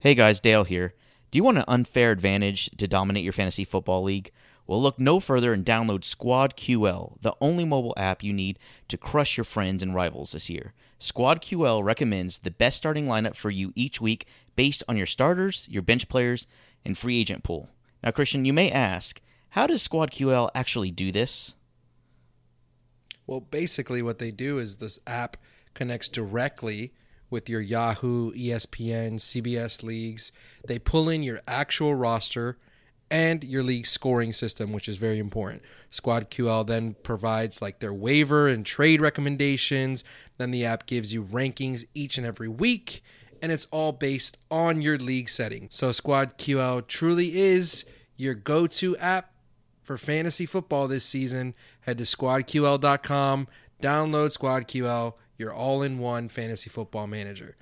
Hey 0.00 0.14
guys, 0.14 0.38
Dale 0.38 0.62
here. 0.62 0.94
Do 1.32 1.38
you 1.38 1.42
want 1.42 1.58
an 1.58 1.64
unfair 1.66 2.12
advantage 2.12 2.70
to 2.76 2.86
dominate 2.86 3.24
your 3.24 3.32
fantasy 3.32 3.64
football 3.64 4.04
league? 4.04 4.30
Well, 4.64 4.80
look 4.80 5.00
no 5.00 5.18
further 5.18 5.52
and 5.52 5.66
download 5.66 6.04
Squad 6.04 6.56
QL, 6.56 7.20
the 7.20 7.34
only 7.40 7.64
mobile 7.64 7.94
app 7.96 8.22
you 8.22 8.32
need 8.32 8.60
to 8.86 8.96
crush 8.96 9.36
your 9.36 9.42
friends 9.42 9.82
and 9.82 9.96
rivals 9.96 10.30
this 10.30 10.48
year. 10.48 10.72
Squad 11.00 11.42
QL 11.42 11.82
recommends 11.82 12.38
the 12.38 12.52
best 12.52 12.76
starting 12.76 13.06
lineup 13.06 13.34
for 13.34 13.50
you 13.50 13.72
each 13.74 14.00
week 14.00 14.28
based 14.54 14.84
on 14.86 14.96
your 14.96 15.04
starters, 15.04 15.66
your 15.68 15.82
bench 15.82 16.08
players, 16.08 16.46
and 16.84 16.96
free 16.96 17.18
agent 17.18 17.42
pool. 17.42 17.68
Now, 18.00 18.12
Christian, 18.12 18.44
you 18.44 18.52
may 18.52 18.70
ask, 18.70 19.20
how 19.48 19.66
does 19.66 19.82
Squad 19.82 20.12
QL 20.12 20.48
actually 20.54 20.92
do 20.92 21.10
this? 21.10 21.56
Well, 23.26 23.40
basically, 23.40 24.02
what 24.02 24.20
they 24.20 24.30
do 24.30 24.60
is 24.60 24.76
this 24.76 25.00
app 25.08 25.36
connects 25.74 26.08
directly 26.08 26.92
with 27.30 27.48
your 27.48 27.60
Yahoo, 27.60 28.32
ESPN, 28.32 29.14
CBS 29.14 29.82
leagues. 29.82 30.32
They 30.66 30.78
pull 30.78 31.08
in 31.08 31.22
your 31.22 31.40
actual 31.46 31.94
roster 31.94 32.58
and 33.10 33.42
your 33.44 33.62
league 33.62 33.86
scoring 33.86 34.32
system, 34.32 34.72
which 34.72 34.88
is 34.88 34.96
very 34.96 35.18
important. 35.18 35.62
Squad 35.90 36.30
QL 36.30 36.66
then 36.66 36.94
provides 37.02 37.62
like 37.62 37.78
their 37.78 37.92
waiver 37.92 38.48
and 38.48 38.64
trade 38.64 39.00
recommendations. 39.00 40.04
Then 40.36 40.50
the 40.50 40.64
app 40.64 40.86
gives 40.86 41.12
you 41.12 41.24
rankings 41.24 41.84
each 41.94 42.18
and 42.18 42.26
every 42.26 42.48
week, 42.48 43.02
and 43.40 43.50
it's 43.50 43.66
all 43.70 43.92
based 43.92 44.36
on 44.50 44.82
your 44.82 44.98
league 44.98 45.28
setting. 45.28 45.68
So 45.70 45.92
Squad 45.92 46.38
QL 46.38 46.86
truly 46.86 47.38
is 47.38 47.84
your 48.16 48.34
go-to 48.34 48.96
app 48.98 49.32
for 49.80 49.96
fantasy 49.96 50.44
football 50.44 50.86
this 50.88 51.04
season. 51.04 51.54
Head 51.80 51.98
to 51.98 52.04
squadql.com, 52.04 53.48
download 53.82 54.32
Squad 54.32 54.68
QL, 54.68 55.14
your 55.38 55.54
all 55.54 55.82
in 55.82 55.98
one 55.98 56.28
fantasy 56.28 56.68
football 56.68 57.06
manager. 57.06 57.56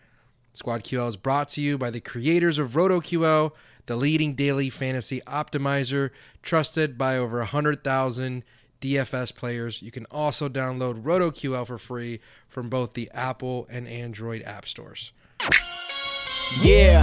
Squad 0.54 0.82
QL 0.82 1.06
is 1.06 1.16
brought 1.16 1.50
to 1.50 1.60
you 1.60 1.76
by 1.76 1.90
the 1.90 2.00
creators 2.00 2.58
of 2.58 2.72
RotoQL, 2.72 3.52
the 3.84 3.96
leading 3.96 4.34
daily 4.34 4.70
fantasy 4.70 5.20
optimizer, 5.26 6.10
trusted 6.42 6.96
by 6.96 7.18
over 7.18 7.38
100,000 7.38 8.42
DFS 8.80 9.34
players. 9.34 9.82
You 9.82 9.90
can 9.90 10.06
also 10.10 10.48
download 10.48 11.02
RotoQL 11.02 11.66
for 11.66 11.76
free 11.76 12.20
from 12.48 12.70
both 12.70 12.94
the 12.94 13.10
Apple 13.12 13.66
and 13.70 13.86
Android 13.86 14.42
app 14.42 14.66
stores. 14.66 15.12
Yeah. 16.62 17.02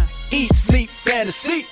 Eat, 0.33 0.53
Sleep, 0.53 0.89
Fantasy. 0.89 1.65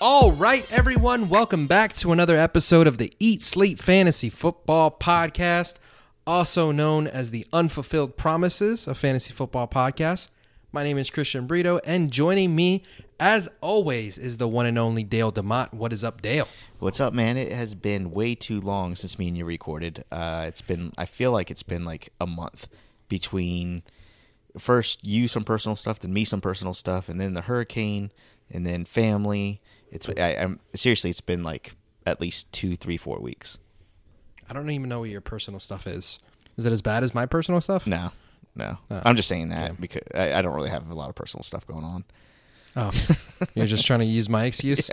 All 0.00 0.32
right, 0.32 0.66
everyone, 0.72 1.28
welcome 1.28 1.68
back 1.68 1.92
to 1.94 2.10
another 2.10 2.36
episode 2.36 2.88
of 2.88 2.98
the 2.98 3.12
Eat 3.20 3.44
Sleep 3.44 3.78
Fantasy 3.78 4.28
Football 4.28 4.90
Podcast, 4.90 5.74
also 6.26 6.72
known 6.72 7.06
as 7.06 7.30
the 7.30 7.46
Unfulfilled 7.52 8.16
Promises 8.16 8.88
of 8.88 8.98
Fantasy 8.98 9.32
Football 9.32 9.68
Podcast. 9.68 10.26
My 10.72 10.82
name 10.82 10.98
is 10.98 11.08
Christian 11.08 11.46
Brito, 11.46 11.78
and 11.84 12.10
joining 12.10 12.56
me, 12.56 12.82
as 13.20 13.48
always, 13.60 14.18
is 14.18 14.38
the 14.38 14.48
one 14.48 14.66
and 14.66 14.76
only 14.76 15.04
Dale 15.04 15.30
DeMott. 15.30 15.72
What 15.72 15.92
is 15.92 16.02
up, 16.02 16.20
Dale? 16.20 16.48
What's 16.80 16.98
up, 16.98 17.12
man? 17.12 17.36
It 17.36 17.52
has 17.52 17.76
been 17.76 18.10
way 18.10 18.34
too 18.34 18.60
long 18.60 18.96
since 18.96 19.20
me 19.20 19.28
and 19.28 19.38
you 19.38 19.44
recorded. 19.44 20.04
Uh, 20.10 20.46
it's 20.48 20.62
been, 20.62 20.90
I 20.98 21.04
feel 21.04 21.30
like 21.30 21.48
it's 21.52 21.62
been 21.62 21.84
like 21.84 22.12
a 22.20 22.26
month 22.26 22.66
between 23.08 23.84
first 24.58 25.04
you 25.04 25.28
some 25.28 25.44
personal 25.44 25.76
stuff, 25.76 26.00
then 26.00 26.12
me 26.12 26.24
some 26.24 26.40
personal 26.40 26.74
stuff, 26.74 27.08
and 27.08 27.20
then 27.20 27.34
the 27.34 27.42
hurricane, 27.42 28.12
and 28.50 28.66
then 28.66 28.84
family. 28.84 29.60
It's, 29.90 30.08
I, 30.08 30.36
I'm 30.36 30.60
seriously, 30.74 31.10
it's 31.10 31.20
been 31.20 31.42
like 31.42 31.74
at 32.06 32.20
least 32.20 32.52
two, 32.52 32.76
three, 32.76 32.96
four 32.96 33.20
weeks. 33.20 33.58
I 34.48 34.54
don't 34.54 34.70
even 34.70 34.88
know 34.88 35.00
what 35.00 35.10
your 35.10 35.20
personal 35.20 35.60
stuff 35.60 35.86
is. 35.86 36.18
Is 36.56 36.64
it 36.64 36.72
as 36.72 36.82
bad 36.82 37.04
as 37.04 37.14
my 37.14 37.26
personal 37.26 37.60
stuff? 37.60 37.86
No, 37.86 38.10
no. 38.56 38.78
Oh. 38.90 39.02
I'm 39.04 39.16
just 39.16 39.28
saying 39.28 39.50
that 39.50 39.80
because 39.80 40.02
I, 40.14 40.34
I 40.34 40.42
don't 40.42 40.54
really 40.54 40.70
have 40.70 40.90
a 40.90 40.94
lot 40.94 41.08
of 41.08 41.14
personal 41.14 41.42
stuff 41.42 41.66
going 41.66 41.84
on. 41.84 42.04
Oh, 42.76 42.90
you're 43.54 43.66
just 43.66 43.86
trying 43.86 44.00
to 44.00 44.06
use 44.06 44.28
my 44.28 44.44
excuse? 44.44 44.90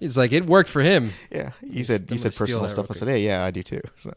He's 0.00 0.16
like, 0.16 0.32
it 0.32 0.46
worked 0.46 0.70
for 0.70 0.80
him. 0.80 1.12
Yeah, 1.30 1.50
you 1.62 1.84
said 1.84 2.10
you 2.10 2.16
said 2.16 2.34
personal 2.34 2.68
stuff. 2.68 2.86
I 2.90 2.94
said, 2.94 3.08
hey, 3.08 3.20
yeah, 3.20 3.44
I 3.44 3.50
do 3.50 3.62
too. 3.62 3.82
So 3.96 4.12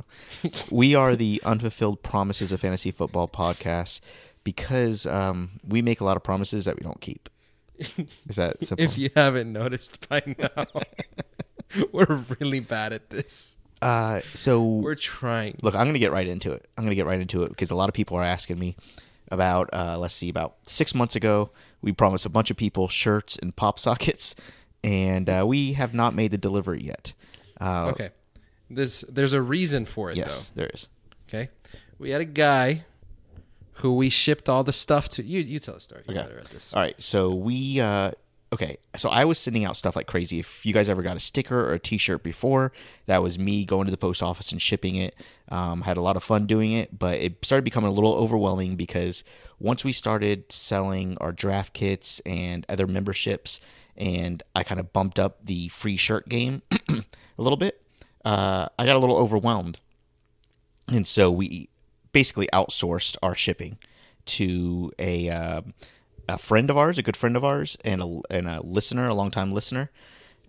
we 0.72 0.96
are 0.96 1.16
the 1.16 1.42
unfulfilled 1.46 2.04
promises 2.04 2.52
of 2.54 2.62
fantasy 2.62 2.92
football 2.92 3.28
podcast 3.28 4.00
because 4.44 5.06
um, 5.06 5.52
we 5.68 5.82
make 5.82 6.02
a 6.02 6.04
lot 6.06 6.18
of 6.18 6.24
promises 6.24 6.66
that 6.66 6.76
we 6.78 6.84
don't 6.84 7.02
keep. 7.02 7.30
Is 8.28 8.36
that 8.36 8.64
simple? 8.66 8.84
If 8.84 8.98
you 8.98 9.10
haven't 9.16 9.52
noticed 9.52 10.08
by 10.10 10.22
now, 10.38 10.66
we're 11.92 12.24
really 12.40 12.60
bad 12.60 12.94
at 12.94 13.10
this. 13.10 13.58
uh, 13.82 14.22
so 14.34 14.64
We're 14.64 14.96
trying. 14.96 15.58
look, 15.62 15.76
I'm 15.76 15.84
going 15.84 15.94
to 15.94 16.00
get 16.00 16.12
right 16.12 16.28
into 16.28 16.52
it. 16.52 16.68
I'm 16.78 16.84
going 16.84 16.92
to 16.92 16.96
get 16.96 17.06
right 17.06 17.20
into 17.20 17.44
it 17.44 17.50
because 17.50 17.72
a 17.72 17.76
lot 17.76 17.90
of 17.90 17.94
people 17.96 18.18
are 18.18 18.24
asking 18.24 18.60
me 18.60 18.76
about. 19.30 19.70
Uh, 19.74 19.98
let's 19.98 20.14
see, 20.14 20.30
about 20.30 20.56
six 20.64 20.94
months 20.94 21.16
ago, 21.16 21.50
we 21.82 21.92
promised 21.92 22.26
a 22.26 22.30
bunch 22.30 22.52
of 22.52 22.58
people 22.58 22.88
shirts 22.88 23.38
and 23.38 23.56
pop 23.56 23.80
sockets, 23.80 24.36
and 24.84 25.30
uh, 25.30 25.44
we 25.48 25.74
have 25.74 25.94
not 25.94 26.14
made 26.14 26.32
the 26.32 26.38
delivery 26.38 26.82
yet. 26.84 27.14
Uh, 27.60 27.92
Okay. 27.94 28.10
This 28.70 29.02
there's 29.08 29.34
a 29.34 29.42
reason 29.42 29.86
for 29.86 30.10
it 30.10 30.18
Yes, 30.18 30.52
there 30.56 30.70
is. 30.74 30.88
Okay. 31.28 31.50
We 32.00 32.10
had 32.10 32.22
a 32.22 32.26
guy 32.26 32.86
who 33.76 33.96
we 33.96 34.10
shipped 34.10 34.48
all 34.50 34.64
the 34.64 34.74
stuff 34.74 35.10
to. 35.10 35.24
You 35.24 35.42
you 35.42 35.60
tell 35.60 35.76
a 35.76 35.80
story. 35.82 36.04
You're 36.08 36.18
Okay. 36.20 36.28
better 36.28 36.40
at 36.40 36.50
this. 36.52 36.74
All 36.74 36.82
right. 36.82 36.96
So 37.02 37.34
we 37.34 37.80
uh 37.80 38.12
okay. 38.54 38.78
So 38.98 39.10
I 39.10 39.26
was 39.26 39.40
sending 39.40 39.66
out 39.66 39.76
stuff 39.78 39.96
like 39.96 40.08
crazy. 40.08 40.40
If 40.40 40.66
you 40.66 40.74
guys 40.74 40.90
ever 40.90 41.02
got 41.02 41.18
a 41.18 41.20
sticker 41.20 41.60
or 41.70 41.74
a 41.74 41.80
T-shirt 41.80 42.24
before, 42.24 42.72
that 43.08 43.24
was 43.24 43.40
me 43.40 43.66
going 43.66 43.86
to 43.86 43.92
the 43.92 43.98
post 43.98 44.22
office 44.22 44.52
and 44.52 44.62
shipping 44.62 44.96
it. 44.96 45.16
Um, 45.50 45.82
had 45.82 45.98
a 45.98 46.02
lot 46.02 46.16
of 46.16 46.24
fun 46.24 46.46
doing 46.46 46.72
it, 46.72 46.98
but 46.98 47.16
it 47.20 47.44
started 47.44 47.64
becoming 47.64 47.90
a 47.90 47.94
little 47.94 48.14
overwhelming 48.14 48.76
because 48.76 49.24
once 49.60 49.84
we 49.84 49.92
started 49.92 50.52
selling 50.52 51.18
our 51.20 51.32
draft 51.32 51.74
kits 51.74 52.20
and 52.26 52.66
other 52.70 52.86
memberships, 52.88 53.60
and 53.98 54.42
I 54.56 54.64
kind 54.64 54.80
of 54.80 54.92
bumped 54.94 55.20
up 55.20 55.46
the 55.46 55.70
free 55.70 55.98
shirt 55.98 56.28
game 56.30 56.62
a 56.90 57.04
little 57.38 57.58
bit, 57.58 57.82
uh, 58.26 58.68
I 58.78 58.86
got 58.86 58.96
a 58.96 59.00
little 59.00 59.18
overwhelmed 59.18 59.80
and 60.90 61.08
so 61.08 61.32
we 61.32 61.70
basically 62.14 62.48
outsourced 62.54 63.18
our 63.22 63.36
shipping 63.36 63.78
to 64.26 64.94
a 64.98 65.30
uh, 65.30 65.62
a 66.30 66.38
friend 66.38 66.70
of 66.70 66.78
ours, 66.78 66.98
a 66.98 67.04
good 67.04 67.18
friend 67.18 67.36
of 67.36 67.44
ours, 67.44 67.78
and 67.84 68.02
a 68.02 68.22
and 68.30 68.48
a 68.48 68.62
listener, 68.62 69.08
a 69.08 69.14
longtime 69.14 69.52
listener. 69.52 69.92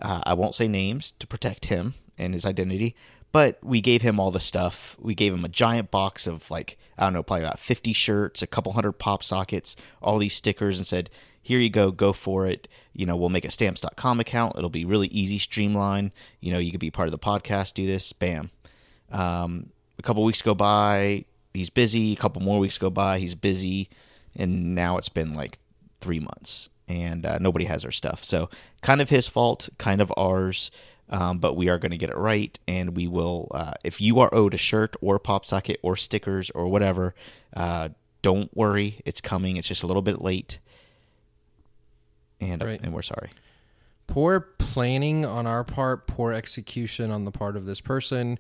Uh, 0.01 0.21
I 0.25 0.35
won't 0.35 0.55
say 0.55 0.69
names 0.69 1.13
to 1.19 1.27
protect 1.27 1.67
him 1.67 1.95
and 2.17 2.35
his 2.35 2.47
identity, 2.47 2.95
but 3.33 3.59
we 3.63 3.81
gave 3.81 4.03
him 4.03 4.21
all 4.21 4.31
the 4.31 4.41
stuff. 4.41 4.97
We 5.01 5.15
gave 5.15 5.33
him 5.33 5.45
a 5.45 5.49
giant 5.49 5.91
box 5.91 6.27
of 6.27 6.51
like 6.51 6.79
I 6.97 7.05
don't 7.05 7.15
know, 7.15 7.23
probably 7.23 7.45
about 7.45 7.59
fifty 7.59 7.93
shirts, 7.93 8.43
a 8.43 8.47
couple 8.47 8.73
hundred 8.73 8.93
pop 8.93 9.23
sockets, 9.25 9.75
all 10.01 10.19
these 10.19 10.35
stickers, 10.35 10.79
and 10.79 10.87
said, 10.87 11.11
"Here 11.43 11.59
you 11.59 11.71
go, 11.71 11.91
go 11.91 12.13
for 12.13 12.47
it." 12.47 12.69
You 12.93 13.07
know, 13.07 13.17
we'll 13.17 13.31
make 13.31 13.45
a 13.45 13.51
stamps.com 13.51 14.21
account. 14.21 14.57
It'll 14.57 14.71
be 14.71 14.85
really 14.85 15.09
easy, 15.09 15.39
streamlined. 15.39 16.13
You 16.41 16.53
know, 16.53 16.59
you 16.59 16.71
could 16.71 16.81
be 16.81 16.93
part 16.93 17.09
of 17.09 17.13
the 17.13 17.19
podcast, 17.19 17.75
do 17.75 17.87
this, 17.87 18.13
bam. 18.13 18.51
Um, 19.11 19.71
a 19.99 20.03
couple 20.03 20.23
weeks 20.25 20.43
go 20.43 20.55
by, 20.55 21.25
he's 21.55 21.71
busy. 21.71 22.13
A 22.13 22.17
couple 22.17 22.43
more 22.43 22.59
weeks 22.59 22.77
go 22.77 22.91
by, 22.91 23.19
he's 23.19 23.35
busy, 23.35 23.89
and 24.37 24.75
now 24.75 24.99
it's 24.99 25.09
been 25.09 25.35
like 25.35 25.59
three 26.01 26.21
months, 26.21 26.69
and 26.89 27.25
uh, 27.25 27.39
nobody 27.39 27.65
has 27.65 27.85
our 27.85 27.91
stuff. 27.91 28.23
So, 28.25 28.51
kind 28.83 29.01
of 29.01 29.09
his 29.09 29.27
fault, 29.29 29.69
kind 29.79 30.01
of 30.03 30.13
ours. 30.17 30.71
Um, 31.11 31.39
but 31.39 31.55
we 31.55 31.69
are 31.69 31.79
going 31.79 31.91
to 31.93 31.99
get 31.99 32.09
it 32.09 32.17
right, 32.17 32.59
and 32.67 32.97
we 32.97 33.07
will. 33.07 33.49
Uh, 33.51 33.75
if 33.85 34.01
you 34.01 34.21
are 34.21 34.35
owed 34.35 34.55
a 34.55 34.59
shirt 34.59 34.97
or 35.03 35.17
a 35.17 35.21
pop 35.21 35.45
socket 35.45 35.79
or 35.83 35.97
stickers 35.97 36.51
or 36.51 36.67
whatever, 36.69 37.15
uh, 37.55 37.91
don't 38.23 38.55
worry, 38.57 39.03
it's 39.05 39.21
coming. 39.21 39.59
It's 39.59 39.69
just 39.69 39.83
a 39.83 39.87
little 39.87 40.01
bit 40.01 40.23
late, 40.23 40.61
and 42.41 42.63
Right. 42.63 42.81
and 42.83 42.93
we're 42.95 43.03
sorry. 43.03 43.31
Poor 44.07 44.41
planning 44.41 45.25
on 45.25 45.47
our 45.47 45.63
part, 45.65 46.07
poor 46.07 46.33
execution 46.33 47.11
on 47.11 47.25
the 47.27 47.31
part 47.31 47.57
of 47.57 47.65
this 47.67 47.81
person, 47.81 48.39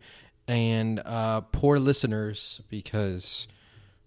and 0.48 1.00
uh, 1.04 1.40
poor 1.42 1.78
listeners 1.78 2.60
because 2.68 3.48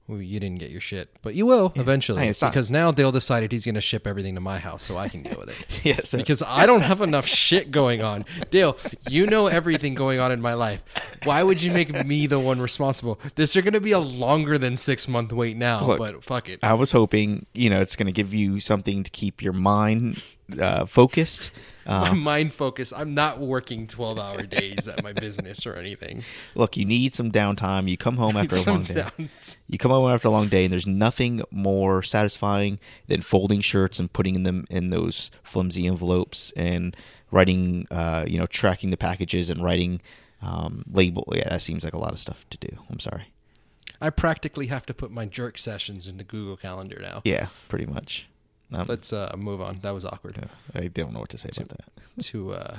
Well, 0.07 0.21
you 0.21 0.39
didn't 0.39 0.59
get 0.59 0.69
your 0.71 0.79
shit, 0.81 1.09
but 1.21 1.35
you 1.35 1.45
will 1.45 1.73
eventually 1.75 2.27
it's 2.27 2.41
not- 2.41 2.51
because 2.53 2.71
now 2.71 2.91
Dale 2.91 3.11
decided 3.11 3.51
he's 3.51 3.65
going 3.65 3.75
to 3.75 3.81
ship 3.81 4.05
everything 4.07 4.35
to 4.35 4.41
my 4.41 4.57
house 4.59 4.83
so 4.83 4.97
I 4.97 5.09
can 5.09 5.23
deal 5.23 5.37
with 5.39 5.49
it. 5.49 5.81
Yeah, 5.85 5.99
so- 6.03 6.17
because 6.17 6.41
I 6.43 6.65
don't 6.65 6.81
have 6.81 7.01
enough 7.01 7.25
shit 7.25 7.71
going 7.71 8.01
on. 8.01 8.23
Dale, 8.51 8.77
you 9.09 9.25
know 9.25 9.47
everything 9.47 9.95
going 9.95 10.19
on 10.19 10.31
in 10.31 10.39
my 10.41 10.53
life. 10.53 10.83
Why 11.23 11.43
would 11.43 11.61
you 11.61 11.71
make 11.71 11.91
me 12.05 12.27
the 12.27 12.39
one 12.39 12.61
responsible? 12.61 13.19
This 13.35 13.55
is 13.55 13.63
going 13.63 13.73
to 13.73 13.81
be 13.81 13.91
a 13.91 13.99
longer 13.99 14.57
than 14.57 14.77
six 14.77 15.07
month 15.07 15.33
wait 15.33 15.57
now, 15.57 15.85
Look, 15.85 15.97
but 15.99 16.23
fuck 16.23 16.47
it. 16.49 16.59
I 16.63 16.73
was 16.73 16.91
hoping, 16.91 17.45
you 17.53 17.69
know, 17.69 17.81
it's 17.81 17.95
going 17.95 18.05
to 18.07 18.11
give 18.13 18.33
you 18.33 18.59
something 18.59 19.03
to 19.03 19.11
keep 19.11 19.41
your 19.41 19.53
mind 19.53 20.21
uh, 20.59 20.85
focused. 20.85 21.51
my 21.85 22.09
Uh, 22.09 22.13
mind 22.15 22.53
focused. 22.53 22.93
I'm 22.95 23.13
not 23.13 23.39
working 23.39 23.87
12 23.87 24.19
hour 24.19 24.43
days 24.43 24.87
at 24.87 25.03
my 25.03 25.13
business 25.13 25.65
or 25.65 25.75
anything. 25.75 26.23
look, 26.55 26.75
you 26.77 26.85
need 26.85 27.13
some 27.13 27.31
downtime. 27.31 27.87
You 27.89 27.97
come 27.97 28.17
home 28.17 28.35
after 28.37 28.57
a 28.57 28.61
long 28.61 28.83
day. 28.83 28.93
Sometimes- 28.93 29.57
You 29.67 29.77
come 29.77 29.91
home 29.91 30.09
after 30.11 30.27
a 30.27 30.31
long 30.31 30.47
day, 30.49 30.65
and 30.65 30.71
there's 30.73 30.87
nothing 30.87 31.41
more 31.51 32.03
satisfying 32.03 32.79
than 33.07 33.21
folding 33.21 33.61
shirts 33.61 33.99
and 33.99 34.11
putting 34.11 34.43
them 34.43 34.65
in 34.69 34.89
those 34.89 35.31
flimsy 35.43 35.87
envelopes 35.87 36.51
and 36.57 36.95
writing, 37.31 37.87
uh, 37.91 38.25
you 38.27 38.37
know, 38.37 38.45
tracking 38.47 38.89
the 38.89 38.97
packages 38.97 39.49
and 39.49 39.63
writing 39.63 40.01
um, 40.41 40.83
label. 40.91 41.31
Yeah, 41.35 41.49
that 41.49 41.61
seems 41.61 41.83
like 41.83 41.93
a 41.93 41.99
lot 41.99 42.11
of 42.13 42.19
stuff 42.19 42.45
to 42.49 42.57
do. 42.57 42.77
I'm 42.89 42.99
sorry. 42.99 43.31
I 43.99 44.09
practically 44.11 44.67
have 44.67 44.85
to 44.85 44.93
put 44.93 45.09
my 45.09 45.25
jerk 45.25 45.57
sessions 45.57 46.05
into 46.05 46.23
Google 46.23 46.55
Calendar 46.57 46.99
now. 47.01 47.21
Yeah, 47.23 47.47
pretty 47.67 47.85
much. 47.87 48.27
Um, 48.71 48.85
Let's 48.87 49.13
uh, 49.13 49.33
move 49.37 49.61
on. 49.61 49.79
That 49.81 49.91
was 49.91 50.05
awkward. 50.05 50.49
I 50.75 50.87
don't 50.87 51.13
know 51.13 51.19
what 51.19 51.29
to 51.29 51.37
say 51.37 51.49
about 51.55 51.69
that. 51.69 51.89
Too 52.19 52.53
uh, 52.53 52.77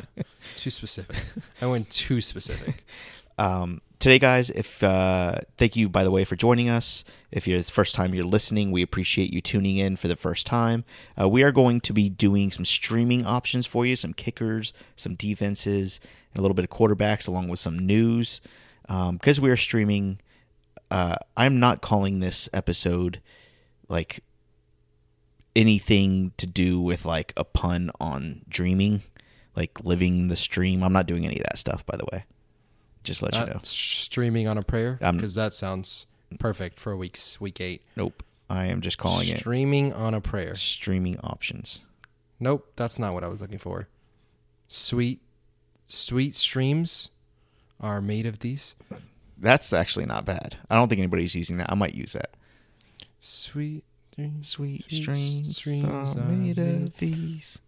too 0.57 0.71
specific. 0.71 1.17
I 1.63 1.67
went 1.67 1.91
too 1.91 2.21
specific. 2.21 2.85
um, 3.39 3.81
today, 4.01 4.19
guys. 4.19 4.51
If 4.51 4.83
uh, 4.83 5.39
thank 5.57 5.77
you, 5.77 5.89
by 5.89 6.03
the 6.03 6.11
way, 6.11 6.25
for 6.25 6.35
joining 6.35 6.69
us. 6.69 7.05
If 7.31 7.47
you're 7.47 7.59
the 7.59 7.65
first 7.65 7.95
time 7.95 8.15
you're 8.15 8.25
listening, 8.25 8.73
we 8.73 8.83
appreciate 8.83 9.33
you 9.33 9.41
tuning 9.41 9.77
in 9.77 9.95
for 9.95 10.09
the 10.09 10.17
first 10.17 10.45
time. 10.45 10.85
Uh, 11.19 11.29
we 11.29 11.45
are 11.45 11.53
going 11.53 11.81
to 11.83 11.93
be 11.93 12.09
doing 12.09 12.51
some 12.51 12.65
streaming 12.65 13.25
options 13.25 13.65
for 13.65 13.87
you, 13.87 13.95
some 13.95 14.13
kickers, 14.13 14.73
some 14.97 15.15
defenses, 15.15 16.01
and 16.35 16.41
a 16.41 16.43
little 16.43 16.57
bit 16.57 16.65
of 16.65 16.71
quarterbacks, 16.71 17.29
along 17.29 17.49
with 17.49 17.61
some 17.61 17.79
news. 17.79 18.41
Um, 18.89 19.19
because 19.19 19.41
we 19.41 19.51
are 19.51 19.57
streaming, 19.57 20.19
uh, 20.91 21.17
I'm 21.37 21.61
not 21.61 21.81
calling 21.81 22.19
this 22.19 22.49
episode 22.53 23.21
like 23.89 24.25
anything 25.59 26.33
to 26.37 26.47
do 26.47 26.81
with 26.81 27.05
like 27.05 27.33
a 27.37 27.45
pun 27.45 27.91
on 28.01 28.43
dreaming, 28.49 29.03
like 29.57 29.81
living 29.85 30.29
the 30.29 30.37
stream. 30.37 30.83
I'm 30.83 30.93
not 30.93 31.07
doing 31.07 31.25
any 31.25 31.37
of 31.37 31.43
that 31.45 31.59
stuff, 31.59 31.85
by 31.85 31.97
the 31.97 32.07
way. 32.13 32.25
Just 33.03 33.23
let 33.23 33.35
you 33.35 33.45
know. 33.47 33.61
streaming 33.63 34.47
on 34.49 34.57
a 34.59 34.63
prayer 34.63 34.99
because 35.01 35.35
that 35.35 35.55
sounds 35.55 36.07
perfect 36.39 36.79
for 36.79 36.97
weeks 36.97 37.41
week 37.41 37.61
eight. 37.61 37.83
Nope. 37.97 38.23
I 38.51 38.67
am 38.67 38.81
just 38.81 38.97
calling 38.97 39.29
it 39.29 39.39
Streaming 39.41 39.93
on 39.93 40.15
a 40.15 40.21
prayer. 40.23 40.55
streaming 40.55 41.19
options. 41.21 41.85
Nope, 42.41 42.73
that's 42.77 42.99
not 42.99 43.13
what 43.13 43.23
I 43.25 43.29
was 43.29 43.41
looking 43.43 43.59
for. 43.59 43.89
Sweet, 44.69 45.21
sweet 45.87 46.35
streams 46.35 47.11
are 47.81 48.01
made 48.01 48.25
of 48.27 48.39
these. 48.39 48.75
That's 49.37 49.73
actually 49.73 50.07
not 50.07 50.25
bad. 50.25 50.57
I 50.71 50.77
don't 50.77 50.89
think 50.89 50.99
anybody's 50.99 51.35
using 51.35 51.59
that. 51.59 51.71
I 51.71 51.75
might 51.75 51.95
use 51.95 52.15
that. 52.15 52.31
Sweet. 53.21 53.85
Sweet 54.41 54.85
Sweet 54.91 55.53
streams 55.53 56.17
are 56.17 56.25
made 56.29 56.59
of 56.59 56.97
these. 56.99 57.59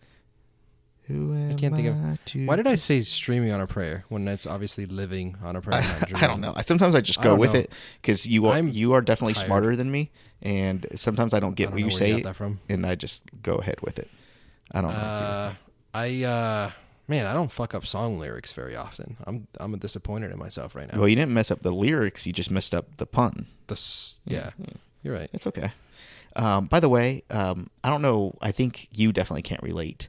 Who 1.07 1.35
am 1.35 1.57
can't 1.57 1.75
think 1.75 1.89
of- 1.89 1.97
I 1.97 2.19
to 2.27 2.47
Why 2.47 2.55
did 2.57 2.69
I 2.69 2.77
say 2.77 3.01
streaming 3.01 3.51
on 3.51 3.61
a 3.61 3.67
prayer 3.67 4.05
when 4.11 4.29
it's 4.29 4.47
obviously 4.47 4.87
living 4.87 5.37
on 5.43 5.57
a 5.57 5.61
prayer? 5.61 5.83
not 5.83 6.23
I 6.23 6.27
don't 6.29 6.41
know. 6.41 6.53
I- 6.55 6.63
Sometimes 6.63 6.95
I 6.95 7.01
just 7.01 7.21
go 7.21 7.31
don't 7.31 7.39
with 7.41 7.53
know. 7.55 7.61
it 7.61 7.73
because 8.01 8.27
you 8.27 8.47
are 8.47 8.55
I'm 8.55 8.69
you 8.69 8.93
are 8.93 9.01
definitely 9.01 9.35
tired. 9.35 9.47
smarter 9.47 9.75
than 9.77 9.91
me, 9.91 10.11
and 10.41 10.87
sometimes 10.95 11.35
I 11.35 11.41
don't 11.41 11.53
I 11.53 11.55
get 11.55 11.65
don't 11.67 11.73
what 11.75 11.81
you 11.83 11.91
say, 11.91 12.23
from. 12.33 12.61
and 12.69 12.87
I 12.87 12.95
just 12.95 13.25
go 13.43 13.57
ahead 13.57 13.81
with 13.83 13.99
it. 13.99 14.09
I 14.73 14.81
don't 14.83 14.91
know. 14.93 14.97
Uh, 14.99 15.53
I 15.95 16.23
uh, 16.23 16.71
man, 17.09 17.27
I 17.27 17.33
don't 17.35 17.51
fuck 17.51 17.75
up 17.75 17.85
song 17.87 18.21
lyrics 18.21 18.53
very 18.53 18.77
often. 18.77 19.17
I'm 19.27 19.49
I'm 19.59 19.77
disappointed 19.79 20.31
in 20.31 20.39
myself 20.39 20.77
right 20.77 20.93
now. 20.93 20.99
well, 21.01 21.09
you 21.09 21.17
didn't 21.17 21.33
mess 21.35 21.51
up 21.51 21.63
the 21.63 21.73
lyrics; 21.73 22.25
you 22.25 22.33
just 22.33 22.53
messed 22.53 22.73
up 22.73 22.99
the 22.99 23.07
pun. 23.07 23.47
This, 23.67 24.21
yeah, 24.25 24.51
you're 25.03 25.15
right. 25.15 25.31
It's 25.33 25.47
okay. 25.49 25.73
Um, 26.37 26.67
by 26.67 26.81
the 26.81 26.89
way, 26.89 27.25
um, 27.31 27.69
I 27.83 27.91
don't 27.91 28.03
know. 28.03 28.37
I 28.41 28.53
think 28.53 28.89
you 28.93 29.13
definitely 29.13 29.43
can't 29.43 29.63
relate, 29.63 30.09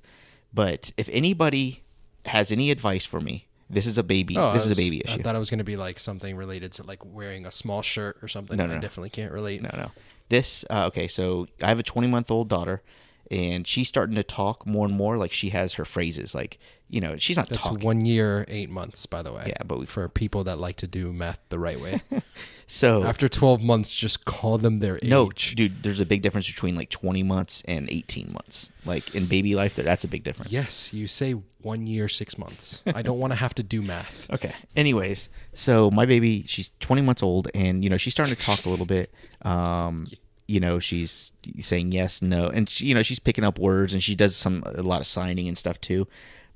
but 0.53 0.91
if 0.97 1.09
anybody 1.11 1.83
has 2.25 2.51
any 2.51 2.69
advice 2.71 3.05
for 3.05 3.19
me, 3.19 3.47
this 3.69 3.85
is 3.87 3.97
a 3.97 4.03
baby. 4.03 4.37
Oh, 4.37 4.53
this 4.53 4.63
I 4.63 4.65
is 4.65 4.67
a 4.67 4.69
was- 4.71 4.77
baby 4.77 5.07
I 5.07 5.17
thought 5.17 5.35
it 5.35 5.39
was 5.39 5.49
going 5.49 5.57
to 5.59 5.63
be 5.63 5.77
like 5.77 5.99
something 5.99 6.35
related 6.35 6.73
to 6.73 6.83
like 6.83 6.99
wearing 7.05 7.45
a 7.45 7.51
small 7.51 7.81
shirt 7.81 8.17
or 8.21 8.27
something. 8.27 8.57
No, 8.57 8.65
no, 8.65 8.73
I 8.73 8.75
no. 8.75 8.81
definitely 8.81 9.09
can't 9.09 9.31
relate. 9.31 9.61
No, 9.61 9.69
no. 9.73 9.91
This 10.29 10.63
uh, 10.69 10.85
okay. 10.87 11.07
So 11.07 11.47
I 11.61 11.67
have 11.69 11.79
a 11.79 11.83
20 11.83 12.07
month 12.07 12.29
old 12.31 12.47
daughter, 12.49 12.81
and 13.29 13.65
she's 13.65 13.87
starting 13.87 14.15
to 14.15 14.23
talk 14.23 14.65
more 14.67 14.85
and 14.85 14.95
more. 14.95 15.17
Like 15.17 15.31
she 15.31 15.49
has 15.49 15.73
her 15.73 15.85
phrases. 15.85 16.35
Like 16.35 16.59
you 16.91 16.99
know, 17.01 17.15
she's 17.17 17.37
not 17.37 17.47
That's 17.49 17.63
talking. 17.63 17.83
one 17.85 18.05
year, 18.05 18.45
eight 18.49 18.69
months, 18.69 19.05
by 19.05 19.21
the 19.23 19.31
way. 19.33 19.45
Yeah, 19.47 19.63
but 19.65 19.79
we- 19.79 19.85
for 19.85 20.07
people 20.09 20.43
that 20.43 20.59
like 20.59 20.75
to 20.77 20.87
do 20.87 21.11
math 21.13 21.39
the 21.49 21.57
right 21.57 21.79
way, 21.79 22.01
so 22.67 23.03
after 23.03 23.27
twelve 23.29 23.61
months, 23.61 23.91
just 23.93 24.25
call 24.25 24.57
them 24.57 24.77
their 24.79 24.97
age. 24.97 25.03
no, 25.09 25.29
dude. 25.29 25.83
There's 25.83 25.99
a 26.01 26.05
big 26.05 26.21
difference 26.21 26.47
between 26.47 26.75
like 26.75 26.89
20 26.89 27.23
months 27.23 27.63
and 27.65 27.89
18 27.89 28.31
months. 28.33 28.69
Like 28.85 29.15
in 29.15 29.25
baby 29.25 29.55
life, 29.55 29.75
that's 29.75 30.03
a 30.03 30.07
big 30.07 30.23
difference. 30.23 30.51
Yes, 30.51 30.93
you 30.93 31.07
say 31.07 31.31
one 31.61 31.87
year, 31.87 32.07
six 32.09 32.37
months. 32.37 32.81
I 32.93 33.01
don't 33.01 33.19
want 33.19 33.31
to 33.31 33.37
have 33.37 33.53
to 33.55 33.63
do 33.63 33.81
math. 33.81 34.27
Okay. 34.33 34.53
Anyways, 34.75 35.29
so 35.53 35.89
my 35.91 36.05
baby, 36.05 36.43
she's 36.47 36.71
20 36.79 37.01
months 37.01 37.23
old, 37.23 37.49
and 37.53 37.83
you 37.83 37.89
know 37.89 37.97
she's 37.97 38.13
starting 38.13 38.35
to 38.35 38.41
talk 38.41 38.65
a 38.65 38.69
little 38.69 38.85
bit. 38.85 39.13
Um, 39.43 40.07
you 40.47 40.59
know 40.59 40.79
she's 40.79 41.31
saying 41.61 41.91
yes, 41.93 42.21
no, 42.21 42.47
and 42.47 42.69
she, 42.69 42.85
you 42.87 42.95
know 42.95 43.03
she's 43.03 43.19
picking 43.19 43.43
up 43.45 43.57
words, 43.59 43.93
and 43.93 44.03
she 44.03 44.15
does 44.15 44.35
some 44.35 44.63
a 44.65 44.81
lot 44.83 44.99
of 44.99 45.07
signing 45.07 45.47
and 45.47 45.57
stuff 45.57 45.79
too. 45.79 46.07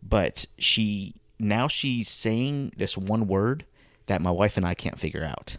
But 0.08 0.46
she 0.58 1.16
now 1.40 1.68
she's 1.68 2.08
saying 2.10 2.74
this 2.78 2.98
one 2.98 3.28
word 3.28 3.66
that 4.08 4.22
my 4.22 4.32
wife 4.32 4.56
and 4.58 4.66
I 4.66 4.74
can't 4.74 5.00
figure 5.00 5.24
out. 5.24 5.58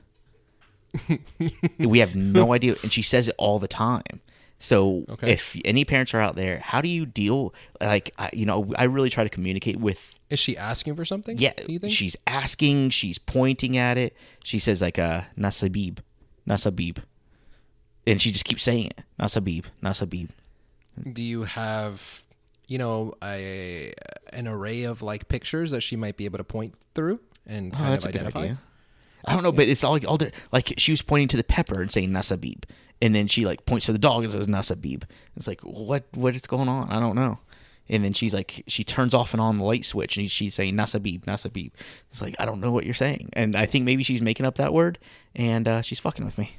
we 1.78 1.98
have 1.98 2.14
no 2.14 2.52
idea, 2.54 2.76
and 2.82 2.92
she 2.92 3.02
says 3.02 3.28
it 3.28 3.34
all 3.38 3.58
the 3.58 3.68
time. 3.68 4.20
So 4.58 5.04
Okay. 5.10 5.32
if 5.32 5.56
any 5.64 5.84
parents 5.84 6.14
are 6.14 6.20
out 6.20 6.36
there, 6.36 6.60
how 6.60 6.80
do 6.80 6.88
you 6.88 7.04
deal? 7.04 7.52
Like, 7.80 8.14
I, 8.18 8.30
you 8.32 8.46
know, 8.46 8.72
I 8.78 8.84
really 8.84 9.10
try 9.10 9.22
to 9.22 9.28
communicate 9.28 9.76
with 9.78 10.12
Is 10.30 10.38
she 10.38 10.56
asking 10.56 10.96
for 10.96 11.04
something? 11.04 11.36
yeah, 11.36 11.52
do 11.66 11.72
you 11.72 11.78
think? 11.78 11.92
she's 11.92 12.16
asking, 12.26 12.90
she's 12.90 13.18
pointing 13.18 13.76
at 13.76 13.98
it. 13.98 14.16
She 14.42 14.58
says 14.58 14.80
like 14.80 14.98
uh 14.98 15.22
Nasabib, 15.38 15.98
Nasabib, 16.48 16.98
and 18.06 18.22
she 18.22 18.30
just 18.32 18.46
keeps 18.46 18.62
saying 18.62 18.86
it, 18.86 19.00
Nasabib, 19.20 19.64
Nasabib. 19.82 20.30
do 21.12 21.22
you 21.22 21.42
have, 21.44 22.22
you 22.66 22.78
know, 22.78 23.12
a 23.22 23.92
an 24.32 24.48
array 24.48 24.84
of 24.84 25.02
like 25.02 25.28
pictures 25.28 25.70
that 25.70 25.80
she 25.82 25.96
might 25.96 26.16
be 26.16 26.24
able 26.24 26.38
to 26.38 26.44
point 26.44 26.74
through 26.94 27.20
and 27.46 27.72
Oh, 27.74 27.76
kind 27.78 27.92
that's 27.92 28.04
of 28.04 28.10
a 28.10 28.12
good 28.12 28.20
identify? 28.22 28.40
idea. 28.42 28.58
I 29.24 29.32
don't 29.34 29.42
know, 29.42 29.52
but 29.52 29.66
it's 29.68 29.82
all 29.82 29.98
all 30.06 30.18
di- 30.18 30.30
like 30.52 30.74
she 30.78 30.92
was 30.92 31.02
pointing 31.02 31.28
to 31.28 31.36
the 31.36 31.44
pepper 31.44 31.82
and 31.82 31.90
saying 31.90 32.10
Nasabib, 32.10 32.62
and 33.02 33.14
then 33.14 33.26
she 33.26 33.44
like 33.44 33.66
points 33.66 33.86
to 33.86 33.92
the 33.92 33.98
dog 33.98 34.22
and 34.22 34.32
says 34.32 34.46
Nasabib. 34.46 35.02
It's 35.36 35.48
like 35.48 35.60
what 35.62 36.04
what 36.14 36.36
is 36.36 36.46
going 36.46 36.68
on? 36.68 36.90
I 36.90 37.00
don't 37.00 37.16
know. 37.16 37.38
And 37.88 38.04
then 38.04 38.12
she's 38.12 38.34
like, 38.34 38.64
she 38.66 38.82
turns 38.82 39.14
off 39.14 39.32
and 39.32 39.40
on 39.40 39.56
the 39.58 39.64
light 39.64 39.84
switch, 39.84 40.16
and 40.16 40.28
she's 40.30 40.54
saying 40.54 40.74
Nasabib, 40.74 41.24
Nasabib. 41.24 41.70
It's 42.10 42.20
like 42.22 42.34
I 42.38 42.44
don't 42.44 42.60
know 42.60 42.70
what 42.72 42.84
you're 42.84 42.94
saying, 42.94 43.30
and 43.32 43.56
I 43.56 43.66
think 43.66 43.84
maybe 43.84 44.02
she's 44.04 44.22
making 44.22 44.46
up 44.46 44.56
that 44.56 44.72
word, 44.72 44.98
and 45.34 45.66
uh, 45.68 45.82
she's 45.82 45.98
fucking 46.00 46.24
with 46.24 46.36
me. 46.38 46.56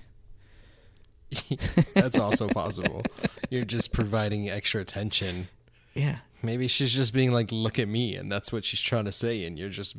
That's 1.93 2.17
also 2.17 2.47
possible. 2.47 3.03
You're 3.49 3.65
just 3.65 3.91
providing 3.91 4.49
extra 4.49 4.81
attention. 4.81 5.47
Yeah, 5.93 6.17
Maybe 6.41 6.67
she's 6.67 6.93
just 6.93 7.13
being 7.13 7.31
like, 7.31 7.51
"Look 7.51 7.79
at 7.79 7.87
me," 7.87 8.15
and 8.15 8.31
that's 8.31 8.51
what 8.51 8.63
she's 8.63 8.81
trying 8.81 9.05
to 9.05 9.11
say, 9.11 9.45
and 9.45 9.57
you're 9.57 9.69
just 9.69 9.95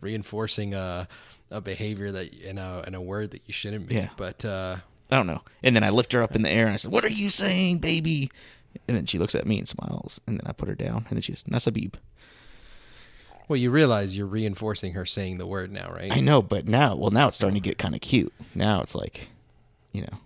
reinforcing 0.00 0.74
a 0.74 1.08
a 1.50 1.60
behavior 1.60 2.12
that 2.12 2.32
in 2.34 2.58
a 2.58 2.84
in 2.86 2.94
a 2.94 3.00
word 3.00 3.30
that 3.32 3.42
you 3.46 3.52
shouldn't 3.52 3.88
be. 3.88 3.96
Yeah. 3.96 4.10
But 4.16 4.44
uh, 4.44 4.76
I 5.10 5.16
don't 5.16 5.26
know. 5.26 5.42
And 5.62 5.74
then 5.74 5.82
I 5.82 5.90
lift 5.90 6.12
her 6.12 6.22
up 6.22 6.36
in 6.36 6.42
the 6.42 6.50
air 6.50 6.66
and 6.66 6.74
I 6.74 6.76
said, 6.76 6.92
"What 6.92 7.04
are 7.04 7.08
you 7.08 7.30
saying, 7.30 7.78
baby?" 7.78 8.30
And 8.86 8.96
then 8.96 9.06
she 9.06 9.18
looks 9.18 9.34
at 9.34 9.46
me 9.46 9.58
and 9.58 9.66
smiles. 9.66 10.20
And 10.26 10.38
then 10.38 10.46
I 10.46 10.52
put 10.52 10.68
her 10.68 10.76
down. 10.76 11.06
And 11.08 11.16
then 11.16 11.22
she 11.22 11.32
says, 11.32 11.44
"Nasabib." 11.44 11.94
well, 13.48 13.56
you 13.56 13.68
realize 13.68 14.16
you're 14.16 14.26
reinforcing 14.26 14.92
her 14.92 15.04
saying 15.04 15.38
the 15.38 15.46
word 15.46 15.72
now, 15.72 15.90
right? 15.90 16.12
I 16.12 16.20
know, 16.20 16.40
but 16.40 16.68
now, 16.68 16.94
well, 16.94 17.10
now 17.10 17.26
it's 17.26 17.36
starting 17.36 17.60
to 17.60 17.68
get 17.68 17.78
kind 17.78 17.96
of 17.96 18.00
cute. 18.00 18.32
Now 18.54 18.80
it's 18.80 18.94
like, 18.94 19.28
you 19.90 20.02
know, 20.02 20.18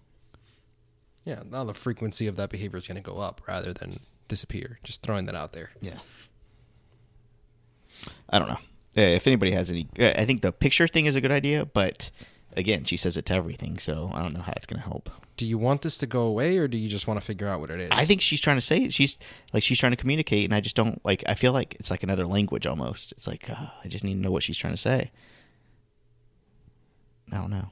Yeah. 1.25 1.43
Now 1.51 1.65
the 1.65 1.73
frequency 1.73 2.27
of 2.27 2.37
that 2.37 2.51
behavior 2.51 2.77
is 2.77 2.87
going 2.87 3.03
to 3.03 3.11
go 3.11 3.17
up 3.21 3.41
rather 3.49 3.73
than 3.73 4.01
disappear. 4.29 4.79
Just 4.83 5.03
throwing 5.03 5.27
that 5.27 5.35
out 5.35 5.53
there. 5.53 5.71
yeah. 5.81 5.99
I 8.29 8.39
don't 8.39 8.49
know. 8.49 8.59
Uh, 8.97 9.01
if 9.01 9.27
anybody 9.27 9.53
has 9.53 9.71
any, 9.71 9.89
uh, 9.99 10.13
I 10.17 10.25
think 10.25 10.43
the 10.43 10.53
picture 10.53 10.87
thing 10.87 11.07
is 11.07 11.17
a 11.17 11.21
good 11.21 11.33
idea. 11.33 11.65
But 11.65 12.11
again, 12.57 12.85
she 12.85 12.97
says 12.97 13.17
it 13.17 13.27
to 13.27 13.35
everything, 13.35 13.79
so 13.79 14.11
I 14.13 14.23
don't 14.23 14.33
know 14.33 14.41
how 14.41 14.53
it's 14.57 14.67
going 14.67 14.81
to 14.81 14.87
help. 14.87 15.11
Do 15.37 15.47
you 15.47 15.59
want 15.59 15.83
this 15.83 15.99
to 15.99 16.07
go 16.07 16.23
away, 16.23 16.59
or 16.59 16.69
do 16.69 16.77
you 16.77 16.89
just 16.89 17.09
want 17.09 17.19
to 17.21 17.25
figure 17.27 17.49
out 17.49 17.61
what 17.61 17.71
it 17.71 17.81
is? 17.81 17.89
I 17.91 18.05
think 18.05 18.21
she's 18.21 18.41
trying 18.41 18.57
to 18.57 18.61
say 18.61 18.89
she's 18.89 19.19
like 19.53 19.63
she's 19.63 19.79
trying 19.79 19.93
to 19.93 19.97
communicate, 19.97 20.45
and 20.45 20.55
I 20.55 20.61
just 20.61 20.77
don't 20.77 21.05
like. 21.05 21.25
I 21.27 21.35
feel 21.35 21.53
like 21.53 21.75
it's 21.81 21.91
like 21.91 22.03
another 22.03 22.25
language 22.27 22.67
almost. 22.67 23.13
It's 23.13 23.27
like 23.27 23.51
uh, 23.51 23.67
I 23.85 23.89
just 23.89 24.05
need 24.05 24.15
to 24.15 24.21
know 24.21 24.31
what 24.31 24.43
she's 24.45 24.57
trying 24.57 24.75
to 24.75 24.81
say. 24.81 25.11
I 27.33 27.39
don't 27.39 27.51
know. 27.51 27.69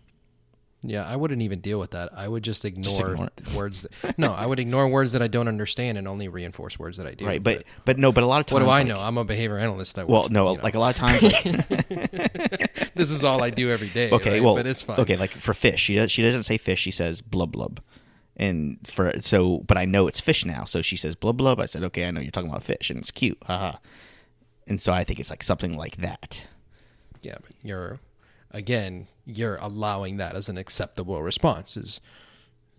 Yeah, 0.85 1.07
I 1.07 1.15
wouldn't 1.15 1.43
even 1.43 1.61
deal 1.61 1.79
with 1.79 1.93
that. 1.93 2.11
I 2.13 2.27
would 2.27 2.43
just 2.43 2.65
ignore, 2.65 3.13
ignore 3.15 3.31
words. 3.55 3.83
That, 3.83 4.19
no, 4.19 4.33
I 4.33 4.47
would 4.47 4.59
ignore 4.59 4.89
words 4.89 5.13
that 5.13 5.23
I 5.23 5.29
don't 5.29 5.47
understand 5.47 5.97
and 5.97 6.09
only 6.09 6.27
reinforce 6.27 6.77
words 6.79 6.97
that 6.97 7.07
I 7.07 7.15
do. 7.15 7.25
Right, 7.25 7.41
but 7.43 7.63
but 7.85 7.99
no, 7.99 8.11
but 8.11 8.25
a 8.25 8.27
lot 8.27 8.41
of 8.41 8.47
times. 8.47 8.61
what 8.61 8.67
do 8.67 8.71
I 8.71 8.79
like- 8.79 8.89
know? 8.89 9.01
I'm 9.01 9.17
a 9.17 9.25
behavior 9.25 9.59
analyst. 9.59 9.95
That 9.95 10.09
Well, 10.09 10.23
works, 10.23 10.33
no, 10.33 10.51
you 10.51 10.57
know. 10.57 10.63
like 10.65 10.75
a 10.75 10.81
lot 10.81 10.91
of 10.95 10.97
times. 10.97 11.23
Like, 11.23 11.43
this 12.97 13.11
is 13.13 13.23
all 13.23 13.43
I 13.45 13.51
do 13.51 13.71
every 13.71 13.89
day. 13.91 14.11
okay, 14.11 14.33
right? 14.33 14.43
well, 14.43 14.57
but 14.57 14.67
it's 14.67 14.83
fine. 14.83 14.99
okay, 14.99 15.17
like 15.17 15.31
for 15.31 15.55
fish, 15.55 15.81
she 15.83 15.95
does, 15.95 16.11
she 16.11 16.21
doesn't 16.23 16.43
say 16.43 16.59
fish. 16.59 16.81
She 16.81 16.91
says 16.91 17.21
blub 17.21 17.53
blub, 17.53 17.81
and 18.37 18.79
for 18.85 19.13
so, 19.21 19.59
but 19.69 19.79
I 19.79 19.85
know 19.85 20.09
it's 20.09 20.21
fish 20.21 20.45
now. 20.45 20.65
So 20.65 20.83
she 20.83 20.97
says 20.97 21.15
blub 21.15 21.37
blub. 21.37 21.61
I 21.61 21.67
said, 21.67 21.85
okay, 21.85 22.07
I 22.07 22.11
know 22.11 22.21
you're 22.21 22.33
talking 22.33 22.51
about 22.51 22.65
fish, 22.65 22.91
and 22.91 22.99
it's 22.99 23.11
cute, 23.13 23.39
haha. 23.47 23.79
And 24.67 24.81
so 24.81 24.93
I 24.93 25.05
think 25.05 25.21
it's 25.21 25.31
like 25.31 25.43
something 25.45 25.77
like 25.77 25.99
that. 25.99 26.47
Yeah, 27.23 27.37
but 27.41 27.53
you're 27.63 28.01
again, 28.53 29.09
you're 29.25 29.57
allowing 29.57 30.17
that 30.19 30.35
as 30.35 30.49
an 30.49 30.57
acceptable 30.59 31.23
response. 31.23 31.77
Is 31.77 32.01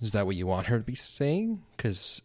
is 0.01 0.12
that 0.12 0.25
what 0.25 0.36
you 0.36 0.48
want 0.48 0.68
her 0.68 0.77
to 0.77 0.84
be 0.84 0.96
saying? 0.96 1.62
Because 1.77 2.22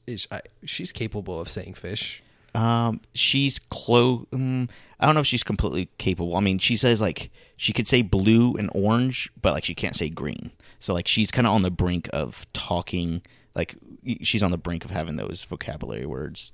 she's 0.65 0.93
capable 0.93 1.41
of 1.41 1.49
saying 1.49 1.75
fish. 1.75 2.23
Um, 2.55 3.01
she's 3.15 3.59
close. 3.59 4.27
Um, 4.33 4.69
I 4.99 5.07
don't 5.07 5.15
know 5.15 5.21
if 5.21 5.27
she's 5.27 5.45
completely 5.45 5.89
capable. 5.99 6.37
I 6.37 6.41
mean, 6.41 6.59
she 6.59 6.77
says 6.77 7.01
like 7.01 7.31
she 7.57 7.73
could 7.73 7.87
say 7.87 8.03
blue 8.03 8.55
and 8.55 8.71
orange, 8.75 9.31
but 9.41 9.53
like 9.53 9.65
she 9.65 9.75
can't 9.75 9.95
say 9.97 10.09
green. 10.09 10.51
So 10.81 10.93
like 10.93 11.07
she's 11.07 11.31
kind 11.31 11.47
of 11.47 11.53
on 11.53 11.63
the 11.63 11.71
brink 11.71 12.09
of 12.13 12.47
talking. 12.53 13.23
Like 13.55 13.77
she's 14.23 14.43
on 14.43 14.51
the 14.51 14.59
brink 14.59 14.85
of 14.85 14.91
having 14.91 15.17
those 15.17 15.45
vocabulary 15.45 16.07
words. 16.07 16.53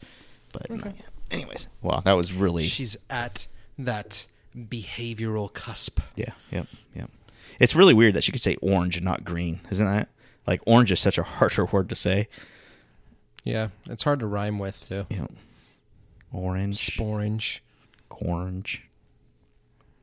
But 0.52 0.70
not 0.70 0.96
yet. 0.96 1.06
anyways, 1.30 1.68
wow, 1.82 2.00
that 2.04 2.12
was 2.12 2.32
really 2.32 2.66
She's 2.66 2.96
at 3.10 3.46
that 3.78 4.26
behavioral 4.56 5.52
cusp. 5.52 6.00
yeah, 6.16 6.26
yep, 6.50 6.66
yep. 6.66 6.66
It's 7.58 7.74
really 7.74 7.94
weird 7.94 8.14
that 8.14 8.24
she 8.24 8.32
could 8.32 8.42
say 8.42 8.56
orange 8.56 8.96
and 8.96 9.04
not 9.04 9.24
green, 9.24 9.60
isn't 9.70 9.86
that? 9.86 10.08
Like 10.46 10.60
orange 10.66 10.92
is 10.92 11.00
such 11.00 11.18
a 11.18 11.22
harder 11.38 11.64
word 11.66 11.88
to 11.88 11.94
say. 11.94 12.28
Yeah, 13.44 13.68
it's 13.86 14.04
hard 14.04 14.20
to 14.20 14.26
rhyme 14.26 14.58
with 14.58 14.88
too. 14.88 15.06
Know, 15.10 15.28
orange, 16.32 16.78
Sporange. 16.78 17.60
orange. 18.10 18.82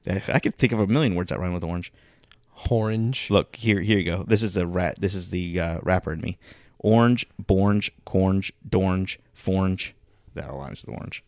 I 0.08 0.40
could 0.40 0.56
think 0.56 0.74
of 0.74 0.80
a 0.80 0.88
million 0.88 1.16
words 1.16 1.30
that 1.30 1.40
rhyme 1.40 1.54
with 1.54 1.64
orange. 1.64 1.92
Orange. 2.70 3.30
Look 3.30 3.56
here, 3.56 3.82
here 3.82 3.98
you 4.00 4.04
go. 4.06 4.24
This 4.24 4.44
is 4.44 4.54
the 4.54 4.68
rat. 4.68 5.00
This 5.00 5.14
is 5.16 5.30
the 5.30 5.60
uh, 5.60 5.80
rapper 5.84 6.14
in 6.14 6.22
me. 6.22 6.38
Orange, 6.80 7.26
borange, 7.44 7.90
cornge, 8.06 8.52
dornge, 8.68 9.18
forange. 9.34 9.94
That 10.34 10.50
all 10.50 10.60
rhymes 10.60 10.84
with 10.86 10.96
orange. 10.96 11.24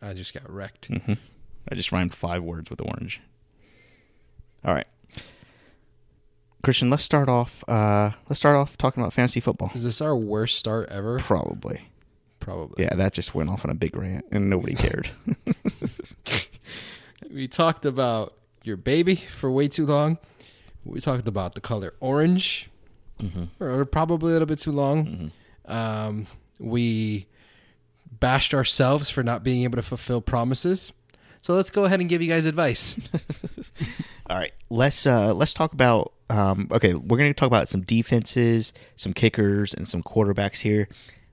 I 0.00 0.14
just 0.14 0.34
got 0.34 0.50
wrecked. 0.50 0.86
hmm 0.86 1.14
I 1.70 1.74
just 1.74 1.92
rhymed 1.92 2.14
five 2.14 2.42
words 2.42 2.70
with 2.70 2.80
orange. 2.80 3.20
All 4.64 4.74
right, 4.74 4.86
Christian. 6.62 6.90
Let's 6.90 7.04
start 7.04 7.28
off. 7.28 7.64
Uh, 7.68 8.10
let's 8.28 8.38
start 8.40 8.56
off 8.56 8.76
talking 8.78 9.02
about 9.02 9.12
fantasy 9.12 9.40
football. 9.40 9.70
Is 9.74 9.82
this 9.84 10.00
our 10.00 10.16
worst 10.16 10.58
start 10.58 10.88
ever? 10.90 11.18
Probably. 11.18 11.88
Probably. 12.40 12.84
Yeah, 12.84 12.94
that 12.94 13.12
just 13.12 13.34
went 13.34 13.50
off 13.50 13.64
on 13.64 13.70
a 13.70 13.74
big 13.74 13.96
rant, 13.96 14.24
and 14.30 14.50
nobody 14.50 14.74
cared. 14.74 15.10
We 17.30 17.48
talked 17.48 17.86
about 17.86 18.34
your 18.62 18.76
baby 18.76 19.14
for 19.16 19.50
way 19.50 19.68
too 19.68 19.86
long. 19.86 20.18
We 20.84 21.00
talked 21.00 21.26
about 21.28 21.54
the 21.54 21.60
color 21.60 21.94
orange 22.00 22.68
for 23.58 23.84
probably 23.86 24.30
a 24.30 24.32
little 24.34 24.46
bit 24.46 24.58
too 24.58 24.72
long. 24.72 25.30
Um, 25.64 26.26
we 26.58 27.26
bashed 28.20 28.52
ourselves 28.52 29.08
for 29.08 29.22
not 29.22 29.42
being 29.44 29.62
able 29.62 29.76
to 29.76 29.82
fulfill 29.82 30.20
promises. 30.20 30.92
So 31.42 31.54
let's 31.54 31.70
go 31.70 31.84
ahead 31.84 31.98
and 32.00 32.08
give 32.08 32.22
you 32.22 32.28
guys 32.28 32.44
advice. 32.46 32.94
All 34.30 34.38
right, 34.38 34.52
let's 34.70 35.06
uh, 35.06 35.34
let's 35.34 35.52
talk 35.54 35.72
about. 35.72 36.12
Um, 36.30 36.68
okay, 36.70 36.94
we're 36.94 37.18
going 37.18 37.30
to 37.30 37.34
talk 37.38 37.48
about 37.48 37.68
some 37.68 37.82
defenses, 37.82 38.72
some 38.96 39.12
kickers, 39.12 39.74
and 39.74 39.86
some 39.86 40.02
quarterbacks 40.02 40.60
here. 40.60 40.88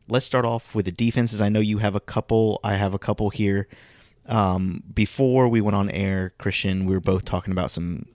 Let's 0.10 0.26
start 0.26 0.44
off 0.46 0.74
with 0.76 0.86
the 0.86 0.92
defenses. 0.92 1.40
I 1.42 1.50
know 1.50 1.60
you 1.60 1.78
have 1.78 1.96
a 1.96 2.00
couple. 2.00 2.60
I 2.64 2.74
have 2.76 2.94
a 2.94 3.00
couple 3.00 3.30
here. 3.30 3.68
Um, 4.26 4.84
before 4.94 5.48
we 5.48 5.62
went 5.62 5.76
on 5.76 5.90
air, 5.92 6.34
Christian, 6.38 6.86
we 6.86 6.94
were 6.94 7.00
both 7.00 7.24
talking 7.26 7.52
about 7.52 7.72
some 7.72 8.06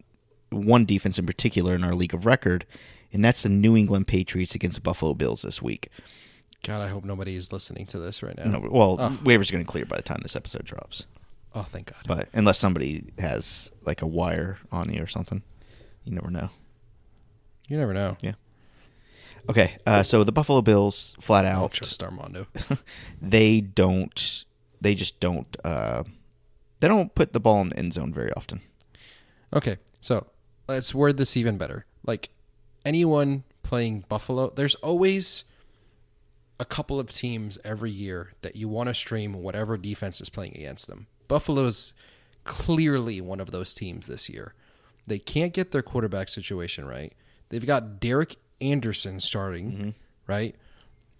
one 0.51 0.85
defense 0.85 1.19
in 1.19 1.27
particular 1.27 1.75
in 1.75 1.85
our 1.85 1.95
league 1.95 2.13
of 2.15 2.27
record, 2.27 2.67
and 3.13 3.25
that's 3.25 3.43
the 3.45 3.49
New 3.49 3.77
England 3.77 4.07
Patriots 4.09 4.55
against 4.55 4.75
the 4.77 4.81
Buffalo 4.81 5.15
Bills 5.15 5.43
this 5.43 5.63
week. 5.63 5.89
God, 6.65 6.81
I 6.83 6.89
hope 6.89 7.05
nobody 7.05 7.35
is 7.37 7.53
listening 7.53 7.87
to 7.87 7.99
this 7.99 8.23
right 8.23 8.37
now. 8.37 8.45
No, 8.45 8.69
well, 8.71 8.97
Oh. 9.01 9.19
waivers 9.25 9.51
going 9.53 9.65
to 9.65 9.71
clear 9.71 9.85
by 9.85 9.97
the 9.97 10.03
time 10.03 10.21
this 10.23 10.35
episode 10.37 10.65
drops, 10.65 11.05
Oh, 11.55 11.63
thank 11.63 11.93
God. 11.93 12.03
but 12.07 12.29
unless 12.33 12.59
somebody 12.59 13.05
has 13.19 13.71
like 13.85 14.03
a 14.03 14.07
wire 14.07 14.59
on 14.73 14.93
you 14.93 15.03
or 15.03 15.07
something, 15.07 15.43
you 16.05 16.13
never 16.13 16.31
know. 16.31 16.49
You 17.69 17.79
never 17.79 17.95
know. 17.95 18.17
Yeah. 18.21 18.35
Okay, 19.49 19.77
uh, 19.87 20.03
so 20.03 20.25
the 20.25 20.33
Buffalo 20.33 20.63
Bills 20.63 21.15
flat 21.21 21.45
out 21.45 21.73
trust 21.73 22.03
Armando. 22.03 22.47
they 23.23 23.61
don't 23.61 24.45
they 24.81 24.95
just 24.95 25.21
don't 25.21 25.57
uh, 25.65 26.03
they 26.81 26.89
don't 26.89 27.15
put 27.15 27.33
the 27.33 27.41
ball 27.41 27.61
in 27.61 27.69
the 27.69 27.79
end 27.79 27.93
zone 27.93 28.13
very 28.13 28.33
often. 28.33 28.61
Okay, 29.53 29.77
so 30.01 30.27
let's 30.67 30.95
word 30.95 31.17
this 31.19 31.37
even 31.37 31.59
better. 31.59 31.87
Like 32.07 32.31
anyone 32.85 33.45
playing 33.63 34.05
Buffalo, 34.09 34.51
there's 34.51 34.75
always 34.77 35.45
a 36.59 36.65
couple 36.65 36.99
of 36.99 37.11
teams 37.13 37.59
every 37.65 37.91
year 37.91 38.33
that 38.43 38.57
you 38.57 38.69
want 38.69 38.89
to 38.89 38.95
stream 38.95 39.35
whatever 39.35 39.77
defense 39.77 40.21
is 40.21 40.31
playing 40.31 40.57
against 40.57 40.87
them. 40.87 41.07
Buffalo's 41.29 41.95
clearly 42.45 43.21
one 43.21 43.41
of 43.41 43.51
those 43.51 43.75
teams 43.75 44.07
this 44.07 44.29
year. 44.29 44.55
They 45.07 45.19
can't 45.19 45.53
get 45.53 45.73
their 45.73 45.83
quarterback 45.83 46.29
situation 46.29 46.87
right. 46.87 47.13
They've 47.51 47.65
got 47.65 48.01
Derek 48.01 48.37
Anderson 48.61 49.21
starting, 49.21 49.95
right? 50.27 50.55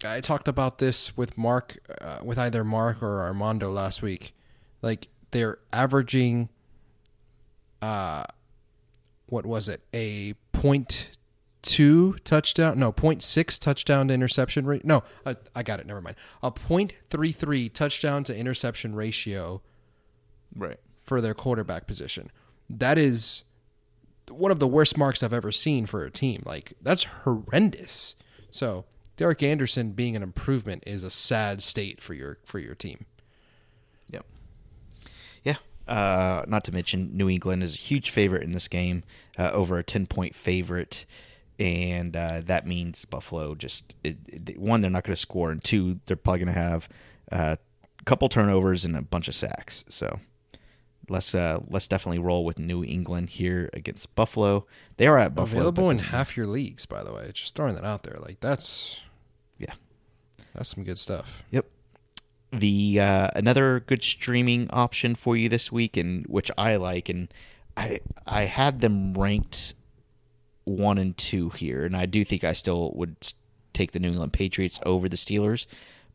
I 0.03 0.21
talked 0.21 0.47
about 0.47 0.79
this 0.79 1.15
with 1.15 1.37
Mark, 1.37 1.77
uh, 2.01 2.19
with 2.23 2.37
either 2.37 2.63
Mark 2.63 3.01
or 3.01 3.21
Armando 3.21 3.71
last 3.71 4.01
week. 4.01 4.35
Like 4.81 5.07
they're 5.31 5.59
averaging 5.71 6.49
uh, 7.81 8.23
what 9.27 9.45
was 9.45 9.69
it? 9.69 9.81
A 9.93 10.33
point 10.51 11.09
two 11.61 12.13
touchdown? 12.23 12.79
No, 12.79 12.91
point 12.91 13.23
six 13.23 13.57
touchdown 13.59 14.07
to 14.07 14.13
interception 14.13 14.65
rate. 14.65 14.85
No, 14.85 15.03
I, 15.25 15.35
I 15.55 15.63
got 15.63 15.79
it. 15.79 15.87
Never 15.87 16.01
mind. 16.01 16.15
A 16.43 16.51
point 16.51 16.93
three 17.09 17.31
three 17.31 17.69
touchdown 17.69 18.23
to 18.25 18.35
interception 18.35 18.95
ratio 18.95 19.61
Right. 20.55 20.79
for 21.03 21.21
their 21.21 21.33
quarterback 21.33 21.87
position. 21.87 22.31
That 22.69 22.97
is 22.97 23.43
one 24.29 24.51
of 24.51 24.59
the 24.59 24.67
worst 24.67 24.97
marks 24.97 25.21
I've 25.23 25.33
ever 25.33 25.51
seen 25.51 25.85
for 25.85 26.03
a 26.03 26.11
team. 26.11 26.41
Like 26.45 26.73
that's 26.81 27.03
horrendous. 27.23 28.15
So 28.51 28.85
Derek 29.17 29.43
Anderson 29.43 29.91
being 29.91 30.15
an 30.15 30.23
improvement 30.23 30.83
is 30.87 31.03
a 31.03 31.09
sad 31.09 31.61
state 31.63 32.01
for 32.01 32.13
your 32.13 32.39
for 32.43 32.59
your 32.59 32.75
team. 32.75 33.05
Yep. 34.11 34.25
Yeah. 35.43 35.55
Uh, 35.87 36.43
not 36.47 36.63
to 36.65 36.71
mention, 36.71 37.15
New 37.15 37.29
England 37.29 37.61
is 37.63 37.75
a 37.75 37.77
huge 37.77 38.09
favorite 38.09 38.43
in 38.43 38.51
this 38.53 38.67
game, 38.67 39.03
uh, 39.37 39.51
over 39.51 39.77
a 39.77 39.83
ten 39.83 40.07
point 40.07 40.33
favorite, 40.35 41.05
and 41.59 42.15
uh, 42.15 42.41
that 42.45 42.65
means 42.65 43.05
Buffalo 43.05 43.53
just 43.55 43.95
it, 44.03 44.17
it- 44.27 44.59
one 44.59 44.81
they're 44.81 44.89
not 44.89 45.03
going 45.03 45.15
to 45.15 45.21
score, 45.21 45.51
and 45.51 45.63
two 45.63 45.99
they're 46.07 46.17
probably 46.17 46.39
going 46.45 46.53
to 46.53 46.59
have 46.59 46.89
uh, 47.31 47.55
a 47.99 48.03
couple 48.05 48.27
turnovers 48.29 48.83
and 48.85 48.95
a 48.97 49.01
bunch 49.03 49.27
of 49.27 49.35
sacks. 49.35 49.85
So 49.87 50.19
let's 51.09 51.33
uh, 51.35 51.59
let's 51.69 51.87
definitely 51.87 52.19
roll 52.19 52.45
with 52.45 52.59
New 52.59 52.83
England 52.83 53.29
here 53.31 53.69
against 53.73 54.13
Buffalo. 54.15 54.65
They 54.97 55.07
are 55.07 55.17
at 55.17 55.35
Buffalo. 55.35 55.61
Available 55.61 55.89
in 55.89 55.99
half 55.99 56.35
your 56.37 56.47
leagues, 56.47 56.85
by 56.85 57.03
the 57.03 57.13
way. 57.13 57.31
Just 57.33 57.55
throwing 57.55 57.75
that 57.75 57.85
out 57.85 58.03
there. 58.03 58.17
Like 58.19 58.39
that's 58.39 59.01
Yeah. 59.57 59.73
that's 60.53 60.69
some 60.73 60.83
good 60.83 60.99
stuff. 60.99 61.43
Yep. 61.51 61.65
The 62.51 62.99
uh, 62.99 63.29
another 63.35 63.81
good 63.81 64.03
streaming 64.03 64.69
option 64.71 65.15
for 65.15 65.35
you 65.35 65.49
this 65.49 65.71
week, 65.71 65.97
and 65.97 66.25
which 66.27 66.49
I 66.57 66.75
like, 66.77 67.09
and 67.09 67.27
I 67.75 67.99
I 68.25 68.43
had 68.43 68.81
them 68.81 69.13
ranked 69.13 69.73
one 70.63 70.97
and 70.97 71.17
two 71.17 71.49
here, 71.49 71.85
and 71.85 71.95
I 71.95 72.05
do 72.05 72.23
think 72.23 72.43
I 72.43 72.53
still 72.53 72.91
would 72.95 73.15
take 73.73 73.91
the 73.91 73.99
New 73.99 74.09
England 74.09 74.31
Patriots 74.33 74.79
over 74.85 75.09
the 75.09 75.17
Steelers, 75.17 75.65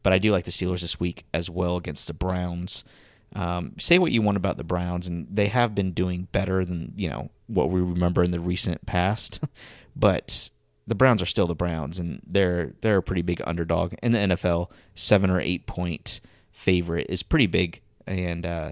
but 0.02 0.12
I 0.14 0.18
do 0.18 0.32
like 0.32 0.44
the 0.46 0.50
Steelers 0.50 0.80
this 0.80 0.98
week 0.98 1.24
as 1.34 1.50
well 1.50 1.76
against 1.76 2.06
the 2.06 2.14
Browns. 2.14 2.84
Um, 3.34 3.74
say 3.78 3.98
what 3.98 4.12
you 4.12 4.22
want 4.22 4.36
about 4.36 4.56
the 4.56 4.64
Browns, 4.64 5.06
and 5.06 5.26
they 5.30 5.46
have 5.46 5.74
been 5.74 5.92
doing 5.92 6.28
better 6.32 6.64
than 6.64 6.92
you 6.96 7.08
know 7.08 7.30
what 7.46 7.70
we 7.70 7.80
remember 7.80 8.22
in 8.22 8.30
the 8.30 8.40
recent 8.40 8.84
past, 8.86 9.40
but 9.96 10.50
the 10.86 10.94
Browns 10.94 11.22
are 11.22 11.26
still 11.26 11.46
the 11.46 11.54
Browns, 11.54 11.98
and 11.98 12.20
they're 12.26 12.72
they're 12.80 12.98
a 12.98 13.02
pretty 13.02 13.22
big 13.22 13.40
underdog 13.46 13.94
in 14.02 14.12
the 14.12 14.18
NFL. 14.18 14.70
Seven 14.94 15.30
or 15.30 15.40
eight 15.40 15.66
point 15.66 16.20
favorite 16.50 17.06
is 17.08 17.22
pretty 17.22 17.46
big, 17.46 17.80
and 18.06 18.44
uh, 18.44 18.70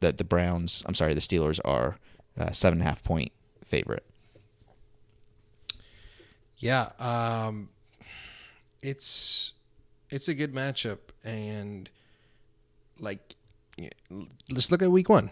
the 0.00 0.12
the 0.12 0.24
Browns, 0.24 0.82
I'm 0.86 0.94
sorry, 0.94 1.14
the 1.14 1.20
Steelers 1.20 1.60
are 1.64 1.98
uh, 2.38 2.50
seven 2.50 2.80
and 2.80 2.86
a 2.86 2.90
half 2.90 3.02
point 3.04 3.32
favorite. 3.64 4.04
Yeah, 6.58 6.90
um, 6.98 7.68
it's 8.82 9.52
it's 10.10 10.28
a 10.28 10.34
good 10.34 10.54
matchup, 10.54 10.98
and 11.24 11.88
like, 12.98 13.34
let's 14.50 14.70
look 14.70 14.82
at 14.82 14.90
week 14.90 15.08
one. 15.08 15.30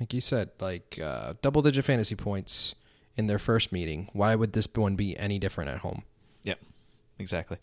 like 0.00 0.12
you 0.12 0.20
said, 0.20 0.50
like 0.60 0.98
uh, 1.02 1.34
double 1.42 1.62
digit 1.62 1.84
fantasy 1.84 2.14
points 2.14 2.74
in 3.16 3.26
their 3.26 3.38
first 3.38 3.72
meeting. 3.72 4.08
Why 4.12 4.34
would 4.34 4.52
this 4.52 4.68
one 4.74 4.96
be 4.96 5.16
any 5.18 5.38
different 5.38 5.70
at 5.70 5.78
home? 5.78 6.02
Yep, 6.42 6.58
exactly. 7.18 7.58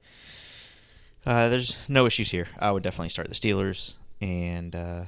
Uh, 1.26 1.50
there's 1.50 1.78
no 1.88 2.06
issues 2.06 2.32
here. 2.32 2.48
I 2.60 2.72
would 2.72 2.84
definitely 2.84 3.10
start 3.10 3.28
the 3.30 3.36
Steelers, 3.36 3.94
and 4.20 4.76
uh, 4.76 5.04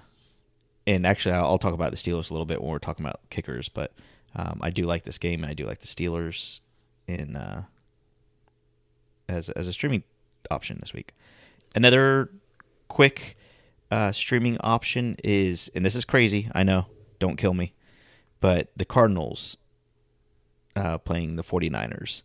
and 0.85 1.07
actually, 1.07 1.33
I'll, 1.33 1.45
I'll 1.45 1.59
talk 1.59 1.73
about 1.73 1.91
the 1.91 1.97
Steelers 1.97 2.29
a 2.29 2.33
little 2.33 2.45
bit 2.45 2.61
when 2.61 2.69
we're 2.71 2.79
talking 2.79 3.05
about 3.05 3.21
kickers. 3.29 3.69
But 3.69 3.93
um, 4.35 4.59
I 4.61 4.69
do 4.69 4.85
like 4.85 5.05
this 5.05 5.17
game, 5.17 5.43
and 5.43 5.49
I 5.49 5.53
do 5.53 5.65
like 5.65 5.79
the 5.79 5.87
Steelers 5.87 6.59
in 7.07 7.35
uh, 7.35 7.63
as 9.27 9.49
as 9.49 9.67
a 9.67 9.73
streaming 9.73 10.03
option 10.51 10.77
this 10.81 10.93
week. 10.93 11.13
Another 11.73 12.29
quick 12.89 13.35
uh, 13.93 14.11
streaming 14.11 14.57
option 14.61 15.15
is, 15.23 15.69
and 15.75 15.85
this 15.85 15.93
is 15.93 16.03
crazy. 16.03 16.49
I 16.55 16.63
know, 16.63 16.87
don't 17.19 17.37
kill 17.37 17.53
me, 17.53 17.73
but 18.41 18.71
the 18.75 18.85
Cardinals 18.85 19.55
uh, 20.75 20.97
playing 20.97 21.35
the 21.35 21.43
49ers. 21.43 22.23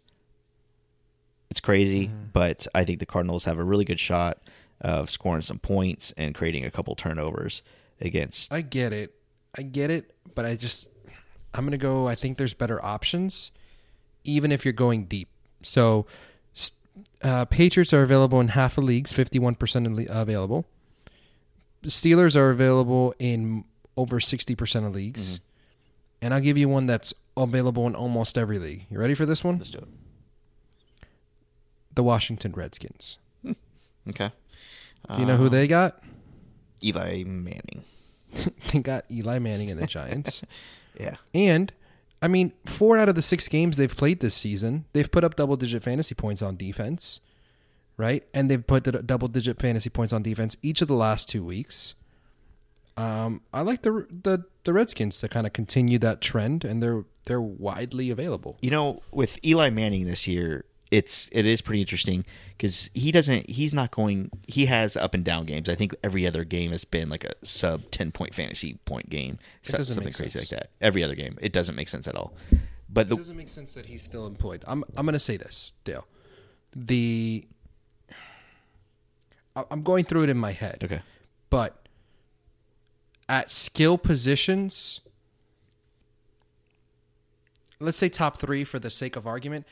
It's 1.50 1.60
crazy, 1.60 2.10
but 2.32 2.66
I 2.74 2.84
think 2.84 3.00
the 3.00 3.06
Cardinals 3.06 3.44
have 3.44 3.58
a 3.58 3.64
really 3.64 3.84
good 3.84 4.00
shot 4.00 4.38
of 4.80 5.10
scoring 5.10 5.42
some 5.42 5.58
points 5.58 6.14
and 6.16 6.34
creating 6.34 6.64
a 6.64 6.70
couple 6.70 6.94
turnovers 6.94 7.62
against. 8.00 8.50
I 8.50 8.62
get 8.62 8.94
it. 8.94 9.14
I 9.56 9.60
get 9.60 9.90
it, 9.90 10.14
but 10.34 10.46
I 10.46 10.56
just 10.56 10.88
I'm 11.52 11.64
going 11.64 11.72
to 11.72 11.78
go 11.78 12.08
I 12.08 12.14
think 12.14 12.38
there's 12.38 12.54
better 12.54 12.82
options 12.82 13.50
even 14.24 14.52
if 14.52 14.64
you're 14.64 14.72
going 14.72 15.04
deep. 15.04 15.28
So 15.62 16.06
uh, 17.22 17.44
Patriots 17.46 17.92
are 17.92 18.02
available 18.02 18.40
in 18.40 18.48
half 18.48 18.78
of 18.78 18.84
leagues, 18.84 19.12
51% 19.12 20.08
available. 20.08 20.64
Steelers 21.88 22.36
are 22.36 22.50
available 22.50 23.14
in 23.18 23.64
over 23.96 24.20
60% 24.20 24.86
of 24.86 24.94
leagues. 24.94 25.28
Mm-hmm. 25.28 25.44
And 26.20 26.34
I'll 26.34 26.40
give 26.40 26.58
you 26.58 26.68
one 26.68 26.86
that's 26.86 27.14
available 27.36 27.86
in 27.86 27.94
almost 27.94 28.36
every 28.36 28.58
league. 28.58 28.86
You 28.90 28.98
ready 28.98 29.14
for 29.14 29.26
this 29.26 29.44
one? 29.44 29.58
Let's 29.58 29.70
do 29.70 29.78
it. 29.78 29.88
The 31.94 32.02
Washington 32.02 32.52
Redskins. 32.52 33.18
Okay. 34.08 34.32
Do 35.06 35.20
you 35.20 35.26
know 35.26 35.36
who 35.36 35.50
they 35.50 35.64
uh, 35.64 35.66
got? 35.66 36.02
Eli 36.82 37.24
Manning. 37.24 37.84
they 38.72 38.78
got 38.78 39.04
Eli 39.10 39.38
Manning 39.38 39.70
and 39.70 39.78
the 39.78 39.86
Giants. 39.86 40.42
Yeah. 40.98 41.16
And 41.32 41.72
I 42.20 42.26
mean, 42.26 42.52
four 42.66 42.98
out 42.98 43.08
of 43.08 43.14
the 43.14 43.22
six 43.22 43.46
games 43.46 43.76
they've 43.76 43.94
played 43.94 44.18
this 44.18 44.34
season, 44.34 44.86
they've 44.92 45.08
put 45.08 45.22
up 45.22 45.36
double 45.36 45.56
digit 45.56 45.84
fantasy 45.84 46.16
points 46.16 46.42
on 46.42 46.56
defense, 46.56 47.20
right? 47.98 48.24
And 48.32 48.50
they've 48.50 48.66
put 48.66 48.84
the 48.84 48.92
double 48.92 49.28
digit 49.28 49.60
fantasy 49.60 49.90
points 49.90 50.14
on 50.14 50.22
defense 50.22 50.56
each 50.62 50.80
of 50.80 50.88
the 50.88 50.94
last 50.94 51.28
two 51.28 51.44
weeks. 51.44 51.94
Um, 52.96 53.42
I 53.52 53.60
like 53.60 53.82
the 53.82 54.06
the 54.10 54.44
the 54.64 54.72
Redskins 54.72 55.20
to 55.20 55.28
kind 55.28 55.46
of 55.46 55.52
continue 55.52 55.98
that 55.98 56.20
trend, 56.20 56.64
and 56.64 56.82
they're 56.82 57.04
they're 57.26 57.40
widely 57.40 58.10
available. 58.10 58.56
You 58.62 58.70
know, 58.70 59.02
with 59.12 59.38
Eli 59.44 59.70
Manning 59.70 60.06
this 60.06 60.26
year, 60.26 60.64
it's 60.90 61.28
it 61.30 61.46
is 61.46 61.60
pretty 61.60 61.80
interesting 61.80 62.24
because 62.56 62.90
he 62.94 63.12
doesn't 63.12 63.48
he's 63.48 63.72
not 63.72 63.92
going 63.92 64.30
he 64.48 64.66
has 64.66 64.96
up 64.96 65.14
and 65.14 65.24
down 65.24 65.44
games. 65.44 65.68
I 65.68 65.76
think 65.76 65.94
every 66.02 66.26
other 66.26 66.42
game 66.42 66.72
has 66.72 66.84
been 66.84 67.08
like 67.08 67.22
a 67.22 67.34
sub 67.44 67.88
ten 67.92 68.10
point 68.10 68.34
fantasy 68.34 68.78
point 68.84 69.10
game, 69.10 69.38
so- 69.62 69.80
something 69.84 70.12
crazy 70.12 70.40
like 70.40 70.48
that. 70.48 70.70
Every 70.80 71.04
other 71.04 71.14
game, 71.14 71.38
it 71.40 71.52
doesn't 71.52 71.76
make 71.76 71.88
sense 71.88 72.08
at 72.08 72.16
all. 72.16 72.32
But 72.90 73.02
It 73.02 73.10
the 73.10 73.16
doesn't 73.16 73.36
make 73.36 73.50
sense 73.50 73.74
that 73.74 73.86
he's 73.86 74.02
still 74.02 74.26
employed. 74.26 74.64
I'm 74.66 74.82
I'm 74.96 75.06
going 75.06 75.12
to 75.12 75.20
say 75.20 75.36
this, 75.36 75.72
Dale. 75.84 76.06
The 76.74 77.46
I'm 79.70 79.82
going 79.82 80.04
through 80.04 80.24
it 80.24 80.30
in 80.30 80.36
my 80.36 80.52
head. 80.52 80.82
okay, 80.84 81.02
but 81.50 81.88
at 83.28 83.50
skill 83.50 83.98
positions, 83.98 85.00
let's 87.80 87.98
say 87.98 88.08
top 88.08 88.38
three 88.38 88.64
for 88.64 88.78
the 88.78 88.90
sake 88.90 89.16
of 89.16 89.26
argument, 89.26 89.66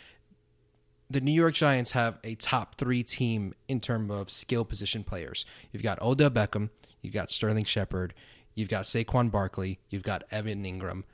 the 1.09 1.21
New 1.21 1.33
York 1.33 1.55
Giants 1.55 1.93
have 1.93 2.19
a 2.25 2.35
top 2.35 2.75
three 2.75 3.03
team 3.03 3.55
in 3.69 3.81
terms 3.81 4.11
of 4.11 4.31
skill 4.31 4.65
position 4.65 5.05
players. 5.05 5.45
You've 5.73 5.83
got 5.83 6.03
Odell 6.03 6.31
Beckham, 6.31 6.71
you've 7.01 7.15
got 7.15 7.31
Sterling 7.31 7.65
Shepard, 7.65 8.13
you've 8.55 8.69
got 8.69 8.85
Saquon 8.87 9.31
Barkley, 9.31 9.79
you've 9.89 10.03
got 10.03 10.25
Evan 10.31 10.65
Engram. 10.65 11.05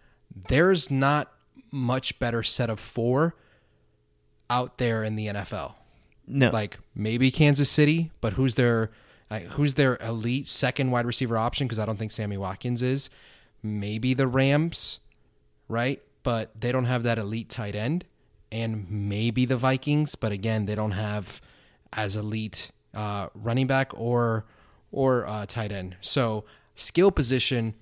There's 0.49 0.91
not 0.91 1.33
much 1.71 2.19
better 2.19 2.43
set 2.43 2.71
of 2.71 2.81
four 2.81 3.35
out 4.49 4.79
there 4.79 5.05
in 5.05 5.17
the 5.17 5.29
NFL 5.29 5.75
no, 6.27 6.51
like 6.51 6.79
maybe 6.95 7.31
Kansas 7.31 7.71
City, 7.71 8.11
but 8.21 8.35
who's 8.35 8.55
their 8.55 8.91
like, 9.31 9.45
who's 9.45 9.75
their 9.75 9.97
elite 9.97 10.49
second 10.49 10.91
wide 10.91 11.07
receiver 11.07 11.39
option? 11.39 11.67
Because 11.67 11.79
I 11.79 11.87
don't 11.87 11.99
think 11.99 12.13
Sammy 12.13 12.37
Watkins 12.37 12.83
is. 12.83 13.09
Maybe 13.63 14.15
the 14.15 14.27
Rams, 14.27 14.99
right? 15.69 16.03
But 16.23 16.51
they 16.61 16.71
don't 16.71 16.85
have 16.85 17.03
that 17.05 17.19
elite 17.19 17.49
tight 17.49 17.75
end, 17.75 18.05
and 18.51 18.87
maybe 18.91 19.45
the 19.45 19.57
Vikings, 19.57 20.15
but 20.15 20.33
again, 20.33 20.67
they 20.67 20.75
don't 20.75 20.93
have 20.93 21.41
as 21.93 22.17
elite 22.17 22.71
uh, 22.95 23.29
running 23.35 23.67
back 23.67 23.93
or 23.95 24.45
or 24.91 25.27
uh, 25.27 25.47
tight 25.47 25.73
end. 25.73 25.97
So 26.01 26.45
skill 26.75 27.11
position, 27.11 27.75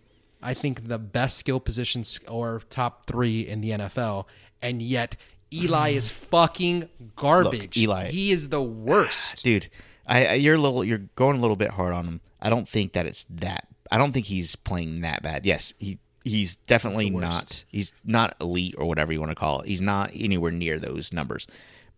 I 0.43 0.55
think 0.55 0.89
the 0.89 0.99
best 0.99 1.39
skill 1.39 1.61
positions 1.61 2.21
or 2.29 2.63
top 2.71 3.07
three 3.07 3.41
in 3.47 3.61
the 3.61 3.71
NFL, 3.71 4.27
and 4.63 4.81
yet 4.81 5.17
Eli 5.53 5.91
is 5.91 6.09
fucking 6.09 6.89
garbage. 7.17 7.77
Eli- 7.77 8.11
he 8.11 8.31
is 8.31 8.49
the 8.49 8.63
worst. 8.63 9.43
dude, 9.45 9.69
I, 10.07 10.27
I 10.27 10.33
you're 10.35 10.57
a 10.57 10.59
little 10.59 10.85
you're 10.85 11.03
going 11.17 11.37
a 11.37 11.41
little 11.41 11.57
bit 11.57 11.71
hard 11.71 11.93
on 11.93 12.07
him. 12.07 12.21
I 12.41 12.51
don't 12.51 12.69
think 12.69 12.93
that 12.93 13.07
it's 13.07 13.25
that. 13.31 13.67
I 13.91 13.99
don't 13.99 14.13
think 14.13 14.27
he's 14.27 14.57
playing 14.57 15.01
that 15.01 15.23
bad. 15.23 15.45
Yes, 15.45 15.75
he 15.79 15.99
he's 16.25 16.57
definitely 16.57 17.11
not. 17.11 17.65
He's 17.69 17.93
not 18.05 18.35
elite 18.41 18.75
or 18.79 18.87
whatever 18.87 19.13
you 19.13 19.21
want 19.21 19.31
to 19.31 19.37
call 19.37 19.61
it. 19.61 19.69
He's 19.69 19.83
not 19.83 20.11
anywhere 20.15 20.53
near 20.53 20.79
those 20.79 21.13
numbers. 21.13 21.47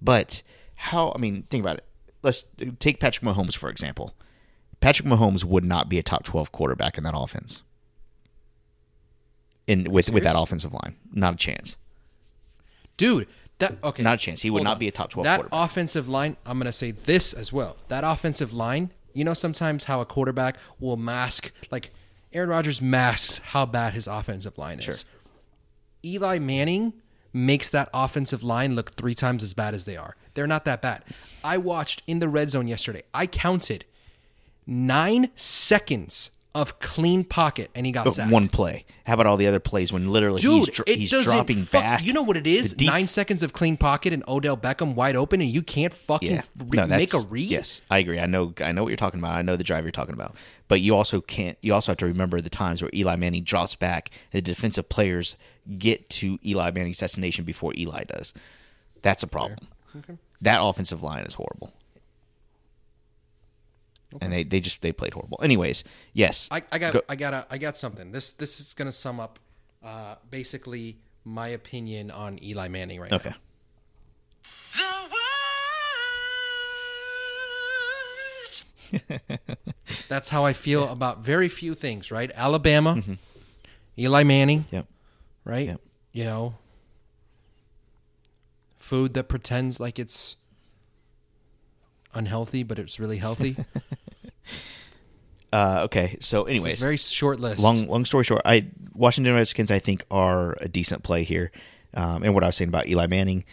But 0.00 0.42
how? 0.74 1.12
I 1.14 1.18
mean, 1.18 1.44
think 1.50 1.62
about 1.62 1.78
it. 1.78 1.84
Let's 2.22 2.44
take 2.78 3.00
Patrick 3.00 3.24
Mahomes 3.24 3.56
for 3.56 3.68
example. 3.68 4.14
Patrick 4.80 5.08
Mahomes 5.08 5.44
would 5.44 5.64
not 5.64 5.88
be 5.88 5.98
a 5.98 6.02
top 6.02 6.24
twelve 6.24 6.50
quarterback 6.52 6.98
in 6.98 7.04
that 7.04 7.14
offense. 7.16 7.62
In 9.66 9.84
with 9.90 10.10
with 10.10 10.24
that 10.24 10.36
offensive 10.36 10.72
line, 10.72 10.96
not 11.12 11.34
a 11.34 11.36
chance. 11.36 11.76
Dude, 12.96 13.26
that 13.62 13.78
okay. 13.82 14.02
Not 14.02 14.14
a 14.14 14.18
chance. 14.18 14.42
He 14.42 14.50
would 14.50 14.62
not 14.62 14.74
on. 14.74 14.78
be 14.78 14.88
a 14.88 14.92
top 14.92 15.10
12 15.10 15.24
That 15.24 15.36
quarterback. 15.40 15.64
offensive 15.64 16.08
line, 16.08 16.36
I'm 16.46 16.58
going 16.58 16.66
to 16.66 16.72
say 16.72 16.90
this 16.90 17.32
as 17.32 17.52
well. 17.52 17.76
That 17.88 18.04
offensive 18.04 18.52
line, 18.52 18.92
you 19.14 19.24
know 19.24 19.34
sometimes 19.34 19.84
how 19.84 20.00
a 20.00 20.04
quarterback 20.06 20.56
will 20.78 20.96
mask 20.96 21.50
like 21.70 21.90
Aaron 22.32 22.48
Rodgers 22.50 22.80
masks 22.80 23.38
how 23.46 23.66
bad 23.66 23.94
his 23.94 24.06
offensive 24.06 24.56
line 24.58 24.78
is. 24.78 25.04
Eli 26.04 26.38
Manning 26.38 26.92
makes 27.32 27.68
that 27.70 27.88
offensive 27.94 28.42
line 28.42 28.74
look 28.74 28.94
3 28.94 29.14
times 29.14 29.42
as 29.42 29.54
bad 29.54 29.74
as 29.74 29.84
they 29.84 29.96
are. 29.96 30.16
They're 30.34 30.46
not 30.46 30.64
that 30.64 30.82
bad. 30.82 31.04
I 31.44 31.58
watched 31.58 32.02
in 32.06 32.18
the 32.18 32.28
red 32.28 32.50
zone 32.50 32.68
yesterday. 32.68 33.02
I 33.14 33.26
counted 33.26 33.84
9 34.66 35.30
seconds 35.36 36.30
of 36.54 36.78
clean 36.80 37.24
pocket 37.24 37.70
and 37.74 37.86
he 37.86 37.92
got 37.92 38.04
But 38.04 38.12
sacked. 38.12 38.30
one 38.30 38.48
play. 38.48 38.84
How 39.06 39.14
about 39.14 39.26
all 39.26 39.38
the 39.38 39.46
other 39.46 39.58
plays 39.58 39.90
when 39.92 40.08
literally 40.12 40.42
Dude, 40.42 40.52
he's, 40.52 40.68
dr- 40.68 40.88
it 40.88 40.98
he's 40.98 41.10
dropping 41.10 41.62
fuck- 41.64 41.80
back? 41.82 42.04
You 42.04 42.12
know 42.12 42.20
what 42.22 42.36
it 42.36 42.46
is? 42.46 42.74
Def- 42.74 42.86
Nine 42.88 43.08
seconds 43.08 43.42
of 43.42 43.52
clean 43.54 43.78
pocket 43.78 44.12
and 44.12 44.22
Odell 44.28 44.56
Beckham 44.56 44.94
wide 44.94 45.16
open, 45.16 45.40
and 45.40 45.48
you 45.50 45.62
can't 45.62 45.94
fucking 45.94 46.30
Yeah, 46.30 46.42
re- 46.58 46.68
no, 46.76 46.86
make 46.86 47.14
a 47.14 47.20
read. 47.20 47.50
Yes, 47.50 47.80
I 47.90 47.98
agree. 47.98 48.20
I 48.20 48.26
know. 48.26 48.52
I 48.60 48.70
know 48.72 48.82
what 48.82 48.90
you're 48.90 48.96
talking 48.98 49.18
about. 49.18 49.32
I 49.32 49.40
know 49.42 49.56
the 49.56 49.64
drive 49.64 49.84
you're 49.84 49.92
talking 49.92 50.12
about. 50.14 50.36
But 50.68 50.82
you 50.82 50.94
also 50.94 51.20
can't. 51.22 51.56
You 51.62 51.72
also 51.72 51.92
have 51.92 51.98
to 51.98 52.06
remember 52.06 52.40
the 52.42 52.50
times 52.50 52.82
where 52.82 52.90
Eli 52.94 53.16
Manning 53.16 53.44
drops 53.44 53.74
back. 53.74 54.10
The 54.32 54.42
defensive 54.42 54.88
players 54.90 55.36
get 55.78 56.10
to 56.10 56.38
Eli 56.44 56.70
Manning's 56.70 56.98
destination 56.98 57.44
before 57.46 57.72
Eli 57.76 58.04
does. 58.04 58.34
That's 59.00 59.22
a 59.22 59.26
problem. 59.26 59.68
That 60.42 60.58
offensive 60.62 61.02
line 61.02 61.24
is 61.24 61.34
horrible. 61.34 61.72
And 64.20 64.32
they, 64.32 64.44
they 64.44 64.60
just 64.60 64.82
they 64.82 64.92
played 64.92 65.14
horrible. 65.14 65.40
Anyways, 65.42 65.84
yes, 66.12 66.48
I, 66.50 66.62
I 66.70 66.78
got 66.78 66.92
Go- 66.92 67.02
I 67.08 67.16
got 67.16 67.34
a, 67.34 67.46
I 67.50 67.58
got 67.58 67.76
something. 67.76 68.12
This 68.12 68.32
this 68.32 68.60
is 68.60 68.74
gonna 68.74 68.92
sum 68.92 69.20
up 69.20 69.38
uh, 69.82 70.16
basically 70.30 70.98
my 71.24 71.48
opinion 71.48 72.10
on 72.10 72.38
Eli 72.42 72.68
Manning 72.68 73.00
right 73.00 73.12
okay. 73.12 73.30
now. 73.30 73.36
That's 80.08 80.28
how 80.28 80.44
I 80.44 80.52
feel 80.52 80.86
about 80.88 81.24
very 81.24 81.48
few 81.48 81.74
things. 81.74 82.10
Right? 82.10 82.30
Alabama, 82.34 83.02
Eli 83.98 84.22
Manning. 84.22 84.66
Yep. 84.70 84.86
Right? 85.44 85.66
Yep. 85.68 85.80
You 86.12 86.24
know, 86.24 86.54
food 88.78 89.14
that 89.14 89.24
pretends 89.28 89.80
like 89.80 89.98
it's 89.98 90.36
unhealthy, 92.14 92.62
but 92.62 92.78
it's 92.78 93.00
really 93.00 93.18
healthy. 93.18 93.56
Uh, 95.52 95.82
okay. 95.84 96.16
So, 96.20 96.44
anyways, 96.44 96.80
a 96.80 96.84
very 96.84 96.96
short 96.96 97.38
list. 97.38 97.60
long 97.60 97.86
long 97.86 98.04
story 98.04 98.24
short, 98.24 98.42
I 98.44 98.68
Washington 98.94 99.34
Redskins 99.34 99.70
I 99.70 99.78
think 99.78 100.04
are 100.10 100.56
a 100.60 100.68
decent 100.68 101.02
play 101.02 101.24
here. 101.24 101.52
Um, 101.94 102.22
and 102.22 102.34
what 102.34 102.42
I 102.42 102.46
was 102.46 102.56
saying 102.56 102.70
about 102.70 102.88
Eli 102.88 103.06
Manning, 103.06 103.44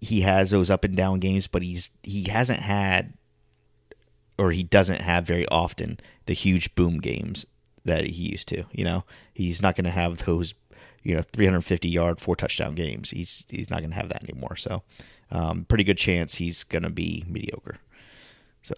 he 0.00 0.22
has 0.22 0.50
those 0.50 0.70
up 0.70 0.82
and 0.82 0.96
down 0.96 1.20
games, 1.20 1.46
but 1.46 1.62
he's 1.62 1.90
he 2.02 2.24
hasn't 2.24 2.60
had 2.60 3.14
or 4.38 4.50
he 4.50 4.62
doesn't 4.62 5.02
have 5.02 5.24
very 5.24 5.46
often 5.48 6.00
the 6.26 6.32
huge 6.32 6.74
boom 6.74 6.98
games 6.98 7.46
that 7.84 8.04
he 8.04 8.30
used 8.30 8.48
to. 8.48 8.64
You 8.72 8.84
know, 8.84 9.04
he's 9.32 9.62
not 9.62 9.76
going 9.76 9.84
to 9.84 9.90
have 9.90 10.24
those 10.24 10.54
you 11.02 11.14
know 11.14 11.22
350 11.22 11.88
yard 11.88 12.20
four 12.20 12.34
touchdown 12.34 12.74
games. 12.74 13.10
He's 13.10 13.44
he's 13.48 13.70
not 13.70 13.80
going 13.80 13.90
to 13.90 13.96
have 13.96 14.08
that 14.08 14.24
anymore. 14.24 14.56
So, 14.56 14.82
um, 15.30 15.64
pretty 15.68 15.84
good 15.84 15.98
chance 15.98 16.36
he's 16.36 16.64
going 16.64 16.82
to 16.82 16.90
be 16.90 17.24
mediocre. 17.28 17.76
So, 18.62 18.74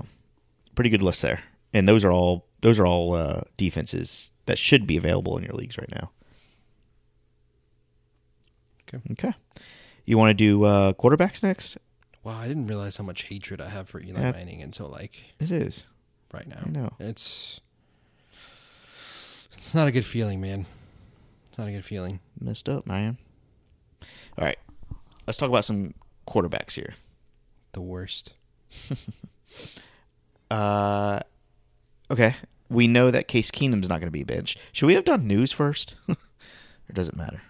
pretty 0.75 0.91
good 0.91 1.03
list 1.03 1.23
there. 1.23 1.43
And 1.74 1.88
those 1.88 2.04
are 2.04 2.12
all 2.12 2.46
those 2.61 2.78
are 2.78 2.87
all 2.87 3.14
uh, 3.14 3.42
defenses 3.56 4.30
that 4.46 4.58
should 4.58 4.87
be 4.87 4.96
available 4.96 5.37
in 5.38 5.44
your 5.44 5.54
leagues 5.54 5.76
right 5.78 5.90
now. 5.92 6.11
Okay. 8.88 9.02
Okay. 9.12 9.35
You 10.04 10.18
want 10.18 10.30
to 10.30 10.35
do 10.35 10.64
uh, 10.64 10.92
quarterbacks 10.94 11.42
next? 11.42 11.78
Wow, 12.24 12.38
I 12.38 12.46
didn't 12.48 12.66
realize 12.66 12.96
how 12.96 13.04
much 13.04 13.22
hatred 13.24 13.61
I 13.61 13.68
have 13.68 13.88
for 13.88 14.00
Eli 14.00 14.20
Yeah. 14.20 14.32
Manning 14.32 14.62
until 14.62 14.87
like 14.87 15.22
It 15.40 15.50
is. 15.50 15.87
right 16.32 16.46
now. 16.46 16.62
I 16.66 16.68
know. 16.70 16.92
It's 17.00 17.61
it's 19.56 19.74
not 19.74 19.88
a 19.88 19.92
good 19.92 20.04
feeling, 20.04 20.40
man. 20.40 20.66
It's 21.48 21.58
not 21.58 21.68
a 21.68 21.72
good 21.72 21.85
feeling. 21.85 22.20
Messed 22.40 22.68
up, 22.68 22.87
man. 22.87 23.16
All 24.38 24.44
right. 24.44 24.58
Let's 25.26 25.38
talk 25.38 25.48
about 25.48 25.64
some 25.64 25.94
quarterbacks 26.26 26.72
here. 26.74 26.94
The 27.72 27.80
worst. 27.80 28.35
Uh, 30.50 31.18
okay. 32.12 32.37
We 32.68 32.87
know 32.87 33.11
that 33.11 33.29
Case 33.29 33.51
Keenum's 33.51 33.88
not 33.88 34.01
going 34.01 34.07
to 34.07 34.11
be 34.11 34.25
benched. 34.25 34.59
Should 34.72 34.87
we 34.87 34.94
have 34.94 35.05
done 35.05 35.27
news 35.27 35.53
first? 35.53 35.94
or 36.09 36.16
does 36.92 37.09
it 37.09 37.16
matter? 37.16 37.42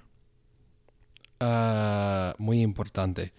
Uh, 1.40 2.32
muy 2.38 2.62
importante. 2.64 3.30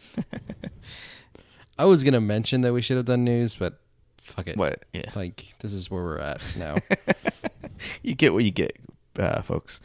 I 1.80 1.86
was 1.86 2.04
gonna 2.04 2.20
mention 2.22 2.62
that 2.62 2.74
we 2.74 2.82
should 2.82 2.98
have 2.98 3.06
done 3.06 3.24
news, 3.24 3.56
but 3.56 3.80
fuck 4.22 4.48
it. 4.48 4.58
What? 4.58 4.84
Yeah. 4.94 5.10
Like 5.16 5.54
this 5.60 5.72
is 5.72 5.90
where 5.90 6.04
we're 6.04 6.20
at 6.20 6.42
now. 6.58 6.76
You 8.02 8.16
get 8.16 8.34
what 8.34 8.46
you 8.46 8.52
get, 8.52 8.78
uh, 9.18 9.42
folks. 9.42 9.82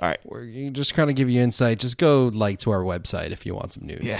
All 0.00 0.08
right. 0.08 0.18
we're 0.24 0.70
just 0.70 0.94
trying 0.94 1.08
to 1.08 1.12
give 1.12 1.30
you 1.30 1.40
insight. 1.40 1.78
Just 1.78 1.96
go 1.96 2.28
like 2.34 2.58
to 2.60 2.70
our 2.72 2.82
website 2.82 3.30
if 3.30 3.46
you 3.46 3.54
want 3.54 3.72
some 3.72 3.86
news. 3.86 4.00
Yeah. 4.02 4.18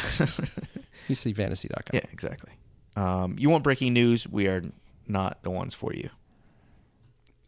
UCFantasy.com. 1.08 1.90
yeah, 1.92 2.04
exactly. 2.12 2.52
Um, 2.94 3.34
you 3.38 3.50
want 3.50 3.64
breaking 3.64 3.94
news? 3.94 4.28
We 4.28 4.46
are 4.46 4.62
not 5.08 5.42
the 5.42 5.50
ones 5.50 5.74
for 5.74 5.92
you. 5.92 6.08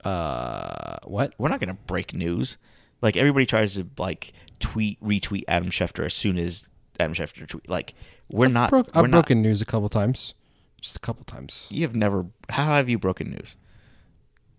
Uh, 0.05 0.97
what? 1.05 1.35
We're 1.39 1.49
not 1.49 1.61
going 1.61 1.75
to 1.75 1.83
break 1.87 2.15
news. 2.15 2.59
Like 3.03 3.17
everybody 3.17 3.47
tries 3.47 3.75
to 3.75 3.87
like 3.97 4.33
tweet, 4.61 5.01
retweet 5.03 5.45
Adam 5.49 5.71
Schefter 5.71 6.05
as 6.05 6.15
soon 6.15 6.39
as 6.39 6.69
Adam 6.99 7.15
Schefter 7.15 7.47
tweet. 7.47 7.69
Like 7.69 7.95
we're 8.29 8.49
not. 8.49 8.71
Broke, 8.71 8.95
we're 8.95 9.03
I've 9.05 9.11
not, 9.11 9.25
broken 9.27 9.43
news 9.43 9.63
a 9.63 9.67
couple 9.67 9.89
times. 9.89 10.35
Just 10.81 10.97
a 10.97 11.01
couple 11.01 11.25
times. 11.25 11.67
You 11.71 11.83
have 11.83 11.95
never. 11.95 12.27
How 12.49 12.73
have 12.73 12.89
you 12.89 12.99
broken 12.99 13.31
news? 13.31 13.57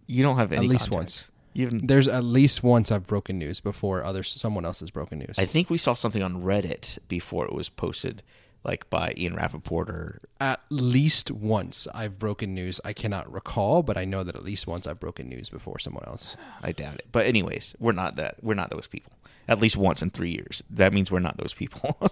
You 0.08 0.24
don't 0.24 0.38
have 0.38 0.52
any. 0.52 0.66
At 0.66 0.70
least 0.70 0.90
context. 0.90 1.32
You 1.54 1.66
haven't- 1.66 1.88
There's 1.88 2.08
at 2.08 2.24
least 2.24 2.64
once 2.64 2.92
I've 2.92 3.08
broken 3.08 3.40
news 3.40 3.60
before 3.60 4.04
other 4.04 4.24
someone 4.24 4.66
else 4.66 4.82
has 4.82 4.92
broken 4.92 5.20
news. 5.20 5.36
I 5.38 5.46
think 5.46 5.70
we 5.70 5.78
saw 5.78 5.94
something 5.94 6.22
on 6.22 6.44
Reddit 6.44 7.00
before 7.08 7.46
it 7.46 7.54
was 7.54 7.70
posted, 7.70 8.24
like 8.64 8.90
by 8.90 9.14
Ian 9.18 9.36
Rapoport 9.36 9.90
or 9.90 10.22
at 10.42 10.60
least 10.70 11.32
once 11.32 11.88
I've 11.94 12.20
broken 12.20 12.54
news. 12.54 12.82
I 12.84 12.94
cannot 12.94 13.32
recall, 13.32 13.84
but 13.84 13.98
I 13.98 14.06
know 14.06 14.24
that 14.24 14.36
at 14.36 14.44
least 14.44 14.68
once 14.68 14.86
I've 14.86 15.00
broken 15.00 15.30
news 15.30 15.50
before 15.50 15.80
someone 15.80 16.04
else. 16.06 16.36
I 16.62 16.72
doubt 16.72 16.96
it. 16.96 17.08
But 17.12 17.26
anyways, 17.26 17.76
we're 17.80 17.94
not 17.94 18.18
that. 18.18 18.44
We're 18.44 18.56
not 18.56 18.70
those 18.70 18.88
people. 18.88 19.14
At 19.48 19.60
least 19.60 19.78
once 19.78 20.02
in 20.02 20.12
three 20.12 20.32
years. 20.32 20.62
That 20.70 20.94
means 20.94 21.12
we're 21.12 21.20
not 21.20 21.38
those 21.38 21.54
people. 21.54 21.98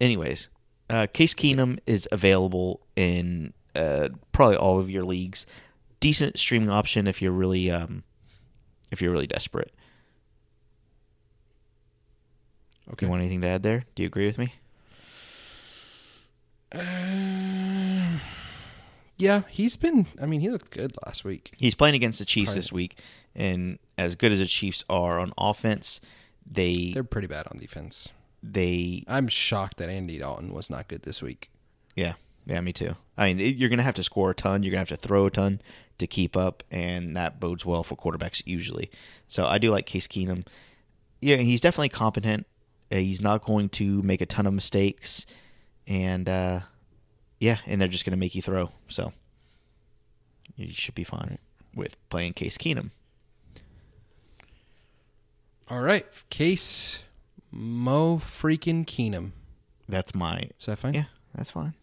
anyways, 0.00 0.48
uh, 0.90 1.06
Case 1.12 1.34
Keenum 1.34 1.78
is 1.86 2.08
available 2.10 2.80
in 2.96 3.52
uh, 3.74 4.08
probably 4.32 4.56
all 4.56 4.78
of 4.78 4.90
your 4.90 5.04
leagues. 5.04 5.46
Decent 6.00 6.38
streaming 6.38 6.70
option 6.70 7.06
if 7.06 7.22
you're 7.22 7.32
really 7.32 7.70
um, 7.70 8.04
if 8.90 9.00
you're 9.00 9.12
really 9.12 9.26
desperate. 9.26 9.72
Okay. 12.92 13.06
You 13.06 13.10
want 13.10 13.20
anything 13.22 13.40
to 13.42 13.46
add 13.48 13.62
there? 13.62 13.84
Do 13.94 14.02
you 14.02 14.06
agree 14.06 14.26
with 14.26 14.38
me? 14.38 14.54
Uh, 16.72 18.18
yeah, 19.16 19.42
he's 19.48 19.76
been. 19.76 20.06
I 20.20 20.26
mean, 20.26 20.40
he 20.40 20.50
looked 20.50 20.70
good 20.70 20.96
last 21.06 21.24
week. 21.24 21.52
He's 21.56 21.74
playing 21.74 21.94
against 21.94 22.18
the 22.18 22.24
Chiefs 22.24 22.54
this 22.54 22.72
week, 22.72 22.98
and 23.34 23.78
as 23.96 24.14
good 24.14 24.32
as 24.32 24.38
the 24.38 24.46
Chiefs 24.46 24.84
are 24.88 25.18
on 25.18 25.32
offense, 25.38 26.00
they 26.50 26.92
They're 26.92 27.04
pretty 27.04 27.26
bad 27.26 27.46
on 27.50 27.58
defense. 27.58 28.08
they 28.42 29.04
I'm 29.08 29.28
shocked 29.28 29.78
that 29.78 29.88
Andy 29.88 30.18
Dalton 30.18 30.52
was 30.52 30.70
not 30.70 30.88
good 30.88 31.02
this 31.02 31.20
week. 31.22 31.50
yeah 31.96 32.14
yeah 32.46 32.60
me 32.60 32.72
too. 32.72 32.94
I 33.16 33.26
mean, 33.28 33.40
it, 33.40 33.56
you're 33.56 33.68
gonna 33.68 33.82
have 33.82 33.94
to 33.96 34.04
score 34.04 34.30
a 34.30 34.34
ton. 34.34 34.62
You're 34.62 34.70
gonna 34.70 34.80
have 34.80 34.88
to 34.88 34.96
throw 34.96 35.26
a 35.26 35.30
ton 35.30 35.60
to 35.98 36.06
keep 36.06 36.36
up, 36.36 36.62
and 36.70 37.16
that 37.16 37.40
bodes 37.40 37.66
well 37.66 37.82
for 37.82 37.96
quarterbacks 37.96 38.42
usually. 38.46 38.90
So 39.26 39.46
I 39.46 39.58
do 39.58 39.70
like 39.70 39.86
Case 39.86 40.06
Keenum. 40.06 40.46
Yeah, 41.20 41.36
he's 41.36 41.60
definitely 41.60 41.88
competent. 41.88 42.46
Uh, 42.90 42.96
he's 42.96 43.20
not 43.20 43.44
going 43.44 43.68
to 43.70 44.02
make 44.02 44.20
a 44.20 44.26
ton 44.26 44.46
of 44.46 44.54
mistakes, 44.54 45.26
and 45.86 46.28
uh, 46.28 46.60
yeah, 47.38 47.58
and 47.66 47.80
they're 47.80 47.88
just 47.88 48.04
gonna 48.04 48.16
make 48.16 48.34
you 48.34 48.42
throw. 48.42 48.70
So 48.88 49.12
you 50.56 50.72
should 50.72 50.94
be 50.94 51.04
fine 51.04 51.38
with 51.74 51.96
playing 52.08 52.32
Case 52.32 52.56
Keenum. 52.56 52.90
All 55.68 55.80
right, 55.80 56.06
Case 56.30 57.00
Mo 57.50 58.16
freaking 58.18 58.86
Keenum. 58.86 59.32
That's 59.88 60.14
my 60.14 60.48
Is 60.58 60.66
that 60.66 60.78
fine? 60.78 60.94
yeah. 60.94 61.04
That's 61.34 61.50
fine. 61.50 61.74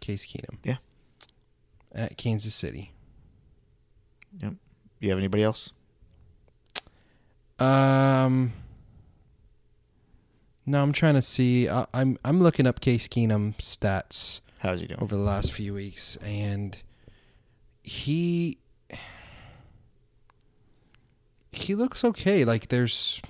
Case 0.00 0.26
Keenum 0.26 0.58
Yeah. 0.62 0.76
at 1.94 2.16
Kansas 2.18 2.54
City. 2.54 2.92
Yep. 4.42 4.54
You 5.00 5.08
have 5.10 5.18
anybody 5.18 5.42
else? 5.42 5.72
Um, 7.58 8.52
no, 10.66 10.82
I'm 10.82 10.92
trying 10.92 11.14
to 11.14 11.22
see. 11.22 11.68
I, 11.68 11.86
I'm 11.94 12.18
I'm 12.24 12.42
looking 12.42 12.66
up 12.66 12.80
Case 12.80 13.08
Keenum 13.08 13.56
stats 13.58 14.40
How's 14.58 14.80
he 14.80 14.88
doing? 14.88 15.00
over 15.00 15.14
the 15.14 15.22
last 15.22 15.52
few 15.52 15.74
weeks, 15.74 16.16
and 16.16 16.76
he 17.82 18.58
he 21.52 21.74
looks 21.74 22.04
okay. 22.04 22.44
Like 22.44 22.68
there's 22.68 23.22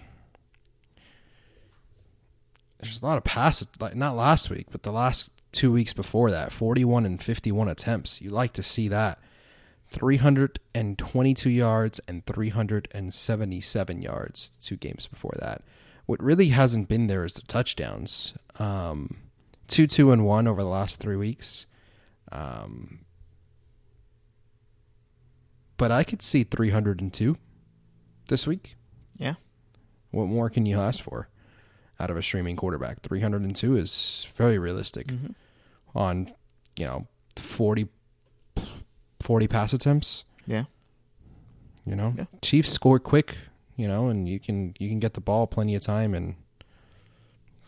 there's 2.81 3.03
a 3.03 3.07
lot 3.07 3.19
of 3.19 3.25
passes. 3.25 3.69
Like 3.79 3.95
not 3.95 4.17
last 4.17 4.51
week, 4.51 4.69
but 4.71 4.83
the 4.83 4.93
last 4.93 5.31
two 5.53 5.71
weeks 5.73 5.93
before 5.93 6.31
that, 6.31 6.53
41 6.53 7.07
and 7.07 7.23
51 7.23 7.69
attempts. 7.69 8.21
You 8.21 8.31
like 8.31 8.53
to 8.55 8.63
see 8.63 8.89
that. 8.89 9.19
322 9.89 11.49
yards 11.49 12.01
and 12.09 12.27
377 12.27 14.03
yards 14.03 14.51
two 14.61 14.77
games 14.77 15.07
before 15.07 15.35
that. 15.39 15.63
What 16.07 16.23
really 16.23 16.49
hasn't 16.51 16.89
been 16.89 17.07
there 17.09 17.25
is 17.25 17.35
the 17.35 17.43
touchdowns. 17.43 18.35
Um, 18.59 19.17
two, 19.69 19.87
two, 19.87 20.13
and 20.13 20.25
one 20.25 20.47
over 20.47 20.63
the 20.63 20.69
last 20.69 20.99
three 21.01 21.17
weeks. 21.17 21.67
Um, 22.33 23.01
but 25.77 25.91
I 25.91 26.05
could 26.05 26.23
see 26.23 26.45
302 26.45 27.37
this 28.29 28.47
week. 28.47 28.77
Yeah. 29.19 29.35
What 30.11 30.27
more 30.27 30.49
can 30.49 30.65
you 30.67 30.81
ask 30.81 31.03
for 31.03 31.29
out 32.01 32.11
of 32.11 32.17
a 32.17 32.23
streaming 32.23 32.57
quarterback? 32.57 33.03
302 33.03 33.77
is 33.77 34.27
very 34.35 34.59
realistic 34.59 35.11
on, 35.95 36.29
you 36.77 36.87
know, 36.87 37.07
40, 37.37 37.89
40 39.21 39.49
pass 39.49 39.73
attempts. 39.73 40.25
Yeah. 40.47 40.65
You 41.85 41.97
know, 41.97 42.15
Yeah. 42.17 42.25
Chiefs 42.43 42.71
score 42.73 42.99
quick. 42.99 43.37
You 43.77 43.89
know, 43.89 44.09
and 44.09 44.29
you 44.29 44.41
can 44.41 44.75
you 44.79 44.89
can 44.89 44.99
get 44.99 45.15
the 45.15 45.21
ball 45.21 45.47
plenty 45.47 45.75
of 45.75 45.83
time, 45.83 46.15
and 46.15 46.37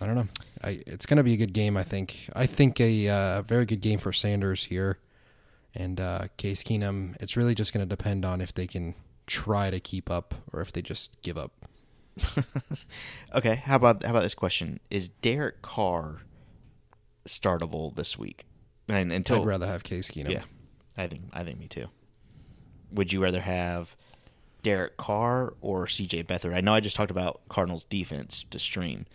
I 0.00 0.06
don't 0.06 0.14
know. 0.14 0.28
I, 0.62 0.82
it's 0.86 1.06
going 1.06 1.18
to 1.18 1.22
be 1.22 1.34
a 1.34 1.36
good 1.36 1.52
game. 1.52 1.76
I 1.76 1.84
think. 1.84 2.28
I 2.34 2.46
think 2.46 2.80
a 2.80 3.08
uh, 3.08 3.42
very 3.42 3.66
good 3.66 3.80
game 3.80 3.98
for 3.98 4.12
Sanders 4.12 4.64
here, 4.64 4.98
and 5.74 6.00
uh, 6.00 6.28
Case 6.36 6.62
Keenum. 6.62 7.16
It's 7.20 7.36
really 7.36 7.54
just 7.54 7.72
going 7.72 7.86
to 7.86 7.96
depend 7.96 8.24
on 8.24 8.40
if 8.40 8.54
they 8.54 8.66
can 8.66 8.94
try 9.26 9.70
to 9.70 9.78
keep 9.78 10.10
up 10.10 10.34
or 10.52 10.60
if 10.60 10.72
they 10.72 10.82
just 10.82 11.20
give 11.22 11.38
up. 11.38 11.52
Okay. 13.34 13.56
How 13.56 13.76
about 13.76 14.02
how 14.02 14.10
about 14.10 14.22
this 14.22 14.34
question? 14.34 14.80
Is 14.90 15.08
Derek 15.08 15.62
Carr 15.62 16.22
startable 17.26 17.94
this 17.94 18.18
week? 18.18 18.46
And 18.88 19.12
until 19.12 19.42
I'd 19.42 19.46
rather 19.46 19.66
have 19.66 19.82
Case 19.82 20.10
Keenum. 20.10 20.30
yeah, 20.30 20.44
I 20.96 21.06
think 21.06 21.24
I 21.32 21.44
think 21.44 21.58
me 21.58 21.68
too. 21.68 21.88
Would 22.92 23.12
you 23.12 23.22
rather 23.22 23.42
have 23.42 23.94
Derek 24.62 24.96
Carr 24.96 25.54
or 25.60 25.86
C.J. 25.86 26.24
Beathard? 26.24 26.54
I 26.54 26.60
know 26.60 26.74
I 26.74 26.80
just 26.80 26.96
talked 26.96 27.10
about 27.10 27.40
Cardinals 27.48 27.84
defense 27.84 28.44
to 28.50 28.58
stream. 28.58 29.06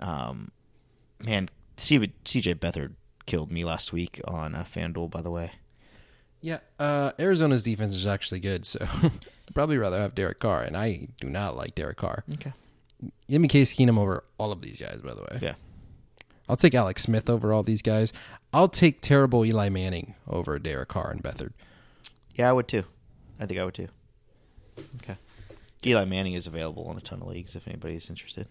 Um, 0.00 0.50
man, 1.20 1.48
C.J. 1.76 2.54
Beathard 2.54 2.92
killed 3.26 3.50
me 3.52 3.64
last 3.64 3.92
week 3.92 4.20
on 4.26 4.54
uh, 4.54 4.64
FanDuel. 4.64 5.10
By 5.10 5.22
the 5.22 5.30
way, 5.30 5.52
Yeah, 6.40 6.58
uh, 6.78 7.12
Arizona's 7.18 7.62
defense 7.62 7.94
is 7.94 8.06
actually 8.06 8.40
good, 8.40 8.66
so 8.66 8.86
I'd 9.02 9.12
probably 9.54 9.78
rather 9.78 10.00
have 10.00 10.14
Derek 10.14 10.40
Carr, 10.40 10.62
and 10.62 10.76
I 10.76 11.08
do 11.20 11.28
not 11.30 11.56
like 11.56 11.74
Derek 11.74 11.98
Carr. 11.98 12.24
okay, 12.34 12.52
Give 13.30 13.40
me 13.40 13.48
Case 13.48 13.72
Keenum 13.72 13.98
over 13.98 14.24
all 14.38 14.50
of 14.52 14.60
these 14.62 14.80
guys, 14.80 15.00
by 15.04 15.14
the 15.14 15.22
way. 15.22 15.38
yeah, 15.40 15.54
I'll 16.48 16.56
take 16.56 16.74
Alex 16.74 17.02
Smith 17.02 17.30
over 17.30 17.52
all 17.52 17.62
these 17.62 17.82
guys. 17.82 18.12
I'll 18.52 18.68
take 18.68 19.00
terrible 19.00 19.46
Eli 19.46 19.68
Manning 19.68 20.14
over 20.28 20.58
Derek 20.58 20.88
Carr 20.88 21.10
and 21.12 21.22
Beathard. 21.22 21.52
yeah, 22.34 22.50
I 22.50 22.52
would 22.52 22.66
too. 22.68 22.84
I 23.40 23.46
think 23.46 23.58
I 23.60 23.64
would 23.64 23.74
too. 23.74 23.88
Okay. 24.96 25.16
Eli 25.86 26.04
Manning 26.04 26.34
is 26.34 26.46
available 26.46 26.90
in 26.90 26.96
a 26.96 27.00
ton 27.00 27.22
of 27.22 27.28
leagues 27.28 27.56
if 27.56 27.66
anybody's 27.66 28.08
interested. 28.08 28.46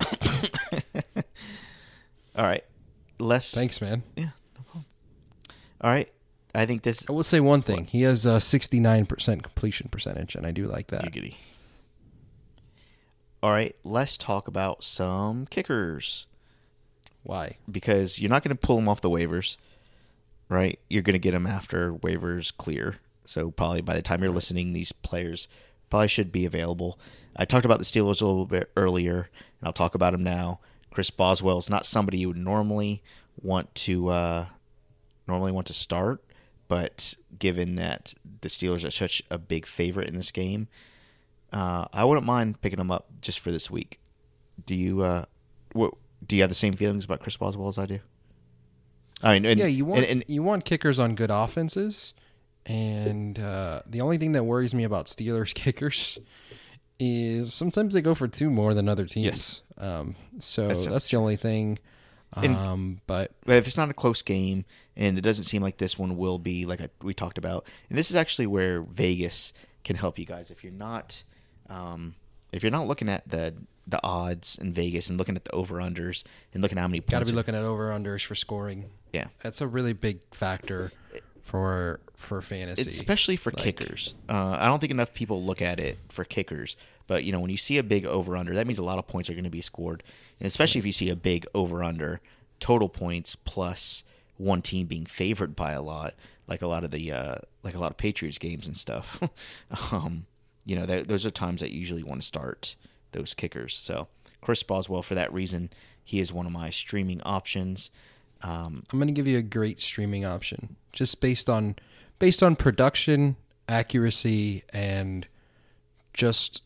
All 2.36 2.46
right. 2.46 2.64
Less. 3.18 3.52
Thanks, 3.52 3.80
man. 3.80 4.02
Yeah, 4.16 4.30
no 4.56 4.62
problem. 4.64 4.84
All 5.80 5.90
right. 5.90 6.10
I 6.54 6.66
think 6.66 6.82
this. 6.82 7.04
I 7.08 7.12
will 7.12 7.22
say 7.22 7.40
one 7.40 7.62
thing. 7.62 7.84
He 7.86 8.02
has 8.02 8.26
a 8.26 8.38
69% 8.38 9.42
completion 9.42 9.88
percentage, 9.88 10.34
and 10.34 10.46
I 10.46 10.50
do 10.50 10.66
like 10.66 10.88
that. 10.88 11.04
Giggity. 11.04 11.34
All 13.42 13.50
right. 13.50 13.74
Let's 13.84 14.16
talk 14.16 14.48
about 14.48 14.82
some 14.82 15.46
kickers 15.46 16.26
Why? 17.22 17.56
because 17.70 18.20
you're 18.20 18.30
not 18.30 18.42
going 18.42 18.56
to 18.56 18.60
pull 18.60 18.76
them 18.76 18.88
off 18.88 19.00
the 19.00 19.10
waivers, 19.10 19.56
right? 20.48 20.78
You're 20.88 21.02
going 21.02 21.14
to 21.14 21.18
get 21.20 21.32
them 21.32 21.46
after 21.46 21.92
waivers 21.92 22.56
clear. 22.56 22.96
So 23.30 23.52
probably 23.52 23.80
by 23.80 23.94
the 23.94 24.02
time 24.02 24.24
you're 24.24 24.32
listening, 24.32 24.72
these 24.72 24.90
players 24.90 25.46
probably 25.88 26.08
should 26.08 26.32
be 26.32 26.46
available. 26.46 26.98
I 27.36 27.44
talked 27.44 27.64
about 27.64 27.78
the 27.78 27.84
Steelers 27.84 28.20
a 28.20 28.26
little 28.26 28.44
bit 28.44 28.72
earlier, 28.76 29.30
and 29.60 29.68
I'll 29.68 29.72
talk 29.72 29.94
about 29.94 30.10
them 30.10 30.24
now. 30.24 30.58
Chris 30.90 31.10
Boswell 31.10 31.58
is 31.58 31.70
not 31.70 31.86
somebody 31.86 32.18
you 32.18 32.26
would 32.26 32.36
normally 32.36 33.04
want 33.40 33.72
to 33.76 34.08
uh, 34.08 34.46
normally 35.28 35.52
want 35.52 35.68
to 35.68 35.74
start, 35.74 36.24
but 36.66 37.14
given 37.38 37.76
that 37.76 38.14
the 38.40 38.48
Steelers 38.48 38.84
are 38.84 38.90
such 38.90 39.22
a 39.30 39.38
big 39.38 39.64
favorite 39.64 40.08
in 40.08 40.16
this 40.16 40.32
game, 40.32 40.66
uh, 41.52 41.86
I 41.92 42.02
wouldn't 42.02 42.26
mind 42.26 42.60
picking 42.60 42.80
him 42.80 42.90
up 42.90 43.06
just 43.20 43.38
for 43.38 43.52
this 43.52 43.70
week. 43.70 44.00
Do 44.66 44.74
you? 44.74 45.02
Uh, 45.02 45.26
what, 45.72 45.94
do 46.26 46.34
you 46.34 46.42
have 46.42 46.50
the 46.50 46.56
same 46.56 46.74
feelings 46.74 47.04
about 47.04 47.20
Chris 47.20 47.36
Boswell 47.36 47.68
as 47.68 47.78
I 47.78 47.86
do? 47.86 48.00
I 49.22 49.34
mean, 49.34 49.44
and, 49.44 49.60
yeah, 49.60 49.66
you 49.66 49.84
want 49.84 50.00
and, 50.00 50.22
and 50.22 50.24
you 50.26 50.42
want 50.42 50.64
kickers 50.64 50.98
on 50.98 51.14
good 51.14 51.30
offenses, 51.30 52.12
and 52.66 53.38
uh, 53.38 53.82
the 53.86 54.00
only 54.00 54.18
thing 54.18 54.32
that 54.32 54.44
worries 54.44 54.74
me 54.74 54.84
about 54.84 55.06
Steelers 55.06 55.54
kickers 55.54 56.18
is 56.98 57.54
sometimes 57.54 57.94
they 57.94 58.02
go 58.02 58.14
for 58.14 58.28
two 58.28 58.50
more 58.50 58.74
than 58.74 58.88
other 58.88 59.06
teams. 59.06 59.24
Yes. 59.24 59.60
Um, 59.78 60.16
so 60.38 60.68
That's 60.68 60.86
that's, 60.86 61.10
the 61.10 61.16
only 61.16 61.36
thing. 61.36 61.78
And- 62.36 62.54
Um, 62.54 63.00
but 63.06 63.32
But 63.46 63.56
if 63.56 63.66
it's 63.66 63.76
not 63.76 63.90
a 63.90 63.94
close 63.94 64.22
game, 64.22 64.64
and 64.96 65.16
it 65.16 65.22
doesn't 65.22 65.44
seem 65.44 65.62
like 65.62 65.78
this 65.78 65.98
one 65.98 66.16
will 66.18 66.38
be, 66.38 66.66
like 66.66 66.80
I, 66.80 66.88
we 67.02 67.14
talked 67.14 67.38
about, 67.38 67.66
and 67.88 67.96
this 67.96 68.10
is 68.10 68.16
actually 68.16 68.46
where 68.46 68.82
Vegas 68.82 69.52
can 69.82 69.96
help 69.96 70.18
you 70.18 70.26
guys. 70.26 70.50
If 70.50 70.62
you're 70.62 70.72
not, 70.72 71.22
um, 71.70 72.14
if 72.52 72.62
you're 72.62 72.70
not 72.72 72.86
looking 72.86 73.08
at 73.08 73.28
the 73.28 73.54
the 73.86 73.98
odds 74.04 74.56
in 74.60 74.72
Vegas 74.72 75.08
and 75.08 75.18
looking 75.18 75.34
at 75.34 75.44
the 75.44 75.50
over 75.52 75.76
unders 75.76 76.22
and 76.52 76.62
looking 76.62 76.78
at 76.78 76.82
how 76.82 76.86
many 76.88 77.00
points, 77.00 77.10
got 77.12 77.18
to 77.20 77.24
be 77.24 77.32
looking 77.32 77.54
at 77.56 77.62
over 77.64 77.90
unders 77.90 78.24
for 78.24 78.36
scoring. 78.36 78.90
yeah, 79.12 79.28
That's 79.42 79.60
a 79.60 79.66
really 79.66 79.94
big 79.94 80.20
factor 80.30 80.92
for 81.50 81.98
for 82.14 82.40
fantasy. 82.40 82.88
Especially 82.88 83.34
for 83.34 83.50
Like- 83.50 83.62
kickers. 83.64 84.14
Uh, 84.28 84.56
I 84.60 84.66
don't 84.66 84.78
think 84.78 84.92
enough 84.92 85.12
people 85.12 85.42
look 85.44 85.60
at 85.60 85.80
it 85.80 85.98
for 86.08 86.24
kickers. 86.24 86.76
But 87.08 87.24
you 87.24 87.32
know, 87.32 87.40
when 87.40 87.50
you 87.50 87.56
see 87.56 87.76
a 87.78 87.82
big 87.82 88.06
over 88.06 88.36
under, 88.36 88.54
that 88.54 88.66
means 88.68 88.78
a 88.78 88.84
lot 88.84 88.98
of 88.98 89.08
points 89.08 89.28
are 89.28 89.32
going 89.34 89.44
to 89.44 89.50
be 89.50 89.60
scored, 89.60 90.04
and 90.38 90.46
especially 90.46 90.78
if 90.78 90.86
you 90.86 90.92
see 90.92 91.08
a 91.08 91.16
big 91.16 91.44
over 91.54 91.82
under 91.82 92.20
total 92.60 92.88
points 92.88 93.34
plus 93.34 94.04
one 94.36 94.62
team 94.62 94.86
being 94.86 95.06
favored 95.06 95.56
by 95.56 95.72
a 95.72 95.82
lot, 95.82 96.14
like 96.46 96.62
a 96.62 96.68
lot 96.68 96.84
of 96.84 96.92
the 96.92 97.10
uh, 97.10 97.34
like 97.64 97.74
a 97.74 97.78
lot 97.80 97.90
of 97.90 97.96
Patriots 97.96 98.38
games 98.38 98.68
and 98.68 98.76
stuff. 98.76 99.20
um, 99.92 100.26
you 100.64 100.76
know, 100.76 100.86
those 100.86 101.26
are 101.26 101.30
times 101.30 101.62
that 101.62 101.72
you 101.72 101.80
usually 101.80 102.04
want 102.04 102.20
to 102.20 102.26
start 102.26 102.76
those 103.10 103.34
kickers. 103.34 103.74
So 103.74 104.06
Chris 104.40 104.62
Boswell, 104.62 105.02
for 105.02 105.16
that 105.16 105.32
reason, 105.32 105.70
he 106.04 106.20
is 106.20 106.32
one 106.32 106.46
of 106.46 106.52
my 106.52 106.70
streaming 106.70 107.20
options. 107.22 107.90
Um, 108.42 108.84
I'm 108.90 108.98
going 108.98 109.08
to 109.08 109.12
give 109.12 109.26
you 109.26 109.38
a 109.38 109.42
great 109.42 109.80
streaming 109.80 110.24
option, 110.24 110.76
just 110.92 111.20
based 111.20 111.48
on 111.50 111.76
based 112.18 112.42
on 112.42 112.56
production, 112.56 113.36
accuracy, 113.68 114.64
and 114.72 115.26
just 116.14 116.62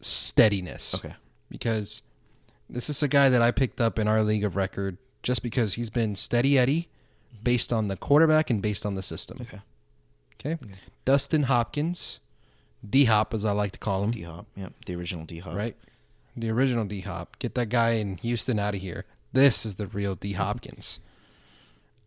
steadiness. 0.00 0.94
okay, 0.94 1.14
Because 1.50 2.02
this 2.68 2.88
is 2.90 3.02
a 3.02 3.08
guy 3.08 3.28
that 3.28 3.42
I 3.42 3.50
picked 3.50 3.80
up 3.80 3.98
in 3.98 4.08
our 4.08 4.22
league 4.22 4.44
of 4.44 4.56
record 4.56 4.98
just 5.22 5.42
because 5.42 5.74
he's 5.74 5.90
been 5.90 6.16
steady 6.16 6.58
Eddie, 6.58 6.88
based 7.42 7.72
on 7.72 7.88
the 7.88 7.96
quarterback 7.96 8.50
and 8.50 8.60
based 8.60 8.84
on 8.84 8.94
the 8.94 9.02
system. 9.02 9.38
okay, 9.42 9.60
Okay, 10.44 10.58
Dustin 11.04 11.44
Hopkins, 11.44 12.18
D 12.88 13.04
Hop 13.04 13.32
as 13.32 13.44
I 13.44 13.52
like 13.52 13.72
to 13.72 13.78
call 13.78 14.02
him. 14.04 14.10
D 14.10 14.22
Hop, 14.22 14.46
yep, 14.56 14.72
the 14.86 14.94
original 14.96 15.24
D 15.24 15.38
Hop, 15.38 15.54
right? 15.54 15.76
The 16.36 16.50
original 16.50 16.84
D 16.84 17.00
Hop. 17.00 17.38
Get 17.38 17.54
that 17.54 17.68
guy 17.68 17.90
in 17.90 18.16
Houston 18.18 18.58
out 18.58 18.74
of 18.74 18.80
here. 18.80 19.04
This 19.32 19.64
is 19.64 19.76
the 19.76 19.86
real 19.86 20.14
D 20.14 20.32
Hopkins. 20.32 21.00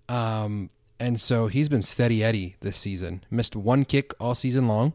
Um, 0.07 0.69
and 0.99 1.19
so 1.19 1.47
he's 1.47 1.69
been 1.69 1.81
steady 1.81 2.23
Eddie 2.23 2.55
this 2.61 2.77
season. 2.77 3.23
Missed 3.29 3.55
one 3.55 3.85
kick 3.85 4.13
all 4.19 4.35
season 4.35 4.67
long, 4.67 4.93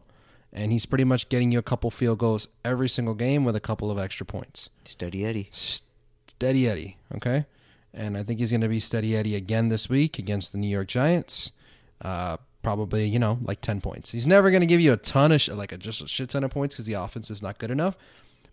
and 0.51 0.71
he's 0.71 0.85
pretty 0.85 1.03
much 1.03 1.29
getting 1.29 1.51
you 1.51 1.59
a 1.59 1.63
couple 1.63 1.91
field 1.91 2.19
goals 2.19 2.47
every 2.65 2.89
single 2.89 3.13
game 3.13 3.43
with 3.43 3.55
a 3.55 3.59
couple 3.59 3.91
of 3.91 3.99
extra 3.99 4.25
points. 4.25 4.69
Steady 4.85 5.25
Eddie. 5.25 5.49
Steady 5.51 6.67
Eddie, 6.67 6.97
okay? 7.15 7.45
And 7.93 8.17
I 8.17 8.23
think 8.23 8.39
he's 8.39 8.51
going 8.51 8.61
to 8.61 8.69
be 8.69 8.79
steady 8.79 9.15
Eddie 9.15 9.35
again 9.35 9.69
this 9.69 9.89
week 9.89 10.17
against 10.17 10.53
the 10.53 10.57
New 10.57 10.67
York 10.69 10.87
Giants. 10.87 11.51
Uh, 12.01 12.37
probably, 12.63 13.05
you 13.05 13.19
know, 13.19 13.37
like 13.43 13.61
10 13.61 13.81
points. 13.81 14.11
He's 14.11 14.27
never 14.27 14.49
going 14.49 14.61
to 14.61 14.67
give 14.67 14.79
you 14.79 14.93
a 14.93 14.97
ton 14.97 15.31
of, 15.31 15.41
sh- 15.41 15.49
like 15.49 15.71
a, 15.71 15.77
just 15.77 16.01
a 16.01 16.07
shit 16.07 16.29
ton 16.29 16.43
of 16.43 16.51
points 16.51 16.75
because 16.75 16.85
the 16.85 16.93
offense 16.93 17.29
is 17.29 17.41
not 17.41 17.59
good 17.59 17.71
enough. 17.71 17.95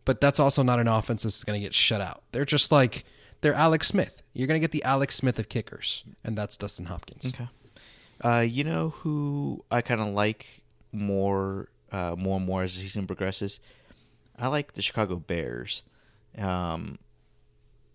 But 0.05 0.21
that's 0.21 0.41
also 0.41 0.62
not 0.62 0.81
an 0.81 0.88
offense 0.88 1.23
that's 1.23 1.45
going 1.45 1.61
to 1.61 1.64
get 1.64 1.75
shut 1.75 2.01
out. 2.01 2.23
They're 2.33 2.45
just 2.45 2.73
like, 2.73 3.05
they're 3.40 3.55
Alex 3.55 3.88
Smith. 3.88 4.22
You're 4.33 4.46
going 4.46 4.61
to 4.61 4.64
get 4.64 4.72
the 4.72 4.83
Alex 4.85 5.14
Smith 5.16 5.38
of 5.38 5.48
kickers, 5.48 6.05
and 6.24 6.37
that's 6.37 6.57
Dustin 6.57 6.87
Hopkins. 6.87 7.27
Okay. 7.27 7.48
Uh, 8.20 8.40
you 8.40 8.64
know 8.64 8.90
who 8.90 9.64
I 9.70 9.81
kind 9.81 10.01
of 10.01 10.09
like 10.09 10.62
more, 10.92 11.68
uh, 11.92 12.14
more 12.18 12.37
and 12.38 12.46
more 12.46 12.62
as 12.62 12.74
the 12.74 12.81
season 12.81 13.07
progresses. 13.07 13.61
I 14.38 14.48
like 14.48 14.72
the 14.72 14.83
Chicago 14.83 15.16
Bears. 15.16 15.83
Um, 16.37 16.98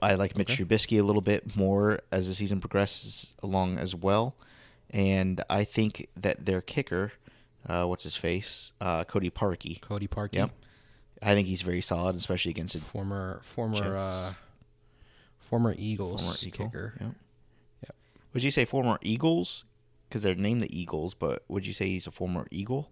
I 0.02 0.16
like 0.16 0.38
Mitch 0.38 0.58
Trubisky 0.58 1.00
a 1.00 1.04
little 1.04 1.22
bit 1.22 1.56
more 1.56 2.00
as 2.12 2.28
the 2.28 2.36
season 2.36 2.60
progresses 2.60 3.34
along 3.42 3.78
as 3.78 3.96
well, 3.96 4.36
and 4.90 5.42
I 5.50 5.64
think 5.64 6.10
that 6.18 6.46
their 6.46 6.60
kicker, 6.62 7.14
uh, 7.68 7.86
what's 7.86 8.04
his 8.04 8.18
face, 8.18 8.74
uh, 8.82 9.06
Cody 9.06 9.30
Parkey. 9.30 9.80
Cody 9.82 10.08
Parkey, 10.08 10.34
Yep. 10.36 10.52
I 11.22 11.34
think 11.36 11.48
he's 11.48 11.62
very 11.62 11.80
solid, 11.82 12.18
especially 12.18 12.52
against 12.52 12.76
a 12.76 12.82
former 12.82 13.42
former 13.56 13.96
uh, 13.96 14.34
former 15.54 15.76
Eagles 15.78 16.24
former 16.24 16.38
Eagle. 16.42 16.66
kicker. 16.66 16.94
Yep. 17.00 17.12
Yep. 17.84 17.96
Would 18.34 18.44
you 18.44 18.50
say 18.52 18.66
former 18.66 18.98
Eagles? 19.04 19.66
Because 20.10 20.24
they're 20.24 20.34
named 20.36 20.64
the 20.64 20.80
Eagles, 20.80 21.14
but 21.14 21.44
would 21.48 21.66
you 21.68 21.74
say 21.74 21.88
he's 21.88 22.08
a 22.08 22.12
former 22.12 22.48
Eagle? 22.50 22.90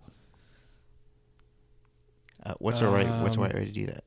Uh, 2.43 2.54
what's 2.60 2.80
the 2.80 2.88
right? 2.88 3.08
What's 3.24 3.36
the 3.36 3.41
Um, 3.41 3.47
right 3.47 3.56
way 3.56 3.65
to 3.65 3.71
do 3.71 3.86
that? 3.88 4.04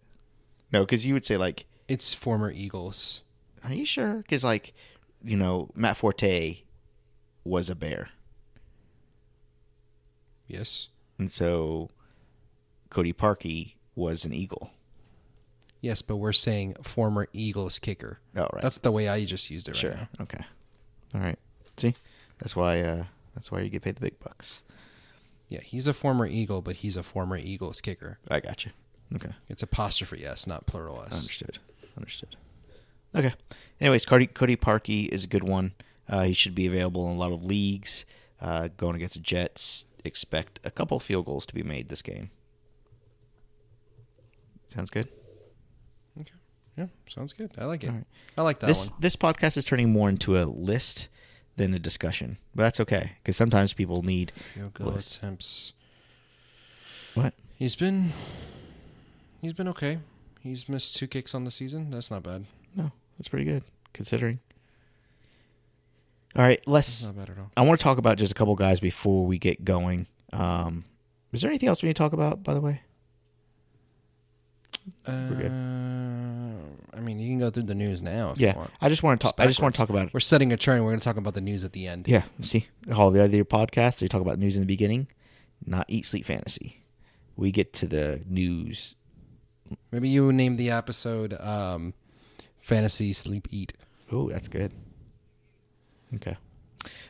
No, 0.73 0.85
because 0.85 1.05
you 1.05 1.15
would 1.15 1.25
say 1.27 1.37
like, 1.37 1.67
It's 1.89 2.15
former 2.15 2.51
Eagles. 2.53 3.23
are 3.65 3.73
you 3.75 3.85
sure? 3.85 4.15
Because 4.19 4.45
like, 4.45 4.73
you 5.25 5.37
know, 5.37 5.71
Matt 5.75 5.97
Forte 5.97 6.59
was 7.45 7.69
a 7.71 7.75
Bear, 7.75 8.11
Yes. 10.47 10.89
and 11.19 11.31
so 11.31 11.91
Cody 12.91 13.13
Parkey 13.13 13.75
was 13.95 14.25
an 14.25 14.33
Eagle. 14.33 14.71
Yes, 15.85 16.01
but 16.01 16.17
we're 16.17 16.33
saying 16.33 16.77
former 16.83 17.29
Eagles 17.35 17.79
kicker. 17.79 18.19
Oh, 18.35 18.49
right. 18.55 18.63
That's 18.63 18.79
the 18.79 18.91
way 18.91 19.07
I 19.07 19.27
just 19.27 19.51
used 19.51 19.69
it 19.69 19.73
right 19.73 19.77
sure. 19.77 19.91
now. 19.91 20.09
Okay. 20.23 20.43
All 21.15 21.21
right. 21.21 21.39
See, 21.77 21.93
that's 22.39 22.57
why. 22.57 22.81
Uh, 22.81 23.05
that's 23.35 23.53
why 23.53 23.61
you 23.61 23.69
get 23.69 23.83
paid 23.83 23.97
the 23.97 24.01
big 24.01 24.19
bucks. 24.19 24.63
Yeah, 25.51 25.61
he's 25.61 25.87
a 25.87 25.93
former 25.93 26.27
Eagle, 26.27 26.63
but 26.63 26.77
he's 26.77 26.97
a 26.97 27.03
former 27.03 27.37
Eagles 27.37 27.83
kicker. 27.83 28.19
I 28.31 28.41
got 28.41 28.65
you. 28.65 28.73
Okay. 29.15 29.29
It's 29.51 29.63
apostrophe 29.63 30.25
S, 30.25 30.47
not 30.47 30.65
plural 30.65 31.05
S. 31.07 31.19
Understood. 31.19 31.59
Understood. 31.99 32.37
Okay. 33.15 33.35
Anyways, 33.79 34.07
Cody, 34.07 34.27
Cody 34.27 34.57
Parkey 34.57 35.09
is 35.09 35.25
a 35.25 35.29
good 35.29 35.45
one. 35.45 35.75
Uh, 36.09 36.23
he 36.23 36.33
should 36.33 36.55
be 36.55 36.67
available 36.67 37.11
in 37.11 37.17
a 37.17 37.21
lot 37.21 37.31
of 37.31 37.45
leagues. 37.45 38.07
Uh, 38.41 38.69
going 38.79 38.97
against 38.97 39.17
the 39.17 39.21
Jets, 39.21 39.85
expect 40.03 40.61
a 40.65 40.71
couple 40.71 40.99
field 40.99 41.27
goals 41.27 41.45
to 41.45 41.55
be 41.55 41.63
made 41.63 41.91
this 41.91 42.01
game. 42.01 42.31
Sounds 44.69 44.89
good. 44.89 45.09
Yeah, 46.77 46.87
sounds 47.09 47.33
good. 47.33 47.53
I 47.59 47.65
like 47.65 47.85
it. 47.85 47.91
Right. 47.91 48.05
I 48.37 48.43
like 48.43 48.61
that 48.61 48.67
this 48.67 48.91
one. 48.91 48.99
this 49.01 49.17
podcast 49.17 49.57
is 49.57 49.65
turning 49.65 49.91
more 49.93 50.09
into 50.09 50.37
a 50.37 50.45
list 50.45 51.09
than 51.57 51.73
a 51.75 51.79
discussion, 51.79 52.39
but 52.55 52.65
that's 52.65 52.81
okay 52.81 53.13
because 53.23 53.37
sometimes 53.37 53.73
people 53.73 54.03
need 54.03 54.33
goal 54.75 54.89
lists. 54.89 55.19
attempts. 55.19 55.73
what? 57.15 57.33
He's 57.57 57.77
been 57.77 58.13
he's 59.41 59.53
been 59.53 59.69
okay. 59.69 59.99
He's 60.41 60.69
missed 60.69 60.97
two 60.97 61.07
kicks 61.07 61.35
on 61.35 61.45
the 61.45 61.51
season. 61.51 61.91
That's 61.91 62.11
not 62.11 62.23
bad. 62.23 62.45
No, 62.75 62.91
that's 63.19 63.29
pretty 63.29 63.45
good 63.45 63.63
considering. 63.93 64.41
All 66.37 66.43
right, 66.43 66.61
let's. 66.67 67.05
not 67.05 67.17
bad 67.17 67.31
at 67.31 67.39
all. 67.39 67.51
I 67.57 67.63
want 67.63 67.79
to 67.79 67.85
talk 67.85 67.99
about 67.99 68.19
just 68.19 68.33
a 68.33 68.35
couple 68.35 68.57
guys 68.57 68.81
before 68.81 69.25
we 69.25 69.39
get 69.39 69.65
going. 69.65 70.09
Um, 70.33 70.85
is 71.33 71.41
there 71.41 71.51
anything 71.51 71.69
else 71.69 71.83
we 71.83 71.89
need 71.89 71.95
to 71.95 72.03
talk 72.03 72.13
about? 72.13 72.43
By 72.43 72.55
the 72.55 72.61
way, 72.61 72.83
Uh, 75.07 75.29
good. 75.29 75.53
I 76.97 77.01
mean, 77.01 77.19
you 77.19 77.29
can 77.29 77.39
go 77.39 77.51
through 77.51 77.65
the 77.65 77.75
news 77.75 78.03
now 78.03 78.33
if 78.33 78.41
you 78.41 78.47
yeah, 78.47 78.57
want. 78.57 78.71
I 78.81 78.89
just 78.89 79.03
want 79.03 79.21
to 79.21 79.25
talk. 79.25 79.35
I 79.39 79.47
just 79.47 79.61
want 79.61 79.75
to 79.75 79.79
talk 79.79 79.89
about. 79.89 80.07
It. 80.07 80.15
We're 80.15 80.21
setting 80.21 80.53
a 80.53 80.57
trend. 80.57 80.85
We're 80.85 80.91
going 80.91 81.01
to 81.01 81.05
talk 81.05 81.17
about 81.17 81.35
the 81.35 81.41
news 81.41 81.65
at 81.65 81.73
the 81.73 81.87
end. 81.87 82.07
Yeah, 82.09 82.25
see 82.43 82.69
all 82.95 83.11
the 83.11 83.23
other 83.23 83.45
podcasts. 83.45 83.99
They 83.99 84.09
talk 84.09 84.21
about 84.21 84.39
news 84.39 84.57
in 84.57 84.61
the 84.61 84.67
beginning. 84.67 85.09
not 85.65 85.87
Eat 85.89 86.07
Sleep 86.07 86.25
Fantasy. 86.25 86.83
We 87.37 87.51
get 87.51 87.73
to 87.75 87.87
the 87.87 88.23
news. 88.29 88.95
Maybe 89.91 90.09
you 90.09 90.33
name 90.33 90.57
the 90.57 90.71
episode 90.71 91.35
um, 91.41 91.95
"Fantasy 92.61 93.13
Sleep 93.13 93.49
Eat." 93.51 93.73
Oh, 94.13 94.29
that's 94.31 94.49
good. 94.49 94.73
Okay. 96.15 96.37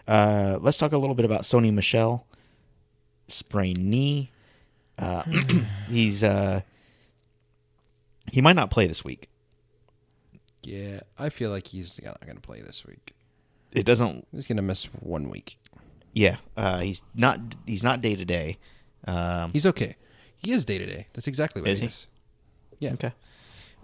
Uh, 0.07 0.59
let's 0.61 0.79
talk 0.79 0.93
a 0.93 0.99
little 0.99 1.15
bit 1.15 1.25
about 1.25 1.43
Sony 1.43 1.73
Michel. 1.73 2.27
Sprained 3.29 3.79
knee. 3.79 4.31
Uh, 4.99 5.23
he's 5.89 6.23
uh, 6.23 6.61
he 8.35 8.41
might 8.41 8.57
not 8.57 8.69
play 8.71 8.89
this 8.89 9.05
week. 9.05 9.29
Yeah, 10.65 11.01
I 11.19 11.29
feel 11.29 11.51
like 11.51 11.69
he's 11.69 12.01
not 12.03 12.21
going 12.25 12.35
to 12.37 12.43
play 12.43 12.61
this 12.63 12.85
week. 12.85 13.13
It 13.73 13.85
doesn't. 13.87 14.27
He's 14.33 14.49
going 14.49 14.57
to 14.57 14.63
miss 14.63 14.85
one 15.01 15.31
week. 15.31 15.57
Yeah, 16.15 16.37
uh, 16.57 16.81
he's 16.81 17.01
not. 17.15 17.39
He's 17.65 17.85
not 17.85 18.01
day 18.01 18.17
to 18.17 18.25
day. 18.25 18.59
Um, 19.07 19.53
He's 19.53 19.67
okay. 19.67 19.95
He 20.37 20.51
is 20.53 20.65
day 20.65 20.79
to 20.79 20.87
day. 20.87 21.07
That's 21.13 21.27
exactly 21.29 21.63
what 21.63 21.71
Is 21.71 21.79
he 21.79 21.87
he? 21.87 21.91
is. 21.91 22.07
Yeah. 22.81 22.93
Okay. 22.95 23.13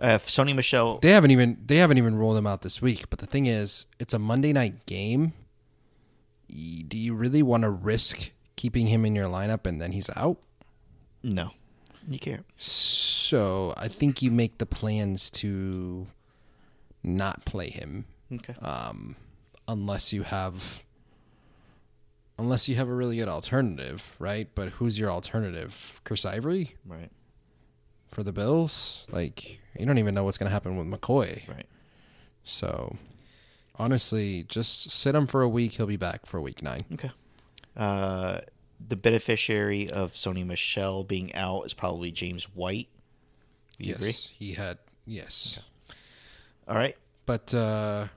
Uh, 0.01 0.19
Sony 0.19 0.55
Michel. 0.55 0.99
They 0.99 1.11
haven't 1.11 1.31
even 1.31 1.59
they 1.67 1.77
haven't 1.77 1.99
even 1.99 2.17
rolled 2.17 2.37
him 2.39 2.47
out 2.47 2.63
this 2.63 2.81
week. 2.83 3.09
But 3.11 3.21
the 3.21 3.27
thing 3.27 3.47
is, 3.47 3.87
it's 4.01 4.15
a 4.15 4.19
Monday 4.19 4.53
night 4.53 4.87
game. 4.87 5.33
Do 6.49 6.97
you 6.99 7.15
really 7.15 7.43
want 7.45 7.63
to 7.63 7.71
risk 7.71 8.31
keeping 8.57 8.89
him 8.89 9.05
in 9.05 9.15
your 9.15 9.27
lineup 9.27 9.67
and 9.67 9.81
then 9.81 9.93
he's 9.93 10.11
out? 10.17 10.39
No, 11.23 11.51
you 12.09 12.19
can't. 12.19 12.45
So 13.31 13.75
I 13.77 13.87
think 13.87 14.23
you 14.23 14.33
make 14.33 14.59
the 14.59 14.67
plans 14.67 15.31
to 15.31 16.09
not 17.05 17.45
play 17.45 17.71
him 17.71 18.07
Okay. 18.35 18.55
um, 18.61 19.15
unless 19.69 20.13
you 20.13 20.25
have 20.25 20.83
unless 22.37 22.69
you 22.69 22.75
have 22.75 22.89
a 22.89 22.93
really 22.93 23.19
good 23.19 23.29
alternative, 23.29 24.17
right? 24.19 24.49
But 24.53 24.71
who's 24.71 24.99
your 24.99 25.13
alternative? 25.13 26.01
Chris 26.03 26.25
Ivory 26.25 26.75
right. 26.85 27.13
for 28.09 28.25
the 28.25 28.33
Bills? 28.33 29.07
Like 29.13 29.61
you 29.79 29.87
don't 29.87 29.99
even 29.99 30.13
know 30.13 30.25
what's 30.25 30.37
going 30.37 30.49
to 30.49 30.53
happen 30.53 30.77
with 30.77 30.89
McCoy. 30.89 31.47
Right. 31.49 31.67
So 32.43 32.97
honestly, 33.77 34.43
just 34.49 34.91
sit 34.91 35.15
him 35.15 35.29
for 35.29 35.43
a 35.43 35.49
week. 35.49 35.75
He'll 35.75 35.87
be 35.87 35.97
back 35.97 36.27
for 36.27 36.41
week 36.41 36.65
nine. 36.65 36.85
Okay. 36.95 37.13
Uh, 37.77 38.41
the 38.85 38.97
beneficiary 38.97 39.89
of 39.89 40.15
Sony 40.15 40.45
Michel 40.45 41.05
being 41.05 41.33
out 41.37 41.63
is 41.63 41.75
probably 41.75 42.11
James 42.11 42.47
White. 42.57 42.89
You 43.81 43.89
yes, 43.93 43.97
agree? 43.97 44.15
he 44.39 44.53
had 44.53 44.79
yes, 45.07 45.59
All 46.69 46.77
right. 46.77 46.97
but 47.27 47.53
uh, 47.55 48.09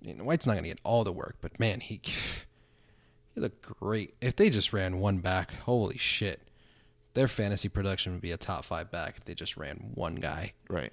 you 0.00 0.14
know, 0.14 0.24
White's 0.24 0.46
not 0.46 0.54
going 0.54 0.64
to 0.64 0.70
get 0.70 0.80
all 0.84 1.04
the 1.04 1.12
work. 1.12 1.36
But 1.40 1.58
man, 1.60 1.80
he 1.80 2.00
he 3.34 3.40
looked 3.40 3.62
great. 3.62 4.14
If 4.20 4.36
they 4.36 4.50
just 4.50 4.72
ran 4.72 4.98
one 4.98 5.18
back, 5.18 5.52
holy 5.52 5.96
shit, 5.98 6.42
their 7.14 7.28
fantasy 7.28 7.68
production 7.68 8.12
would 8.12 8.20
be 8.20 8.32
a 8.32 8.36
top 8.36 8.64
five 8.64 8.90
back 8.90 9.16
if 9.18 9.24
they 9.24 9.34
just 9.34 9.56
ran 9.56 9.92
one 9.94 10.16
guy. 10.16 10.52
Right. 10.68 10.92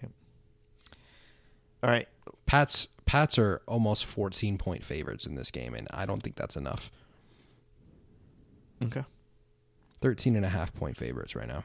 Yep. 0.00 0.10
All 1.82 1.90
right. 1.90 2.08
Pats 2.46 2.88
Pats 3.04 3.38
are 3.38 3.60
almost 3.68 4.06
14 4.06 4.56
point 4.56 4.82
favorites 4.84 5.26
in 5.26 5.34
this 5.34 5.50
game, 5.50 5.74
and 5.74 5.86
I 5.90 6.06
don't 6.06 6.22
think 6.22 6.36
that's 6.36 6.56
enough. 6.56 6.90
Okay. 8.82 9.04
13 10.00 10.36
and 10.36 10.44
a 10.44 10.48
half 10.48 10.74
point 10.74 10.96
favorites 10.96 11.36
right 11.36 11.46
now. 11.46 11.64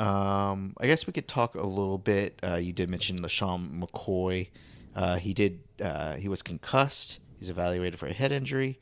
Um, 0.00 0.72
I 0.80 0.86
guess 0.86 1.06
we 1.06 1.12
could 1.12 1.28
talk 1.28 1.54
a 1.54 1.66
little 1.66 1.98
bit. 1.98 2.38
Uh, 2.42 2.56
you 2.56 2.72
did 2.72 2.88
mention 2.88 3.18
LeSean 3.18 3.80
McCoy. 3.80 4.48
Uh, 4.96 5.16
he 5.16 5.34
did. 5.34 5.60
Uh, 5.80 6.14
he 6.16 6.26
was 6.26 6.40
concussed. 6.40 7.20
He's 7.38 7.50
evaluated 7.50 7.98
for 8.00 8.06
a 8.06 8.12
head 8.12 8.32
injury. 8.32 8.78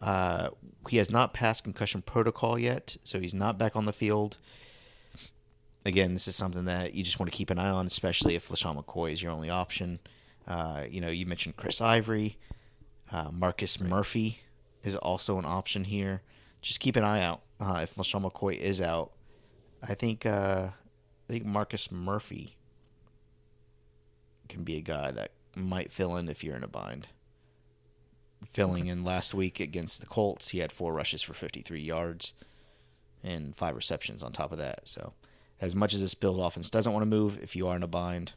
Uh, 0.00 0.50
he 0.88 0.98
has 0.98 1.10
not 1.10 1.34
passed 1.34 1.64
concussion 1.64 2.00
protocol 2.02 2.58
yet, 2.58 2.96
so 3.02 3.18
he's 3.18 3.34
not 3.34 3.58
back 3.58 3.74
on 3.74 3.86
the 3.86 3.92
field. 3.92 4.38
Again, 5.84 6.12
this 6.12 6.28
is 6.28 6.36
something 6.36 6.64
that 6.66 6.94
you 6.94 7.02
just 7.02 7.18
want 7.18 7.30
to 7.30 7.36
keep 7.36 7.50
an 7.50 7.58
eye 7.58 7.70
on, 7.70 7.86
especially 7.86 8.36
if 8.36 8.48
LeSean 8.48 8.80
McCoy 8.80 9.12
is 9.12 9.20
your 9.20 9.32
only 9.32 9.50
option. 9.50 9.98
Uh, 10.46 10.84
you 10.88 11.00
know, 11.00 11.08
you 11.08 11.26
mentioned 11.26 11.56
Chris 11.56 11.80
Ivory, 11.80 12.38
uh, 13.10 13.30
Marcus 13.32 13.80
Murphy 13.80 14.40
is 14.84 14.94
also 14.94 15.38
an 15.38 15.44
option 15.44 15.84
here. 15.84 16.22
Just 16.60 16.78
keep 16.78 16.94
an 16.94 17.02
eye 17.02 17.22
out. 17.22 17.42
Uh, 17.60 17.80
if 17.82 17.96
LeSean 17.96 18.28
McCoy 18.28 18.56
is 18.56 18.80
out, 18.80 19.10
I 19.86 19.94
think 19.94 20.24
uh, 20.24 20.68
I 21.28 21.32
think 21.32 21.44
Marcus 21.44 21.90
Murphy 21.90 22.56
can 24.48 24.64
be 24.64 24.76
a 24.76 24.82
guy 24.82 25.10
that 25.10 25.32
might 25.56 25.92
fill 25.92 26.16
in 26.16 26.28
if 26.28 26.44
you're 26.44 26.56
in 26.56 26.64
a 26.64 26.68
bind. 26.68 27.08
Filling 28.46 28.86
in 28.86 29.04
last 29.04 29.34
week 29.34 29.60
against 29.60 30.00
the 30.00 30.06
Colts, 30.06 30.48
he 30.48 30.58
had 30.58 30.72
four 30.72 30.92
rushes 30.92 31.22
for 31.22 31.32
53 31.32 31.80
yards 31.80 32.34
and 33.22 33.54
five 33.56 33.76
receptions 33.76 34.22
on 34.22 34.32
top 34.32 34.50
of 34.50 34.58
that. 34.58 34.80
So, 34.88 35.12
as 35.60 35.76
much 35.76 35.94
as 35.94 36.00
this 36.00 36.14
Bills 36.14 36.38
offense 36.40 36.68
doesn't 36.68 36.92
want 36.92 37.02
to 37.02 37.08
move, 37.08 37.38
if 37.40 37.54
you 37.54 37.68
are 37.68 37.76
in 37.76 37.84
a 37.84 37.88
bind, 37.88 38.32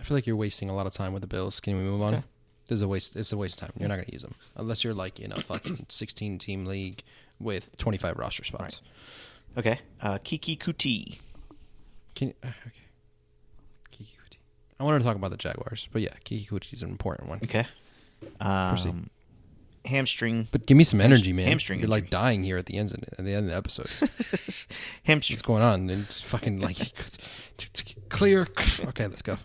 I 0.00 0.04
feel 0.04 0.16
like 0.16 0.26
you're 0.26 0.36
wasting 0.36 0.70
a 0.70 0.74
lot 0.74 0.86
of 0.86 0.94
time 0.94 1.12
with 1.12 1.20
the 1.20 1.28
Bills. 1.28 1.60
Can 1.60 1.76
we 1.76 1.82
move 1.82 2.00
on? 2.00 2.14
Okay. 2.14 2.24
This 2.68 2.76
is 2.76 2.82
a 2.82 2.88
waste. 2.88 3.14
It's 3.16 3.32
a 3.32 3.36
waste 3.36 3.60
of 3.60 3.68
time. 3.68 3.76
You're 3.78 3.88
not 3.88 3.96
going 3.96 4.06
to 4.06 4.12
use 4.12 4.22
them 4.22 4.34
unless 4.56 4.84
you're 4.84 4.94
like 4.94 5.20
in 5.20 5.32
a 5.32 5.40
fucking 5.40 5.86
16 5.88 6.38
team 6.38 6.66
league 6.66 7.02
with 7.38 7.76
25 7.78 8.18
roster 8.18 8.44
spots. 8.44 8.80
Okay. 9.58 9.80
Uh, 10.00 10.18
Keke 10.18 10.56
Coutee. 10.56 11.18
Can 12.14 12.28
you, 12.28 12.34
uh, 12.44 12.48
okay. 12.66 12.86
Keke 13.92 14.12
Coutee. 14.12 14.38
I 14.78 14.84
wanted 14.84 15.00
to 15.00 15.04
talk 15.04 15.16
about 15.16 15.30
the 15.32 15.36
Jaguars, 15.36 15.88
but 15.92 16.00
yeah, 16.00 16.14
Keke 16.24 16.48
Coutee 16.48 16.72
is 16.72 16.82
an 16.82 16.90
important 16.90 17.28
one. 17.28 17.40
Okay. 17.42 17.66
Proceed. 18.20 18.90
Um, 18.90 19.10
hamstring. 19.84 20.46
But 20.52 20.66
give 20.66 20.76
me 20.76 20.84
some 20.84 21.00
energy, 21.00 21.32
man. 21.32 21.48
hamstring 21.48 21.80
You're 21.80 21.88
like 21.88 22.04
injury. 22.04 22.10
dying 22.10 22.44
here 22.44 22.56
at 22.56 22.66
the 22.66 22.76
end 22.76 22.92
of, 22.92 23.02
at 23.18 23.24
the 23.24 23.34
end 23.34 23.46
of 23.46 23.50
the 23.50 23.56
episode. 23.56 23.88
hamstring. 25.04 25.34
What's 25.36 25.42
going 25.42 25.62
on? 25.62 25.90
And 25.90 26.06
just 26.06 26.24
fucking 26.24 26.60
like 26.60 26.78
clear. 28.08 28.46
Okay, 28.80 29.06
let's 29.08 29.22
go. 29.22 29.38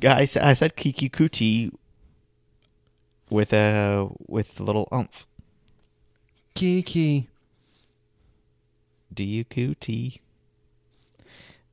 Guys, 0.00 0.36
I 0.36 0.54
said 0.54 0.76
Keke 0.76 1.10
Coutee 1.10 1.72
with 3.30 3.52
a 3.52 4.08
with 4.26 4.60
a 4.60 4.62
little 4.62 4.88
umph. 4.92 5.26
Keke. 6.54 7.26
D 9.12 9.24
U 9.24 9.44
Q 9.44 9.74
T. 9.74 10.20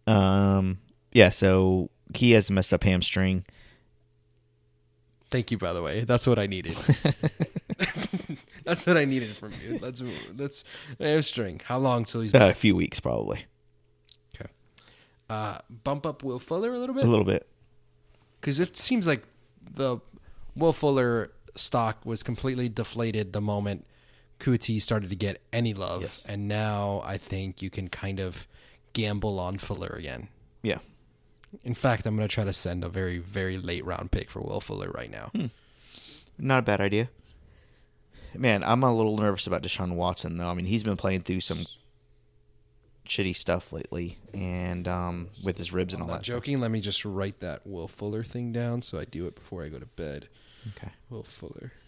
Um. 0.05 0.79
Yeah. 1.11 1.29
So 1.29 1.89
he 2.15 2.31
has 2.31 2.49
a 2.49 2.53
messed 2.53 2.73
up 2.73 2.83
hamstring. 2.83 3.45
Thank 5.29 5.51
you, 5.51 5.57
by 5.57 5.73
the 5.73 5.81
way. 5.81 6.05
That's 6.05 6.25
what 6.25 6.39
I 6.39 6.47
needed. 6.47 6.77
that's 8.63 8.85
what 8.87 8.95
I 8.97 9.03
needed 9.05 9.35
from 9.35 9.51
you. 9.63 9.77
That's 9.79 10.01
that's 10.31 10.63
hamstring. 10.99 11.61
How 11.65 11.77
long 11.79 12.05
till 12.05 12.21
he's 12.21 12.33
Uh, 12.33 12.39
back? 12.39 12.51
a 12.55 12.57
few 12.59 12.75
weeks, 12.75 12.99
probably. 13.01 13.45
Okay. 14.35 14.49
Uh, 15.29 15.57
bump 15.83 16.05
up 16.05 16.23
Will 16.23 16.39
Fuller 16.39 16.73
a 16.73 16.77
little 16.79 16.95
bit 16.95 17.03
A 17.03 17.07
little 17.09 17.25
bit. 17.25 17.45
because 18.39 18.61
it 18.61 18.77
seems 18.77 19.05
like 19.05 19.23
the 19.69 19.97
Will 20.55 20.71
Fuller 20.73 21.31
stock 21.55 22.05
was 22.05 22.23
completely 22.23 22.69
deflated 22.69 23.33
the 23.33 23.41
moment 23.41 23.85
Coutee 24.39 24.81
started 24.81 25.09
to 25.09 25.15
get 25.15 25.41
any 25.51 25.73
love, 25.73 26.01
Yes. 26.03 26.25
and 26.27 26.47
now 26.47 27.01
I 27.05 27.17
think 27.17 27.61
you 27.61 27.69
can 27.69 27.87
kind 27.89 28.19
of 28.19 28.47
gamble 28.93 29.39
on 29.39 29.57
Fuller 29.57 29.95
again. 29.97 30.27
Yeah. 30.63 30.79
In 31.63 31.73
fact, 31.73 32.05
I'm 32.05 32.15
going 32.15 32.27
to 32.27 32.33
try 32.33 32.43
to 32.43 32.53
send 32.53 32.83
a 32.83 32.89
very 32.89 33.17
very 33.17 33.57
late 33.57 33.85
round 33.85 34.11
pick 34.11 34.29
for 34.29 34.41
Will 34.41 34.59
Fuller 34.61 34.89
right 34.91 35.09
now. 35.11 35.31
Not 36.37 36.59
a 36.59 36.61
bad 36.63 36.81
idea. 36.81 37.09
Man, 38.35 38.63
I'm 38.63 38.83
a 38.83 38.93
little 38.95 39.17
nervous 39.17 39.47
about 39.47 39.63
Deshaun 39.63 39.95
Watson 39.95 40.37
though. 40.37 40.47
I 40.49 40.53
mean, 40.53 40.65
he's 40.67 40.83
been 40.83 40.97
playing 40.97 41.21
through 41.21 41.39
some 41.41 41.65
shitty 43.07 43.35
stuff 43.35 43.71
lately, 43.71 44.17
and 44.33 44.87
um, 44.87 45.29
with 45.43 45.57
his 45.57 45.71
ribs 45.73 45.93
and 45.93 46.03
all 46.03 46.09
I'm 46.09 46.11
that. 46.11 46.17
not 46.17 46.25
stuff. 46.25 46.35
joking. 46.37 46.59
Let 46.59 46.71
me 46.71 46.81
just 46.81 47.05
write 47.05 47.39
that 47.39 47.65
Will 47.65 47.87
Fuller 47.87 48.23
thing 48.23 48.51
down 48.51 48.81
so 48.81 48.99
I 48.99 49.05
do 49.05 49.25
it 49.27 49.35
before 49.35 49.63
I 49.63 49.69
go 49.69 49.79
to 49.79 49.85
bed. 49.85 50.27
Okay. 50.75 50.91
Will 51.09 51.23
Fuller. 51.23 51.71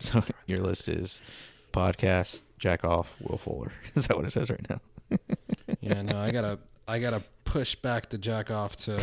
So 0.00 0.22
your 0.46 0.60
list 0.60 0.88
is 0.88 1.20
podcast, 1.72 2.40
jack 2.58 2.84
off, 2.84 3.14
Will 3.20 3.38
Fuller. 3.38 3.72
Is 3.94 4.06
that 4.06 4.16
what 4.16 4.26
it 4.26 4.30
says 4.30 4.50
right 4.50 4.66
now? 4.68 4.80
Yeah, 5.80 6.02
no, 6.02 6.18
I 6.18 6.30
gotta, 6.30 6.58
I 6.86 6.98
gotta 6.98 7.22
push 7.44 7.74
back 7.76 8.10
the 8.10 8.18
jack 8.18 8.50
off 8.50 8.76
to 8.78 9.02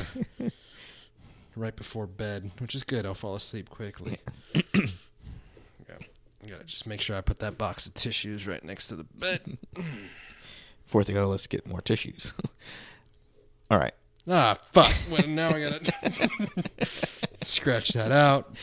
right 1.56 1.76
before 1.76 2.06
bed, 2.06 2.52
which 2.60 2.76
is 2.76 2.84
good. 2.84 3.06
I'll 3.06 3.16
fall 3.16 3.36
asleep 3.36 3.70
quickly. 3.70 4.20
yeah, 4.54 4.62
I 4.76 6.50
gotta 6.50 6.64
just 6.66 6.86
make 6.86 7.02
sure 7.02 7.16
I 7.16 7.22
put 7.22 7.40
that 7.40 7.58
box 7.58 7.88
of 7.88 7.94
tissues 7.94 8.46
right 8.46 8.64
next 8.64 8.90
to 8.90 8.96
the 8.96 9.06
bed. 9.06 9.58
Fourth 10.86 11.08
thing 11.08 11.18
on 11.18 11.24
the 11.24 11.30
list, 11.30 11.50
get 11.50 11.66
more 11.66 11.82
tissues. 11.82 12.34
all 13.72 13.80
right. 13.80 13.94
Ah, 14.28 14.58
fuck. 14.74 14.94
Well, 15.10 15.26
now 15.28 15.50
I 15.52 15.60
gotta 15.62 16.88
scratch 17.44 17.90
that 17.90 18.12
out. 18.12 18.56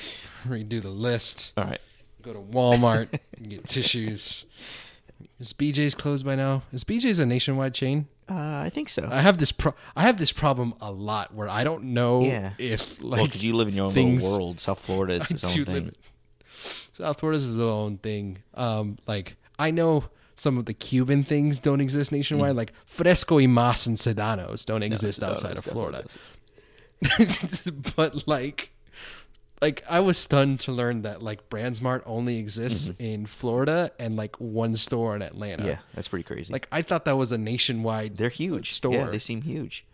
Redo 0.46 0.80
the 0.80 0.90
list. 0.90 1.52
All 1.56 1.64
right. 1.64 1.80
Go 2.24 2.32
to 2.32 2.38
Walmart 2.40 3.18
and 3.36 3.50
get 3.50 3.64
tissues. 3.66 4.46
Is 5.38 5.52
BJ's 5.52 5.94
closed 5.94 6.24
by 6.24 6.34
now? 6.36 6.62
Is 6.72 6.84
BJ's 6.84 7.18
a 7.18 7.26
nationwide 7.26 7.74
chain? 7.74 8.08
Uh, 8.28 8.34
I 8.64 8.70
think 8.72 8.88
so. 8.88 9.06
I 9.10 9.20
have 9.20 9.36
this 9.38 9.52
pro- 9.52 9.74
I 9.94 10.02
have 10.02 10.16
this 10.16 10.32
problem 10.32 10.74
a 10.80 10.90
lot 10.90 11.34
where 11.34 11.48
I 11.48 11.62
don't 11.64 11.84
know 11.92 12.22
Yeah. 12.22 12.52
if 12.58 12.98
well, 13.00 13.10
like 13.10 13.24
because 13.26 13.44
you 13.44 13.54
live 13.54 13.68
in 13.68 13.74
your 13.74 13.86
own 13.86 13.92
things- 13.92 14.22
little 14.22 14.38
world. 14.38 14.60
South 14.60 14.78
Florida 14.78 15.14
is 15.14 15.20
I 15.30 15.34
its 15.34 15.44
own 15.44 15.64
thing. 15.66 15.74
live- 15.84 15.94
South 16.94 17.22
is 17.24 17.50
its 17.50 17.60
own 17.60 17.98
thing. 17.98 18.38
Um, 18.54 18.96
like 19.06 19.36
I 19.58 19.70
know 19.70 20.04
some 20.36 20.56
of 20.56 20.64
the 20.64 20.72
Cuban 20.74 21.24
things 21.24 21.60
don't 21.60 21.80
exist 21.80 22.10
nationwide. 22.12 22.56
Like 22.56 22.72
fresco 22.86 23.36
y 23.36 23.46
mas 23.46 23.86
and 23.86 23.96
sedanos 23.98 24.64
don't 24.64 24.82
exist 24.82 25.20
no, 25.20 25.28
outside 25.28 25.52
it 25.52 25.58
of 25.58 25.64
Florida. 25.64 26.04
but 27.96 28.26
like, 28.26 28.70
like 29.64 29.82
I 29.88 30.00
was 30.00 30.18
stunned 30.18 30.60
to 30.60 30.72
learn 30.72 31.02
that 31.02 31.22
like 31.22 31.48
Brandsmart 31.48 32.02
only 32.04 32.36
exists 32.36 32.92
in 32.98 33.24
Florida 33.24 33.90
and 33.98 34.14
like 34.14 34.36
one 34.38 34.76
store 34.76 35.16
in 35.16 35.22
Atlanta. 35.22 35.66
Yeah, 35.66 35.78
that's 35.94 36.08
pretty 36.08 36.24
crazy. 36.24 36.52
Like 36.52 36.68
I 36.70 36.82
thought 36.82 37.06
that 37.06 37.16
was 37.16 37.32
a 37.32 37.38
nationwide. 37.38 38.18
they're 38.18 38.28
huge. 38.28 38.74
store. 38.74 38.92
Yeah, 38.92 39.06
they 39.08 39.18
seem 39.18 39.40
huge. 39.40 39.86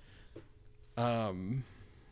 Um, 0.97 1.63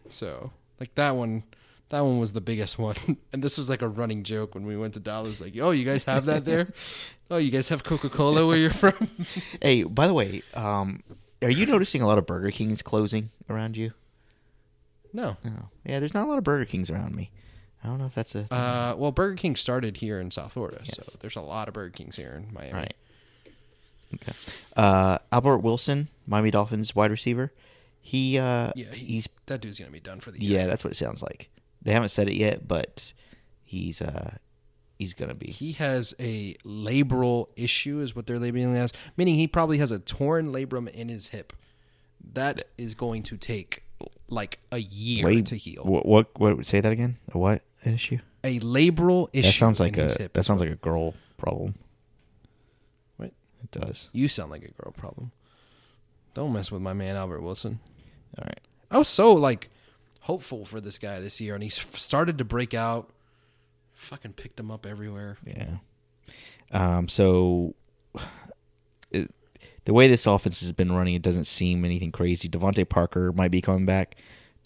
so 0.09 0.53
like 0.79 0.95
that 0.95 1.17
one, 1.17 1.43
that 1.89 2.03
one 2.03 2.21
was 2.21 2.33
the 2.33 2.41
biggest 2.41 2.79
one, 2.89 2.95
and 3.33 3.43
this 3.43 3.59
was 3.59 3.69
like 3.69 3.83
a 3.83 3.89
running 3.89 4.23
joke 4.23 4.55
when 4.55 4.65
we 4.65 4.77
went 4.77 4.95
to 4.95 5.01
Dallas. 5.01 5.41
Like, 5.41 5.55
oh, 5.61 5.73
you 5.73 5.85
guys 5.85 6.05
have 6.05 6.27
that 6.27 6.45
there? 6.45 6.69
oh, 7.33 7.39
you 7.39 7.51
guys 7.51 7.71
have 7.71 7.83
Coca 7.83 8.09
Cola 8.09 8.47
where 8.47 8.57
you're 8.57 8.71
from? 8.71 9.11
Hey, 9.61 9.83
by 9.83 10.07
the 10.07 10.15
way, 10.15 10.43
um, 10.55 11.03
are 11.43 11.51
you 11.51 11.67
noticing 11.67 12.03
a 12.03 12.07
lot 12.07 12.19
of 12.19 12.27
Burger 12.27 12.53
Kings 12.53 12.83
closing 12.83 13.31
around 13.51 13.77
you? 13.77 13.95
no. 15.13 15.37
No. 15.43 15.71
Yeah, 15.85 15.99
there's 15.99 16.15
not 16.15 16.27
a 16.27 16.29
lot 16.29 16.39
of 16.39 16.45
Burger 16.45 16.67
Kings 16.67 16.89
around 16.89 17.17
me. 17.17 17.33
I 17.83 17.87
don't 17.87 17.99
know 17.99 18.07
if 18.07 18.15
that's 18.15 18.35
a 18.35 18.47
Uh, 18.53 18.95
well, 18.97 19.13
Burger 19.13 19.37
King 19.37 19.57
started 19.57 19.99
here 19.99 20.21
in 20.21 20.31
South 20.31 20.53
Florida, 20.53 20.81
so 20.85 21.03
there's 21.21 21.37
a 21.37 21.41
lot 21.41 21.69
of 21.69 21.75
Burger 21.75 21.91
Kings 21.91 22.17
here 22.17 22.33
in 22.33 22.53
Miami. 22.53 22.73
right. 22.73 22.95
Okay. 24.15 24.33
Uh, 24.77 25.19
Albert 25.31 25.59
Wilson, 25.59 26.09
Miami 26.27 26.51
Dolphins 26.51 26.95
wide 26.95 27.11
receiver. 27.11 27.53
He 28.01 28.39
uh, 28.39 28.73
Yeah, 28.75 28.87
he, 28.93 29.05
he's 29.05 29.29
that 29.47 29.61
dude's 29.61 29.79
gonna 29.79 29.91
be 29.91 30.01
done 30.01 30.21
for 30.21 30.31
the 30.31 30.41
year. 30.41 30.61
yeah, 30.61 30.67
that's 30.67 30.83
what 30.83 30.93
it 30.93 30.97
sounds 30.97 31.23
like. 31.23 31.51
They 31.83 31.93
haven't 31.93 32.09
said 32.09 32.29
it 32.29 32.35
yet, 32.35 32.67
but 32.67 33.13
he's 33.65 34.01
uh, 34.01 34.37
he's 34.97 35.15
gonna 35.15 35.35
be. 35.35 35.51
He 35.51 35.73
has 35.73 36.15
a 36.19 36.55
labral 36.65 37.49
issue, 37.57 38.01
is 38.01 38.17
what 38.17 38.27
they're 38.27 38.39
labeling 38.39 38.75
it 38.75 38.79
as, 38.79 38.93
meaning 39.17 39.35
he 39.35 39.47
probably 39.47 39.79
has 39.79 39.91
a 39.91 39.99
torn 39.99 40.53
labrum 40.53 40.89
in 40.89 41.09
his 41.09 41.29
hip. 41.29 41.53
That 42.33 42.63
is 42.77 42.95
going 42.95 43.23
to 43.25 43.37
take 43.37 43.85
like 44.29 44.59
a 44.73 44.79
year 44.79 45.27
Wait, 45.27 45.47
to 45.47 45.57
heal. 45.57 45.85
What, 45.85 46.07
what? 46.07 46.39
What? 46.39 46.67
Say 46.67 46.81
that 46.81 46.93
again. 46.93 47.19
A 47.33 47.39
what 47.39 47.63
issue? 47.85 48.19
a 48.45 48.61
labral 48.61 49.29
issue. 49.33 49.49
That 49.49 49.55
sounds 49.55 49.81
like 49.81 49.97
in 49.97 50.07
a 50.07 50.13
hip. 50.13 50.33
that 50.33 50.45
sounds 50.45 50.61
like 50.61 50.71
a 50.71 50.77
girl 50.77 51.15
problem. 51.37 51.75
What? 53.17 53.33
It 53.63 53.71
does. 53.71 54.11
You 54.13 54.29
sound 54.29 54.51
like 54.51 54.65
a 54.65 54.83
girl 54.83 54.93
problem. 54.93 55.33
Don't 56.35 56.53
mess 56.53 56.71
with 56.71 56.83
my 56.83 56.93
man 56.93 57.17
Albert 57.17 57.41
Wilson. 57.41 57.81
All 58.39 58.45
right. 58.47 58.61
I 58.91 58.99
was 58.99 59.09
so 59.09 59.33
like 59.33 59.71
hopeful 60.21 60.65
for 60.65 60.81
this 60.81 60.99
guy 60.99 61.21
this 61.21 61.41
year, 61.41 61.55
and 61.55 61.63
he 61.63 61.71
started 61.71 62.39
to 62.39 62.45
break 62.45 62.75
out. 62.75 63.11
Fucking 63.95 64.35
picked 64.35 64.61
him 64.61 64.71
up 64.71 64.87
everywhere. 64.87 65.37
Yeah. 65.45 65.79
Um. 66.71 67.09
So, 67.09 67.75
it, 69.11 69.35
the 69.85 69.93
way 69.93 70.07
this 70.07 70.27
offense 70.27 70.61
has 70.61 70.73
been 70.73 70.93
running, 70.93 71.15
it 71.15 71.23
doesn't 71.23 71.45
seem 71.45 71.85
anything 71.85 72.13
crazy. 72.13 72.49
DeVante 72.49 72.89
Parker 72.89 73.33
might 73.33 73.51
be 73.51 73.61
coming 73.61 73.87
back, 73.87 74.15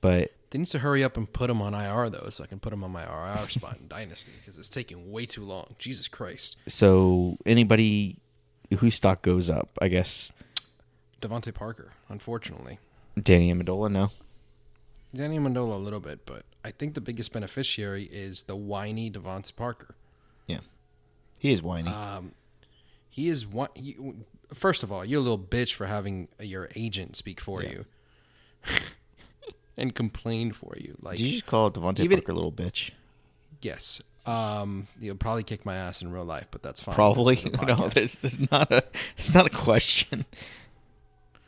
but 0.03 0.33
They 0.53 0.59
need 0.59 0.69
to 0.69 0.81
hurry 0.81 1.03
up 1.03 1.17
and 1.17 1.33
put 1.33 1.49
him 1.49 1.63
on 1.63 1.73
IR 1.73 2.11
though, 2.11 2.29
so 2.29 2.45
I 2.45 2.47
can 2.47 2.61
put 2.61 2.75
him 2.75 2.85
on 2.85 2.91
my 2.91 3.05
IR 3.05 3.49
spot 3.49 3.79
in 3.81 3.89
Dynasty 3.89 4.33
because 4.39 4.59
it's 4.59 4.69
taking 4.69 5.11
way 5.11 5.25
too 5.25 5.45
long. 5.45 5.75
Jesus 5.79 6.09
Christ, 6.09 6.59
so 6.69 7.39
anybody 7.47 8.19
whose 8.79 8.95
stock 8.95 9.23
goes 9.23 9.49
up, 9.49 9.71
I 9.81 9.89
guess. 9.89 10.31
DeVante 11.23 11.55
Parker. 11.55 11.93
Unfortunately, 12.11 12.79
Danny 13.21 13.51
Amendola, 13.51 13.91
no. 13.91 14.11
Danny 15.15 15.39
Amendola 15.39 15.73
a 15.73 15.79
little 15.79 16.01
bit, 16.01 16.27
but 16.27 16.45
I 16.63 16.71
think 16.71 16.93
the 16.93 17.01
biggest 17.01 17.33
beneficiary 17.33 18.05
is 18.05 18.43
the 18.43 18.57
whiny 18.57 19.11
DeVante 19.11 19.57
Parker. 19.57 19.95
Yeah, 20.47 20.61
he 21.39 21.51
is 21.51 21.63
whiny. 21.63 21.89
Um, 21.89 22.33
he 23.09 23.31
is 23.31 23.47
one. 23.47 23.71
He, 23.75 23.97
first 24.53 24.83
of 24.83 24.93
all, 24.93 25.03
you're 25.03 25.21
a 25.21 25.23
little 25.23 25.39
bitch 25.39 25.73
for 25.73 25.87
having 25.87 26.29
your 26.39 26.69
agent 26.77 27.17
speak 27.17 27.41
for 27.41 27.63
you 27.63 27.87
and 29.77 29.95
complain 29.95 30.53
for 30.53 30.75
you. 30.79 30.97
Like, 31.01 31.19
Did 31.19 31.25
you 31.27 31.33
just 31.33 31.47
call 31.47 31.71
DeVante 31.71 32.01
even- 32.01 32.19
Parker 32.19 32.33
a 32.33 32.35
little 32.35 32.53
bitch? 32.53 32.91
yes, 33.61 34.03
um, 34.27 34.87
you'll 35.01 35.17
probably 35.17 35.43
kick 35.43 35.65
my 35.67 35.75
ass 35.77 36.01
in 36.03 36.13
real 36.13 36.25
life, 36.25 36.47
but 36.51 36.63
that's 36.63 36.81
fine. 36.81 36.95
Probably. 36.95 37.37
The 37.37 37.65
No, 37.67 37.89
there's 37.89 38.15
there's 38.17 38.39
not 38.51 38.71
a 38.71 38.85
it's 39.17 39.33
not 39.35 39.47
a 39.47 39.51
question. 39.51 40.25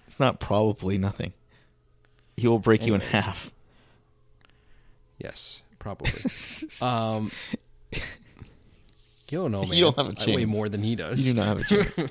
It's 0.06 0.18
not 0.20 0.38
probably 0.40 0.96
nothing. 0.98 1.32
He 2.36 2.48
will 2.48 2.58
break 2.58 2.86
you 2.86 2.94
in 2.94 3.00
half. 3.00 3.50
Yes, 5.18 5.62
probably. 5.78 6.10
um, 6.82 7.30
you 7.92 8.00
don't 9.38 9.52
know, 9.52 9.62
man. 9.64 9.72
You 9.72 9.84
don't 9.84 9.96
have 9.96 10.08
a 10.28 10.30
I 10.30 10.34
weigh 10.34 10.44
more 10.44 10.68
than 10.68 10.82
he 10.82 10.96
does. 10.96 11.26
You 11.26 11.32
do 11.32 11.40
not 11.40 11.46
have 11.46 11.60
a 11.60 11.64
chance. 11.64 12.04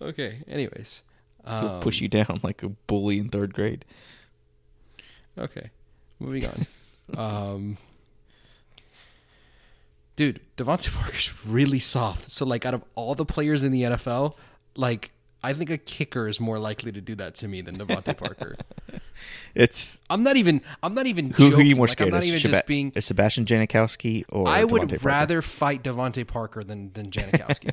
okay. 0.00 0.38
Anyways, 0.46 1.02
He'll 1.46 1.54
um, 1.54 1.80
push 1.80 2.00
you 2.00 2.08
down 2.08 2.40
like 2.42 2.62
a 2.62 2.68
bully 2.68 3.18
in 3.18 3.28
third 3.30 3.54
grade. 3.54 3.84
Okay, 5.38 5.70
moving 6.18 6.44
on. 6.46 6.66
um, 7.54 7.78
dude, 10.16 10.40
DeVante 10.56 10.92
Parker's 10.94 11.32
really 11.46 11.78
soft. 11.78 12.30
So, 12.30 12.44
like, 12.44 12.64
out 12.66 12.74
of 12.74 12.84
all 12.94 13.14
the 13.14 13.24
players 13.24 13.62
in 13.62 13.72
the 13.72 13.82
NFL, 13.82 14.34
like, 14.76 15.12
I 15.42 15.52
think 15.52 15.70
a 15.70 15.78
kicker 15.78 16.26
is 16.26 16.40
more 16.40 16.58
likely 16.58 16.90
to 16.92 17.00
do 17.00 17.14
that 17.14 17.36
to 17.36 17.48
me 17.48 17.60
than 17.60 17.76
DeVante 17.78 18.16
Parker. 18.16 18.56
It's 19.54 20.00
I'm 20.08 20.22
not 20.22 20.36
even. 20.36 20.60
I'm 20.80 20.94
not 20.94 21.06
even. 21.06 21.30
who, 21.30 21.50
who 21.50 21.56
are 21.56 21.62
you 21.62 21.74
more 21.74 21.86
like, 21.86 21.92
scared 21.92 22.08
I'm 22.08 22.14
not 22.14 22.22
of? 22.22 22.26
even 22.26 22.38
Sheba- 22.38 22.52
just 22.52 22.66
being. 22.66 22.92
is 22.94 23.04
Sebastian 23.04 23.46
Janikowski 23.46 24.24
or 24.28 24.46
I 24.46 24.62
would 24.62 24.82
DeVante 24.82 24.88
Parker? 24.90 25.06
rather 25.08 25.42
fight 25.42 25.82
DeVante 25.82 26.24
Parker 26.24 26.62
than 26.62 26.92
than 26.92 27.10
Janikowski. 27.10 27.70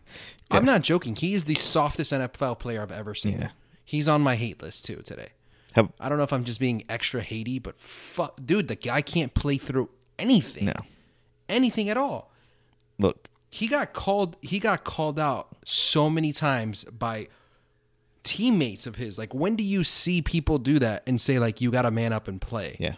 I'm 0.50 0.64
not 0.64 0.82
joking. 0.82 1.14
He 1.14 1.34
is 1.34 1.44
the 1.44 1.54
softest 1.54 2.12
NFL 2.12 2.58
player 2.58 2.82
I've 2.82 2.90
ever 2.90 3.14
seen. 3.14 3.38
Yeah. 3.38 3.50
He's 3.84 4.08
on 4.08 4.22
my 4.22 4.34
hate 4.34 4.60
list 4.60 4.86
too 4.86 4.96
today. 5.04 5.28
I 6.00 6.08
don't 6.08 6.18
know 6.18 6.24
if 6.24 6.32
I'm 6.32 6.44
just 6.44 6.60
being 6.60 6.84
extra 6.88 7.22
hatey, 7.22 7.62
but 7.62 7.78
fuck, 7.78 8.40
dude, 8.44 8.68
the 8.68 8.74
guy 8.76 9.02
can't 9.02 9.34
play 9.34 9.58
through 9.58 9.90
anything. 10.18 10.66
No. 10.66 10.74
anything 11.48 11.88
at 11.88 11.96
all. 11.96 12.30
look. 12.98 13.28
He 13.50 13.66
got 13.66 13.94
called. 13.94 14.36
He 14.42 14.58
got 14.58 14.84
called 14.84 15.18
out 15.18 15.48
so 15.64 16.10
many 16.10 16.34
times 16.34 16.84
by 16.84 17.28
teammates 18.22 18.86
of 18.86 18.96
his. 18.96 19.16
Like, 19.16 19.32
when 19.32 19.56
do 19.56 19.64
you 19.64 19.84
see 19.84 20.20
people 20.20 20.58
do 20.58 20.78
that 20.80 21.02
and 21.06 21.18
say 21.18 21.38
like, 21.38 21.60
"You 21.62 21.70
got 21.70 21.82
to 21.82 21.90
man 21.90 22.12
up 22.12 22.28
and 22.28 22.38
play"? 22.40 22.76
Yeah, 22.78 22.96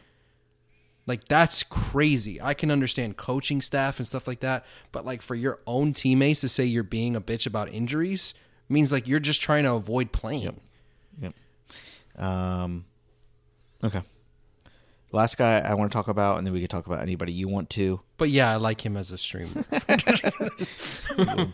Like 1.07 1.27
that's 1.29 1.63
crazy. 1.63 2.41
I 2.43 2.55
can 2.55 2.73
understand 2.73 3.17
coaching 3.17 3.63
staff 3.63 3.99
and 3.99 4.09
stuff 4.09 4.27
like 4.27 4.41
that, 4.41 4.67
but 4.91 5.05
like 5.05 5.23
for 5.23 5.37
your 5.37 5.61
own 5.69 5.93
teammates 5.93 6.41
to 6.41 6.49
say 6.49 6.65
you're 6.65 6.83
being 6.83 7.15
a 7.15 7.21
bitch 7.21 7.47
about 7.47 7.73
injuries 7.73 8.35
means 8.69 8.91
like 8.91 9.07
you're 9.07 9.21
just 9.21 9.41
trying 9.41 9.63
to 9.65 9.73
avoid 9.75 10.11
playing. 10.11 10.61
Yep. 11.21 11.35
Um. 12.21 12.85
Okay. 13.83 14.03
Last 15.13 15.39
guy 15.39 15.59
I 15.59 15.75
want 15.75 15.91
to 15.91 15.97
talk 15.97 16.07
about, 16.07 16.39
and 16.39 16.47
then 16.47 16.55
we 16.55 16.61
can 16.61 16.69
talk 16.69 16.87
about 16.87 17.01
anybody 17.01 17.33
you 17.33 17.49
want 17.49 17.69
to. 17.71 18.01
But 18.17 18.31
yeah, 18.31 18.53
I 18.53 18.57
like 18.57 18.85
him 18.87 18.97
as 18.97 19.11
a 19.11 19.19
streamer. 19.19 19.63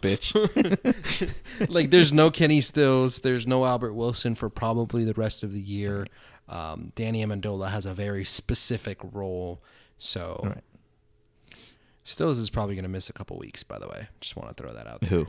Bitch. 0.02 0.34
like 1.70 1.90
there's 1.90 2.12
no 2.12 2.30
Kenny 2.30 2.60
Stills, 2.60 3.20
there's 3.20 3.46
no 3.46 3.64
Albert 3.64 3.94
Wilson 3.94 4.34
for 4.34 4.50
probably 4.50 5.04
the 5.04 5.14
rest 5.14 5.42
of 5.42 5.52
the 5.52 5.60
year. 5.60 6.06
Um, 6.48 6.92
Danny 6.94 7.24
Amendola 7.24 7.70
has 7.70 7.86
a 7.86 7.94
very 7.94 8.24
specific 8.24 8.98
role, 9.02 9.62
so 9.98 10.40
Right. 10.44 10.62
Stills 12.04 12.38
is 12.38 12.50
probably 12.50 12.74
going 12.76 12.84
to 12.84 12.88
miss 12.90 13.08
a 13.08 13.12
couple 13.12 13.36
weeks. 13.38 13.62
By 13.62 13.78
the 13.78 13.88
way, 13.88 14.06
just 14.20 14.36
want 14.36 14.54
to 14.54 14.62
throw 14.62 14.72
that 14.74 14.86
out. 14.86 15.00
there. 15.00 15.10
Who? 15.10 15.26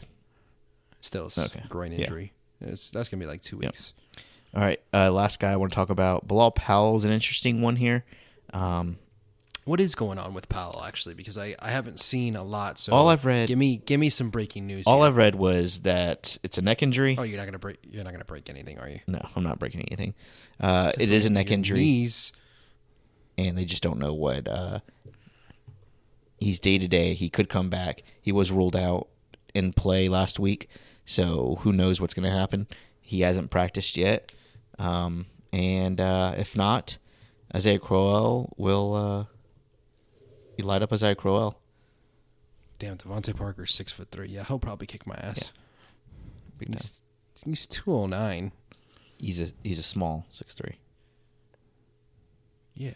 Stills, 1.01 1.38
Okay. 1.38 1.63
groin 1.69 1.91
Yeah. 1.93 1.99
injury. 2.01 2.33
It's, 2.61 2.89
that's 2.91 3.09
going 3.09 3.19
to 3.19 3.25
be 3.25 3.29
like 3.29 3.41
two 3.41 3.59
Yep. 3.61 3.75
All 4.58 4.64
right. 4.64 4.82
Uh, 4.91 5.12
last 5.12 5.39
guy 5.39 5.51
I 5.51 5.55
want 5.55 5.72
to 5.72 5.76
talk 5.76 5.91
about. 5.91 6.28
Bilal 6.28 6.49
Powell's 6.51 7.05
an 7.05 7.12
interesting 7.12 7.62
one 7.62 7.76
here. 7.76 8.03
Um, 8.53 8.97
What 9.66 9.80
is 9.80 9.93
going 9.93 10.18
on 10.18 10.34
with 10.34 10.49
Powell 10.49 10.84
actually? 10.84 11.14
Because 11.14 11.38
I, 11.38 11.55
I 11.60 11.70
haven't 11.70 11.99
seen 11.99 12.36
a 12.36 12.43
lot. 12.43 12.80
So 12.80 12.91
All 12.91 13.08
I've 13.10 13.24
read- 13.24 13.47
give 13.49 13.58
me 13.60 13.78
give 13.78 13.99
me 13.99 14.10
some 14.10 14.32
breaking 14.32 14.66
news. 14.66 14.88
all 14.88 14.97
here. 14.99 15.08
I've 15.08 15.16
read 15.18 15.36
was 15.36 15.82
that 15.82 16.39
it's 16.41 16.58
a 16.58 16.64
neck 16.64 16.82
injury. 16.82 17.16
oh, 17.20 17.24
you're 17.24 17.38
not 17.38 17.45
gonna 17.45 17.60
break 17.60 17.78
you're 17.84 18.03
not 18.03 18.14
gonna 18.14 18.26
break 18.26 18.49
anything, 18.49 18.80
are 18.80 18.89
you? 18.89 18.99
No, 19.05 19.20
I'm 19.36 19.43
not 19.43 19.60
breaking 19.60 19.82
anything. 19.82 20.16
Uh, 20.60 20.91
it 20.97 21.12
is 21.12 21.28
a 21.28 21.30
neck 21.30 21.51
injury, 21.51 21.80
Knees. 21.82 22.32
and 23.38 23.55
they 23.55 23.66
just 23.66 23.84
don't 23.84 23.99
know 23.99 24.14
what. 24.16 24.47
Uh, 24.47 24.80
he's 26.39 26.60
day 26.60 26.80
to 26.80 26.88
day. 26.88 27.14
He 27.14 27.30
could 27.30 27.47
come 27.47 27.70
back. 27.70 28.01
He 28.20 28.32
was 28.32 28.51
ruled 28.51 28.76
out 28.76 29.08
in 29.53 29.72
play 29.74 30.10
last 30.10 30.39
week, 30.39 30.68
so 31.05 31.58
who 31.62 31.72
knows 31.74 32.01
what's 32.01 32.14
going 32.16 32.30
to 32.30 32.36
happen? 32.36 32.66
He 33.01 33.22
hasn't 33.22 33.49
practiced 33.51 33.95
yet, 33.97 34.32
um, 34.80 35.25
and 35.51 35.99
uh, 35.99 36.36
if 36.38 36.55
not, 36.55 36.97
Isaiah 37.53 37.80
Crowell 37.80 38.53
will. 38.57 38.93
Uh, 38.93 39.25
he 40.55 40.63
light 40.63 40.82
up 40.82 40.91
Isaiah 40.91 41.15
Crowell. 41.15 41.59
Damn, 42.80 42.97
DeVante 42.97 43.36
Parker's 43.36 43.73
six 43.73 43.91
foot 43.91 44.09
three. 44.11 44.30
Yeah, 44.30 44.43
he'll 44.43 44.59
probably 44.59 44.88
kick 44.88 45.05
my 45.05 45.15
ass. 45.15 45.51
Time. 46.59 46.73
He's, 46.73 47.01
he's 47.43 47.67
two 47.67 47.93
oh 47.93 48.07
nine. 48.07 48.51
He's 49.17 49.39
a 49.39 49.51
he's 49.63 49.80
a 49.80 49.84
small 49.84 50.25
six 50.32 50.53
three. 50.53 50.78
Yeah. 52.73 52.93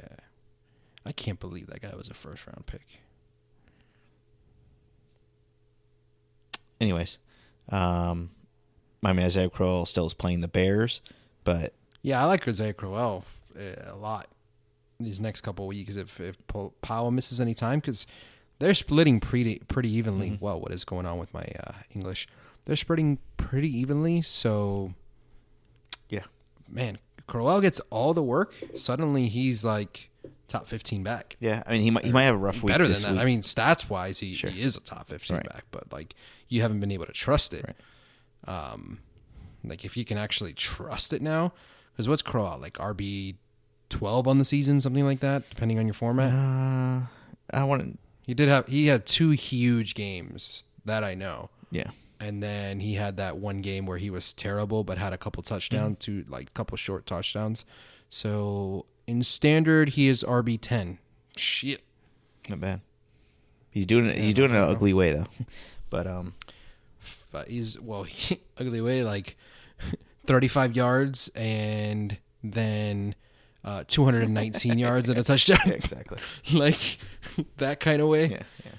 I 1.03 1.11
can't 1.11 1.39
believe 1.39 1.65
that 1.67 1.82
guy 1.82 1.95
was 1.95 2.09
a 2.09 2.13
first 2.13 2.45
round 2.45 2.67
pick. 2.67 3.01
anyways, 6.82 7.19
um, 7.69 8.32
I 9.03 9.13
mean 9.13 9.25
Isaiah 9.25 9.49
Crowell 9.49 9.86
still 9.86 10.07
is 10.07 10.13
playing 10.13 10.41
the 10.41 10.47
Bears, 10.47 10.99
but 11.43 11.73
Yeah, 12.01 12.21
I 12.21 12.25
like 12.25 12.47
Isaiah 12.47 12.73
Crowell 12.73 13.25
uh, 13.57 13.91
a 13.91 13.95
lot 13.95 14.27
these 14.99 15.19
next 15.19 15.41
couple 15.41 15.65
of 15.65 15.69
weeks 15.69 15.95
if 15.95 16.19
if 16.19 16.35
Po- 16.47 16.73
Powell 16.81 17.11
misses 17.11 17.41
any 17.41 17.53
time 17.55 17.79
because 17.79 18.05
they're 18.59 18.73
splitting 18.75 19.19
pretty 19.19 19.59
pretty 19.67 19.89
evenly. 19.91 20.37
Well, 20.39 20.59
what 20.59 20.71
is 20.71 20.83
going 20.85 21.05
on 21.05 21.17
with 21.17 21.33
my 21.33 21.45
uh, 21.65 21.73
English? 21.95 22.27
They're 22.65 22.75
splitting 22.75 23.17
pretty 23.37 23.75
evenly, 23.75 24.21
so 24.21 24.93
yeah, 26.09 26.23
man, 26.69 26.99
Crowell 27.27 27.61
gets 27.61 27.79
all 27.89 28.13
the 28.13 28.21
work. 28.23 28.53
Suddenly, 28.75 29.27
he's 29.29 29.65
like 29.65 30.09
top 30.47 30.67
fifteen 30.67 31.01
back. 31.01 31.37
yeah. 31.39 31.63
I 31.65 31.71
mean 31.71 31.81
he 31.81 31.89
might 31.91 32.05
he 32.05 32.11
might 32.11 32.23
have 32.25 32.35
a 32.35 32.37
rough 32.37 32.61
week 32.61 32.71
Better 32.73 32.87
this 32.87 33.01
than 33.01 33.15
that. 33.15 33.19
week. 33.19 33.21
I 33.23 33.25
mean, 33.25 33.41
stats 33.41 33.89
wise, 33.89 34.19
he, 34.19 34.35
Sure. 34.35 34.49
he 34.51 34.61
is 34.61 34.75
a 34.75 34.81
top 34.81 35.09
fifteen 35.09 35.37
Right. 35.37 35.49
back, 35.49 35.63
but 35.71 35.91
like 35.91 36.13
you 36.49 36.61
haven't 36.61 36.79
been 36.79 36.91
able 36.91 37.05
to 37.07 37.13
trust 37.13 37.53
it. 37.53 37.65
Right. 38.47 38.71
Um, 38.73 38.99
like 39.64 39.86
if 39.86 39.95
you 39.97 40.05
can 40.05 40.18
actually 40.18 40.53
trust 40.53 41.14
it 41.14 41.22
now, 41.22 41.53
because 41.93 42.07
what's 42.09 42.22
Crowell 42.22 42.57
like 42.59 42.74
RB 42.74 43.36
twelve 43.89 44.28
on 44.28 44.38
the 44.38 44.45
season, 44.45 44.80
something 44.80 45.05
like 45.05 45.20
that, 45.20 45.49
depending 45.49 45.78
on 45.80 45.86
your 45.86 45.93
format. 45.93 46.32
uh, 46.34 47.05
I 47.53 47.64
want 47.64 47.99
He 48.26 48.34
did 48.34 48.47
have 48.49 48.68
he 48.68 48.88
had 48.88 49.05
two 49.05 49.32
huge 49.32 49.93
games 49.95 50.64
that 50.86 51.03
I 51.03 51.14
know. 51.16 51.49
yeah. 51.70 51.91
And 52.20 52.41
then 52.43 52.80
he 52.80 52.93
had 52.93 53.18
that 53.18 53.38
one 53.38 53.62
game 53.62 53.88
where 53.88 53.97
he 53.97 54.12
was 54.12 54.32
terrible, 54.32 54.84
but 54.84 54.99
had 54.99 55.12
a 55.12 55.18
couple 55.18 55.41
touchdowns, 55.41 55.97
Mm-hmm. 55.97 56.22
two 56.22 56.26
like 56.30 56.53
couple 56.53 56.78
short 56.78 57.07
touchdowns. 57.07 57.66
So 58.09 58.86
in 59.07 59.24
standard, 59.24 59.89
he 59.89 60.07
is 60.07 60.24
RB 60.24 60.59
ten. 60.62 60.99
Shit. 61.36 61.82
Not 62.47 62.59
bad. 62.59 62.82
He's 63.72 63.86
doing 63.88 64.05
it. 64.05 64.18
He's 64.18 64.34
doing 64.34 64.51
it 64.51 64.55
in 64.55 64.62
an 64.62 64.70
ugly 64.70 64.93
way 64.93 65.14
though. 65.14 65.26
But 65.89 66.07
um, 66.07 66.36
but 67.32 67.47
he's 67.47 67.79
well 67.79 68.05
ugly 68.57 68.82
way 68.82 69.03
like 69.03 69.38
35 70.25 70.75
yards 70.75 71.29
and 71.36 72.17
then 72.43 73.15
uh, 73.63 73.84
219 73.88 74.77
yards 74.79 75.09
and 75.09 75.17
a 75.17 75.23
touchdown 75.23 75.59
yeah, 75.65 75.73
exactly. 75.73 76.17
like 76.53 76.97
that 77.57 77.79
kind 77.79 78.01
of 78.01 78.07
way 78.07 78.27
Yeah, 78.27 78.43
yeah. 78.65 78.71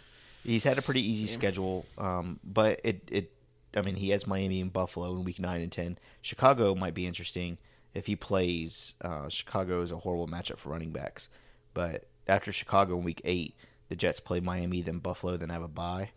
He's 0.44 0.64
had 0.64 0.76
a 0.76 0.82
pretty 0.82 1.08
easy 1.08 1.28
schedule, 1.28 1.86
um, 1.98 2.40
but 2.42 2.80
it 2.82 3.08
it. 3.12 3.32
I 3.76 3.80
mean, 3.80 3.94
he 3.94 4.10
has 4.10 4.26
Miami 4.26 4.60
and 4.60 4.72
Buffalo 4.72 5.14
in 5.14 5.22
week 5.22 5.38
nine 5.38 5.62
and 5.62 5.70
ten. 5.70 5.98
Chicago 6.20 6.74
might 6.74 6.94
be 6.94 7.06
interesting 7.06 7.58
if 7.94 8.06
he 8.06 8.16
plays. 8.16 8.94
Uh, 9.00 9.28
Chicago 9.28 9.82
is 9.82 9.92
a 9.92 9.98
horrible 9.98 10.26
matchup 10.26 10.58
for 10.58 10.70
running 10.70 10.90
backs, 10.90 11.28
but 11.74 12.08
after 12.26 12.50
Chicago 12.50 12.98
in 12.98 13.04
week 13.04 13.20
eight, 13.24 13.54
the 13.88 13.94
Jets 13.94 14.18
play 14.18 14.40
Miami, 14.40 14.82
then 14.82 14.98
Buffalo, 14.98 15.36
then 15.36 15.50
have 15.50 15.62
a 15.62 15.68
bye, 15.68 16.10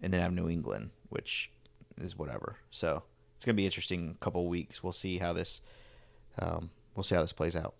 and 0.00 0.14
then 0.14 0.22
have 0.22 0.32
New 0.32 0.48
England, 0.48 0.90
which 1.10 1.50
is 2.00 2.16
whatever. 2.16 2.56
So 2.70 3.02
it's 3.36 3.44
gonna 3.44 3.54
be 3.54 3.64
interesting 3.64 4.16
couple 4.20 4.42
of 4.42 4.48
weeks. 4.48 4.82
We'll 4.82 4.92
see 4.92 5.18
how 5.18 5.32
this. 5.32 5.60
Um, 6.38 6.70
we'll 6.94 7.02
see 7.04 7.14
how 7.14 7.20
this 7.22 7.32
plays 7.32 7.56
out. 7.56 7.74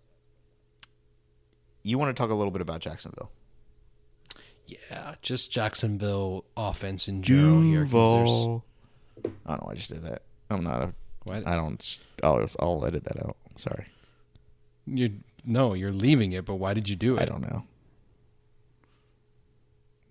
You 1.83 1.99
want 1.99 2.15
to 2.15 2.21
talk 2.21 2.31
a 2.31 2.35
little 2.35 2.51
bit 2.51 2.61
about 2.61 2.81
Jacksonville? 2.81 3.31
yeah 4.69 5.15
just 5.23 5.51
jacksonville 5.51 6.45
offense 6.57 7.09
in 7.09 7.23
general 7.23 7.63
here 7.63 7.85
Duval. 7.85 8.65
I 9.25 9.51
don't 9.51 9.65
know. 9.65 9.69
I 9.71 9.75
just 9.75 9.91
did 9.91 10.03
that. 10.05 10.23
I'm 10.51 10.63
not 10.63 10.83
a. 10.83 10.93
What? 11.25 11.47
I 11.47 11.55
don't. 11.57 12.05
I'll 12.23 12.47
I'll 12.61 12.85
edit 12.85 13.05
that 13.05 13.23
out. 13.25 13.37
Sorry. 13.57 13.87
you 14.87 15.15
no 15.45 15.73
you're 15.75 15.93
leaving 15.93 16.33
it 16.33 16.45
but 16.45 16.57
why 16.57 16.75
did 16.75 16.89
you 16.89 16.97
do 16.97 17.17
it 17.17 17.23
I 17.23 17.25
don't 17.25 17.41
know. 17.41 17.65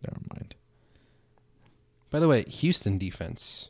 Never 0.03 0.19
mind. 0.33 0.55
by 2.09 2.19
the 2.19 2.27
way 2.27 2.43
houston 2.43 2.97
defense 2.97 3.69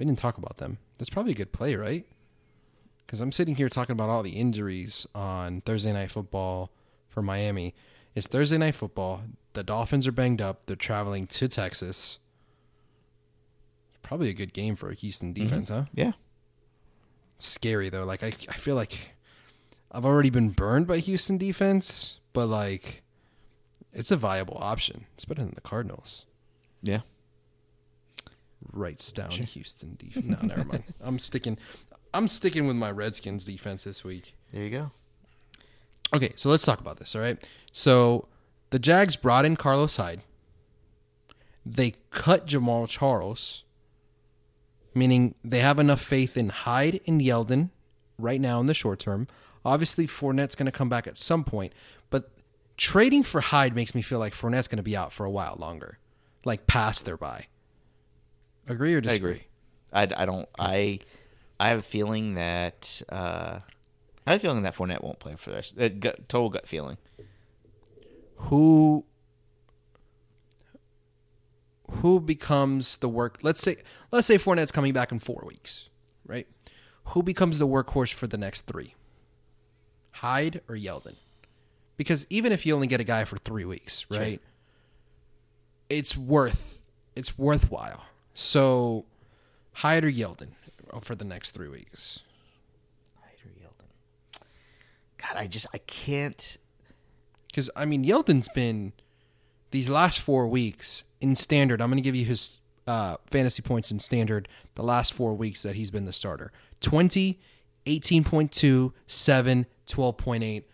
we 0.00 0.06
didn't 0.06 0.18
talk 0.18 0.38
about 0.38 0.56
them. 0.56 0.78
That's 0.96 1.10
probably 1.10 1.32
a 1.32 1.34
good 1.34 1.52
play 1.52 1.74
right? 1.74 2.06
Because 3.04 3.20
i'm 3.20 3.32
sitting 3.32 3.56
here 3.56 3.68
talking 3.68 3.92
about 3.92 4.08
all 4.08 4.22
the 4.22 4.30
injuries 4.30 5.06
on 5.14 5.60
thursday 5.60 5.92
night 5.92 6.10
football 6.10 6.70
for 7.08 7.20
miami. 7.20 7.74
It's 8.14 8.26
thursday 8.26 8.56
night 8.56 8.74
football. 8.74 9.20
The 9.52 9.62
dolphins 9.62 10.06
are 10.06 10.12
banged 10.12 10.40
up. 10.40 10.62
They're 10.64 10.74
traveling 10.76 11.26
to 11.26 11.48
texas. 11.48 12.18
Probably 14.00 14.30
a 14.30 14.32
good 14.32 14.54
game 14.54 14.74
for 14.74 14.90
a 14.90 14.94
houston 14.94 15.34
mm-hmm. 15.34 15.44
defense 15.44 15.68
huh? 15.68 15.84
Yeah. 15.92 16.12
scary 17.36 17.90
though. 17.90 18.04
Like 18.04 18.22
I, 18.22 18.32
I 18.48 18.56
feel 18.56 18.76
like 18.76 18.98
i've 19.92 20.06
already 20.06 20.30
been 20.30 20.48
burned 20.48 20.86
by 20.86 20.98
houston 20.98 21.36
defense 21.36 22.20
but 22.32 22.46
like 22.46 23.02
it's 23.92 24.10
a 24.10 24.16
viable 24.16 24.56
option. 24.60 25.06
It's 25.14 25.24
better 25.26 25.42
than 25.42 25.52
the 25.54 25.60
cardinals. 25.60 26.26
Yeah. 26.82 27.00
Writes 28.72 29.10
down 29.12 29.30
Houston 29.30 29.96
defense. 29.96 30.26
No, 30.26 30.38
never 30.42 30.64
mind. 30.64 30.84
I'm 31.00 31.18
sticking. 31.18 31.58
I'm 32.12 32.28
sticking 32.28 32.66
with 32.66 32.76
my 32.76 32.90
Redskins 32.90 33.44
defense 33.44 33.84
this 33.84 34.04
week. 34.04 34.34
There 34.52 34.62
you 34.62 34.70
go. 34.70 34.90
Okay, 36.12 36.32
so 36.36 36.50
let's 36.50 36.64
talk 36.64 36.80
about 36.80 36.98
this. 36.98 37.14
All 37.14 37.22
right. 37.22 37.38
So 37.72 38.28
the 38.70 38.78
Jags 38.78 39.16
brought 39.16 39.44
in 39.44 39.56
Carlos 39.56 39.96
Hyde. 39.96 40.22
They 41.64 41.94
cut 42.10 42.46
Jamaal 42.46 42.88
Charles, 42.88 43.64
meaning 44.94 45.34
they 45.44 45.60
have 45.60 45.78
enough 45.78 46.00
faith 46.00 46.36
in 46.36 46.48
Hyde 46.48 47.00
and 47.06 47.20
Yeldon 47.20 47.70
right 48.18 48.40
now 48.40 48.60
in 48.60 48.66
the 48.66 48.74
short 48.74 48.98
term. 48.98 49.28
Obviously, 49.64 50.06
Fournette's 50.06 50.54
going 50.54 50.66
to 50.66 50.72
come 50.72 50.88
back 50.88 51.06
at 51.06 51.18
some 51.18 51.44
point, 51.44 51.74
but 52.08 52.30
trading 52.76 53.22
for 53.22 53.40
Hyde 53.40 53.74
makes 53.74 53.94
me 53.94 54.00
feel 54.02 54.18
like 54.18 54.34
Fournette's 54.34 54.68
going 54.68 54.78
to 54.78 54.82
be 54.82 54.96
out 54.96 55.12
for 55.12 55.26
a 55.26 55.30
while 55.30 55.56
longer, 55.58 55.98
like 56.44 56.66
past 56.66 57.04
their 57.04 57.18
bye. 57.18 57.46
Agree 58.70 58.94
or 58.94 58.98
I 58.98 59.00
disagree? 59.00 59.30
agree. 59.32 59.46
I, 59.92 60.02
I 60.22 60.24
don't. 60.24 60.48
I 60.58 61.00
I 61.58 61.68
have 61.70 61.80
a 61.80 61.82
feeling 61.82 62.34
that 62.34 63.02
uh, 63.10 63.58
I 64.26 64.30
have 64.32 64.40
a 64.40 64.42
feeling 64.42 64.62
that 64.62 64.74
Fournette 64.74 65.02
won't 65.02 65.18
play 65.18 65.34
for 65.36 65.50
this. 65.50 65.72
Gut, 65.72 66.28
total 66.28 66.48
gut 66.50 66.66
feeling. 66.68 66.96
who 68.36 69.04
who 71.90 72.20
becomes 72.20 72.98
the 72.98 73.08
work 73.08 73.38
let's 73.42 73.60
say 73.60 73.76
let's 74.12 74.26
say 74.26 74.38
Fournette's 74.38 74.72
coming 74.72 74.92
back 74.92 75.10
in 75.12 75.18
four 75.18 75.42
weeks, 75.46 75.88
right? 76.26 76.46
Who 77.06 77.22
becomes 77.22 77.58
the 77.58 77.66
workhorse 77.66 78.12
for 78.12 78.28
the 78.28 78.38
next 78.38 78.62
three? 78.62 78.94
Hyde 80.12 80.60
or 80.68 80.76
Yeldon? 80.76 81.16
Because 81.96 82.26
even 82.30 82.52
if 82.52 82.64
you 82.64 82.74
only 82.74 82.86
get 82.86 83.00
a 83.00 83.04
guy 83.04 83.24
for 83.24 83.36
three 83.36 83.64
weeks, 83.64 84.06
right? 84.08 84.40
It's 85.88 86.16
worth 86.16 86.80
it's 87.16 87.36
worthwhile. 87.36 88.04
So 88.34 89.04
Hyde 89.74 90.04
or 90.04 90.10
Yeldon 90.10 90.48
for 91.02 91.14
the 91.14 91.24
next 91.24 91.52
three 91.52 91.68
weeks. 91.68 92.20
Hyder 93.20 93.54
Yeldon. 93.60 94.42
God, 95.18 95.36
I 95.36 95.46
just 95.46 95.66
I 95.72 95.78
can't. 95.78 96.56
Because 97.46 97.70
I 97.74 97.84
mean, 97.84 98.04
Yeldon's 98.04 98.48
been 98.48 98.92
these 99.70 99.88
last 99.88 100.18
four 100.18 100.46
weeks 100.46 101.04
in 101.20 101.34
standard. 101.34 101.80
I'm 101.80 101.90
going 101.90 101.98
to 101.98 102.02
give 102.02 102.14
you 102.14 102.24
his 102.24 102.60
uh, 102.86 103.16
fantasy 103.30 103.62
points 103.62 103.90
in 103.90 103.98
standard 103.98 104.48
the 104.74 104.82
last 104.82 105.12
four 105.12 105.34
weeks 105.34 105.62
that 105.62 105.76
he's 105.76 105.90
been 105.90 106.06
the 106.06 106.12
starter 106.12 106.52
20, 106.80 107.38
18.2, 107.86 108.92
7, 109.06 109.66
12.8. 109.88 110.64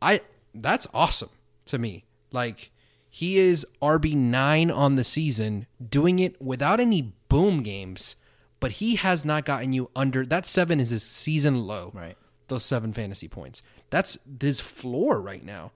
I 0.00 0.20
that's 0.54 0.86
awesome 0.92 1.30
to 1.66 1.78
me. 1.78 2.04
Like 2.32 2.70
he 3.14 3.36
is 3.36 3.66
RB 3.82 4.14
nine 4.16 4.70
on 4.70 4.94
the 4.96 5.04
season, 5.04 5.66
doing 5.86 6.18
it 6.18 6.40
without 6.40 6.80
any 6.80 7.12
boom 7.28 7.62
games, 7.62 8.16
but 8.58 8.72
he 8.72 8.94
has 8.96 9.22
not 9.22 9.44
gotten 9.44 9.74
you 9.74 9.90
under 9.94 10.24
that 10.24 10.46
seven 10.46 10.80
is 10.80 10.88
his 10.90 11.02
season 11.02 11.66
low 11.66 11.90
Right. 11.94 12.16
those 12.48 12.64
seven 12.64 12.94
fantasy 12.94 13.28
points. 13.28 13.62
That's 13.90 14.16
his 14.40 14.60
floor 14.60 15.20
right 15.20 15.44
now. 15.44 15.72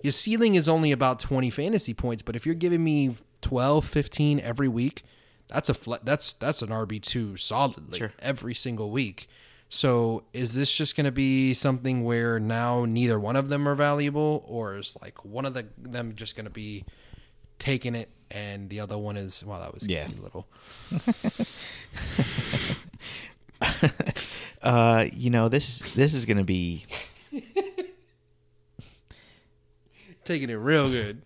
Your 0.00 0.12
ceiling 0.12 0.54
is 0.54 0.68
only 0.68 0.92
about 0.92 1.18
20 1.18 1.50
fantasy 1.50 1.92
points, 1.92 2.22
but 2.22 2.36
if 2.36 2.46
you're 2.46 2.54
giving 2.54 2.84
me 2.84 3.16
12, 3.40 3.84
15 3.84 4.38
every 4.38 4.68
week, 4.68 5.02
that's 5.48 5.68
a 5.68 5.74
fle- 5.74 5.96
that's 6.04 6.34
that's 6.34 6.62
an 6.62 6.68
RB2 6.68 7.36
solidly 7.36 7.98
Sure. 7.98 8.12
every 8.20 8.54
single 8.54 8.90
week. 8.92 9.28
So, 9.68 10.22
is 10.32 10.54
this 10.54 10.72
just 10.72 10.96
going 10.96 11.06
to 11.06 11.12
be 11.12 11.52
something 11.52 12.04
where 12.04 12.38
now 12.38 12.84
neither 12.84 13.18
one 13.18 13.34
of 13.36 13.48
them 13.48 13.68
are 13.68 13.74
valuable 13.74 14.44
or 14.46 14.76
is 14.76 14.96
like 15.02 15.24
one 15.24 15.44
of 15.44 15.54
the 15.54 15.66
them 15.76 16.14
just 16.14 16.36
going 16.36 16.44
to 16.44 16.50
be 16.50 16.84
taking 17.58 17.94
it 17.94 18.10
and 18.30 18.70
the 18.70 18.80
other 18.80 18.96
one 18.98 19.16
is 19.16 19.42
well 19.44 19.60
that 19.60 19.72
was 19.74 19.86
Yeah. 19.86 20.08
a 20.08 20.22
little 20.22 20.46
Uh, 24.62 25.06
you 25.12 25.30
know 25.30 25.48
this 25.48 25.78
this 25.94 26.12
is 26.12 26.24
gonna 26.26 26.44
be 26.44 26.84
taking 30.24 30.50
it 30.50 30.54
real 30.54 30.88
good. 30.88 31.22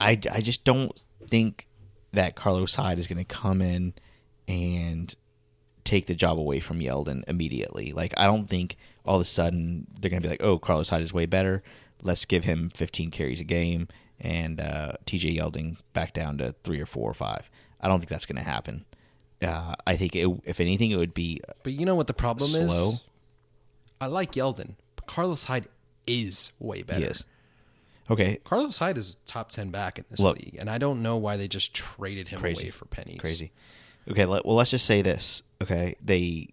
I, 0.00 0.18
I 0.32 0.40
just 0.40 0.64
don't 0.64 0.92
think 1.28 1.68
that 2.12 2.34
Carlos 2.34 2.74
Hyde 2.74 2.98
is 2.98 3.06
going 3.06 3.18
to 3.18 3.24
come 3.24 3.62
in 3.62 3.94
and 4.48 5.14
take 5.88 6.06
the 6.06 6.14
job 6.14 6.38
away 6.38 6.60
from 6.60 6.80
Yeldon 6.80 7.22
immediately. 7.28 7.92
Like, 7.92 8.12
I 8.16 8.26
don't 8.26 8.46
think 8.48 8.76
all 9.04 9.16
of 9.16 9.22
a 9.22 9.24
sudden 9.24 9.86
they're 9.98 10.10
going 10.10 10.22
to 10.22 10.26
be 10.28 10.30
like, 10.32 10.42
oh, 10.42 10.58
Carlos 10.58 10.90
Hyde 10.90 11.02
is 11.02 11.12
way 11.14 11.26
better. 11.26 11.62
Let's 12.02 12.24
give 12.26 12.44
him 12.44 12.70
15 12.74 13.10
carries 13.10 13.40
a 13.40 13.44
game 13.44 13.88
and 14.20 14.60
uh, 14.60 14.92
TJ 15.06 15.36
Yeldon 15.36 15.78
back 15.94 16.12
down 16.12 16.38
to 16.38 16.54
three 16.62 16.80
or 16.80 16.86
four 16.86 17.10
or 17.10 17.14
five. 17.14 17.50
I 17.80 17.88
don't 17.88 18.00
think 18.00 18.10
that's 18.10 18.26
going 18.26 18.42
to 18.42 18.48
happen. 18.48 18.84
Uh, 19.42 19.74
I 19.86 19.96
think 19.96 20.14
it, 20.14 20.28
if 20.44 20.60
anything, 20.60 20.90
it 20.90 20.96
would 20.96 21.14
be 21.14 21.40
But 21.62 21.72
you 21.72 21.86
know 21.86 21.94
what 21.94 22.06
the 22.08 22.14
problem 22.14 22.50
Slow. 22.50 22.90
is? 22.90 23.00
I 24.00 24.06
like 24.06 24.32
Yeldon, 24.32 24.74
but 24.96 25.06
Carlos 25.06 25.44
Hyde 25.44 25.68
is 26.06 26.52
way 26.58 26.82
better. 26.82 27.00
yes. 27.00 27.24
Okay, 28.10 28.40
Carlos 28.44 28.78
Hyde 28.78 28.96
is 28.98 29.16
top 29.26 29.50
ten 29.50 29.70
back 29.70 29.98
in 29.98 30.04
this 30.10 30.18
Look. 30.18 30.38
league, 30.38 30.56
and 30.58 30.70
I 30.70 30.78
don't 30.78 31.02
know 31.02 31.16
why 31.18 31.36
they 31.36 31.46
just 31.46 31.74
traded 31.74 32.28
him 32.28 32.40
Crazy. 32.40 32.64
away 32.64 32.70
for 32.70 32.86
pennies. 32.86 33.20
crazy. 33.20 33.52
Okay, 34.10 34.24
let, 34.24 34.46
well, 34.46 34.56
let's 34.56 34.70
just 34.70 34.86
say 34.86 35.02
this. 35.02 35.42
Okay, 35.62 35.94
they 36.02 36.48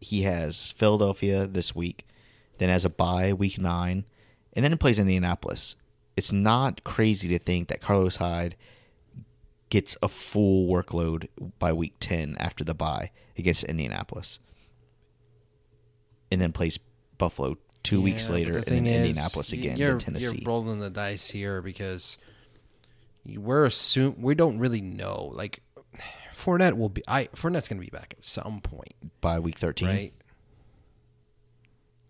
he 0.00 0.22
has 0.22 0.72
Philadelphia 0.72 1.46
this 1.46 1.74
week, 1.74 2.06
then 2.58 2.68
has 2.68 2.84
a 2.84 2.90
bye 2.90 3.32
week 3.32 3.58
nine, 3.58 4.04
and 4.52 4.64
then 4.64 4.72
he 4.72 4.78
plays 4.78 4.98
Indianapolis. 4.98 5.76
It's 6.16 6.32
not 6.32 6.84
crazy 6.84 7.28
to 7.28 7.38
think 7.38 7.68
that 7.68 7.80
Carlos 7.80 8.16
Hyde 8.16 8.56
gets 9.70 9.96
a 10.02 10.08
full 10.08 10.68
workload 10.68 11.28
by 11.58 11.72
week 11.72 11.94
ten 12.00 12.36
after 12.38 12.64
the 12.64 12.74
bye 12.74 13.10
against 13.36 13.64
Indianapolis, 13.64 14.40
and 16.30 16.40
then 16.40 16.52
plays 16.52 16.78
Buffalo 17.16 17.56
two 17.82 18.02
weeks 18.02 18.24
Yeah, 18.24 18.28
but 18.28 18.34
later, 18.34 18.56
and 18.58 18.66
then 18.66 18.86
is, 18.86 18.96
Indianapolis 18.96 19.52
again, 19.52 19.78
then 19.78 19.98
Tennessee. 19.98 20.38
You're 20.42 20.48
rolling 20.48 20.80
the 20.80 20.90
dice 20.90 21.30
here 21.30 21.62
because 21.62 22.18
we're 23.24 23.64
assume 23.64 24.16
we 24.20 24.34
don't 24.34 24.58
really 24.58 24.80
know. 24.80 25.30
Like 25.32 25.62
Fournette 26.38 26.76
will 26.76 26.88
be. 26.88 27.02
I 27.08 27.26
Fournette's 27.34 27.68
going 27.68 27.80
to 27.80 27.84
be 27.84 27.90
back 27.90 28.14
at 28.16 28.24
some 28.24 28.60
point, 28.60 28.94
by 29.20 29.38
week 29.40 29.58
thirteen. 29.58 29.88
right? 29.88 30.12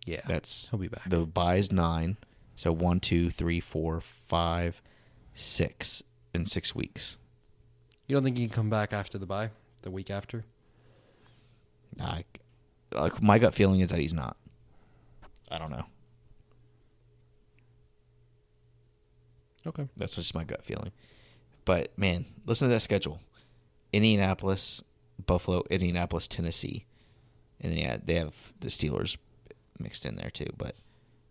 Yeah, 0.05 0.21
That's 0.27 0.71
he'll 0.71 0.79
be 0.79 0.89
back. 0.89 1.09
The 1.09 1.27
buy 1.27 1.57
is 1.57 1.71
nine, 1.73 2.17
so 2.57 2.73
one, 2.73 2.99
two, 3.01 3.31
three, 3.31 3.61
four, 3.61 4.01
five, 4.01 4.81
six 5.35 6.03
in 6.35 6.47
six 6.47 6.75
weeks. 6.75 7.17
You 8.07 8.17
don't 8.17 8.25
think 8.25 8.39
he 8.39 8.47
can 8.47 8.55
come 8.55 8.71
back 8.71 8.93
after 8.95 9.19
the 9.19 9.27
buy, 9.27 9.51
the 9.83 9.91
week 9.91 10.11
after? 10.11 10.45
I, 12.01 12.25
like 12.95 13.23
my 13.23 13.39
gut 13.39 13.55
feeling 13.55 13.81
is 13.81 13.91
that 13.91 13.99
he's 14.01 14.15
not. 14.15 14.37
I 15.51 15.59
don't 15.59 15.71
know. 15.71 15.85
Okay. 19.67 19.89
That's 19.97 20.15
just 20.15 20.35
my 20.35 20.45
gut 20.45 20.65
feeling. 20.65 20.93
But 21.65 21.93
man, 21.99 22.25
listen 22.47 22.69
to 22.69 22.75
that 22.75 22.81
schedule: 22.81 23.21
Indianapolis, 23.93 24.83
Buffalo, 25.27 25.65
Indianapolis, 25.71 26.29
Tennessee, 26.29 26.85
and 27.61 27.73
then 27.73 27.79
yeah, 27.79 27.97
they 28.03 28.15
have 28.15 28.35
the 28.61 28.69
Steelers 28.69 29.17
mixed 29.79 30.05
in 30.07 30.17
there 30.17 30.31
too. 30.31 30.53
But 30.57 30.77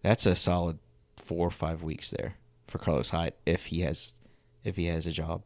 that's 0.01 0.25
a 0.25 0.35
solid 0.35 0.79
four 1.15 1.47
or 1.47 1.51
five 1.51 1.83
weeks 1.83 2.09
there 2.11 2.35
for 2.67 2.77
Carlos 2.79 3.09
Hyde 3.09 3.33
if 3.45 3.67
he 3.67 3.81
has 3.81 4.13
if 4.63 4.75
he 4.75 4.85
has 4.85 5.07
a 5.07 5.11
job. 5.11 5.43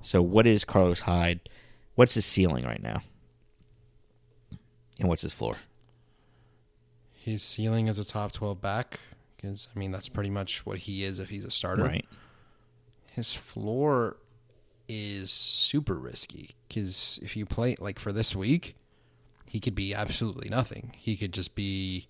So 0.00 0.22
what 0.22 0.46
is 0.46 0.64
Carlos 0.64 1.00
Hyde? 1.00 1.40
What's 1.94 2.14
his 2.14 2.24
ceiling 2.24 2.64
right 2.64 2.82
now? 2.82 3.02
And 4.98 5.08
what's 5.08 5.22
his 5.22 5.32
floor? 5.32 5.54
His 7.12 7.42
ceiling 7.42 7.86
is 7.88 7.98
a 7.98 8.04
top 8.04 8.32
twelve 8.32 8.60
back 8.60 8.98
because 9.36 9.68
I 9.74 9.78
mean 9.78 9.90
that's 9.90 10.08
pretty 10.08 10.30
much 10.30 10.64
what 10.66 10.78
he 10.78 11.04
is 11.04 11.18
if 11.18 11.28
he's 11.28 11.44
a 11.44 11.50
starter. 11.50 11.84
Right. 11.84 12.06
his 13.12 13.34
floor 13.34 14.16
is 14.92 15.30
super 15.30 15.94
risky 15.94 16.56
because 16.66 17.20
if 17.22 17.36
you 17.36 17.46
play 17.46 17.76
like 17.78 18.00
for 18.00 18.12
this 18.12 18.34
week, 18.34 18.74
he 19.46 19.60
could 19.60 19.76
be 19.76 19.94
absolutely 19.94 20.48
nothing. 20.48 20.92
He 20.98 21.16
could 21.16 21.32
just 21.32 21.54
be 21.54 22.08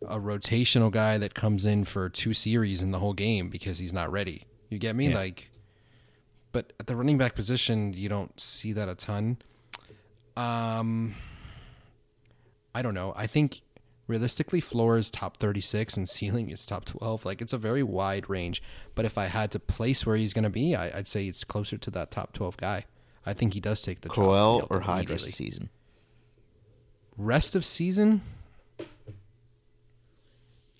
a 0.00 0.20
rotational 0.20 0.92
guy 0.92 1.18
that 1.18 1.34
comes 1.34 1.66
in 1.66 1.84
for 1.84 2.08
two 2.08 2.32
series 2.32 2.82
in 2.82 2.92
the 2.92 3.00
whole 3.00 3.14
game 3.14 3.48
because 3.48 3.80
he's 3.80 3.92
not 3.92 4.12
ready. 4.12 4.44
You 4.70 4.78
get 4.78 4.94
me? 4.94 5.08
Yeah. 5.08 5.16
Like, 5.16 5.50
but 6.52 6.72
at 6.78 6.86
the 6.86 6.94
running 6.94 7.18
back 7.18 7.34
position, 7.34 7.92
you 7.92 8.08
don't 8.08 8.38
see 8.40 8.72
that 8.74 8.88
a 8.88 8.94
ton. 8.94 9.38
Um, 10.36 11.16
I 12.76 12.82
don't 12.82 12.94
know. 12.94 13.12
I 13.16 13.26
think 13.26 13.62
realistically, 14.06 14.60
floor 14.60 14.96
is 14.96 15.10
top 15.10 15.38
36 15.38 15.96
and 15.96 16.08
ceiling 16.08 16.50
is 16.50 16.66
top 16.66 16.84
12. 16.84 17.24
Like, 17.24 17.40
it's 17.40 17.52
a 17.52 17.58
very 17.58 17.82
wide 17.82 18.28
range. 18.28 18.62
But 18.94 19.04
if 19.04 19.18
I 19.18 19.26
had 19.26 19.50
to 19.52 19.58
place 19.58 20.04
where 20.04 20.16
he's 20.16 20.32
going 20.32 20.44
to 20.44 20.50
be, 20.50 20.74
I, 20.74 20.98
I'd 20.98 21.08
say 21.08 21.26
it's 21.26 21.44
closer 21.44 21.78
to 21.78 21.90
that 21.92 22.10
top 22.10 22.32
12 22.32 22.56
guy. 22.56 22.84
I 23.26 23.32
think 23.32 23.54
he 23.54 23.60
does 23.60 23.80
take 23.82 24.02
the 24.02 24.08
Crowell 24.08 24.66
or 24.70 24.80
Hyde 24.80 25.08
rest 25.08 25.26
of 25.26 25.34
season? 25.34 25.70
Rest 27.16 27.54
of 27.54 27.64
season? 27.64 28.22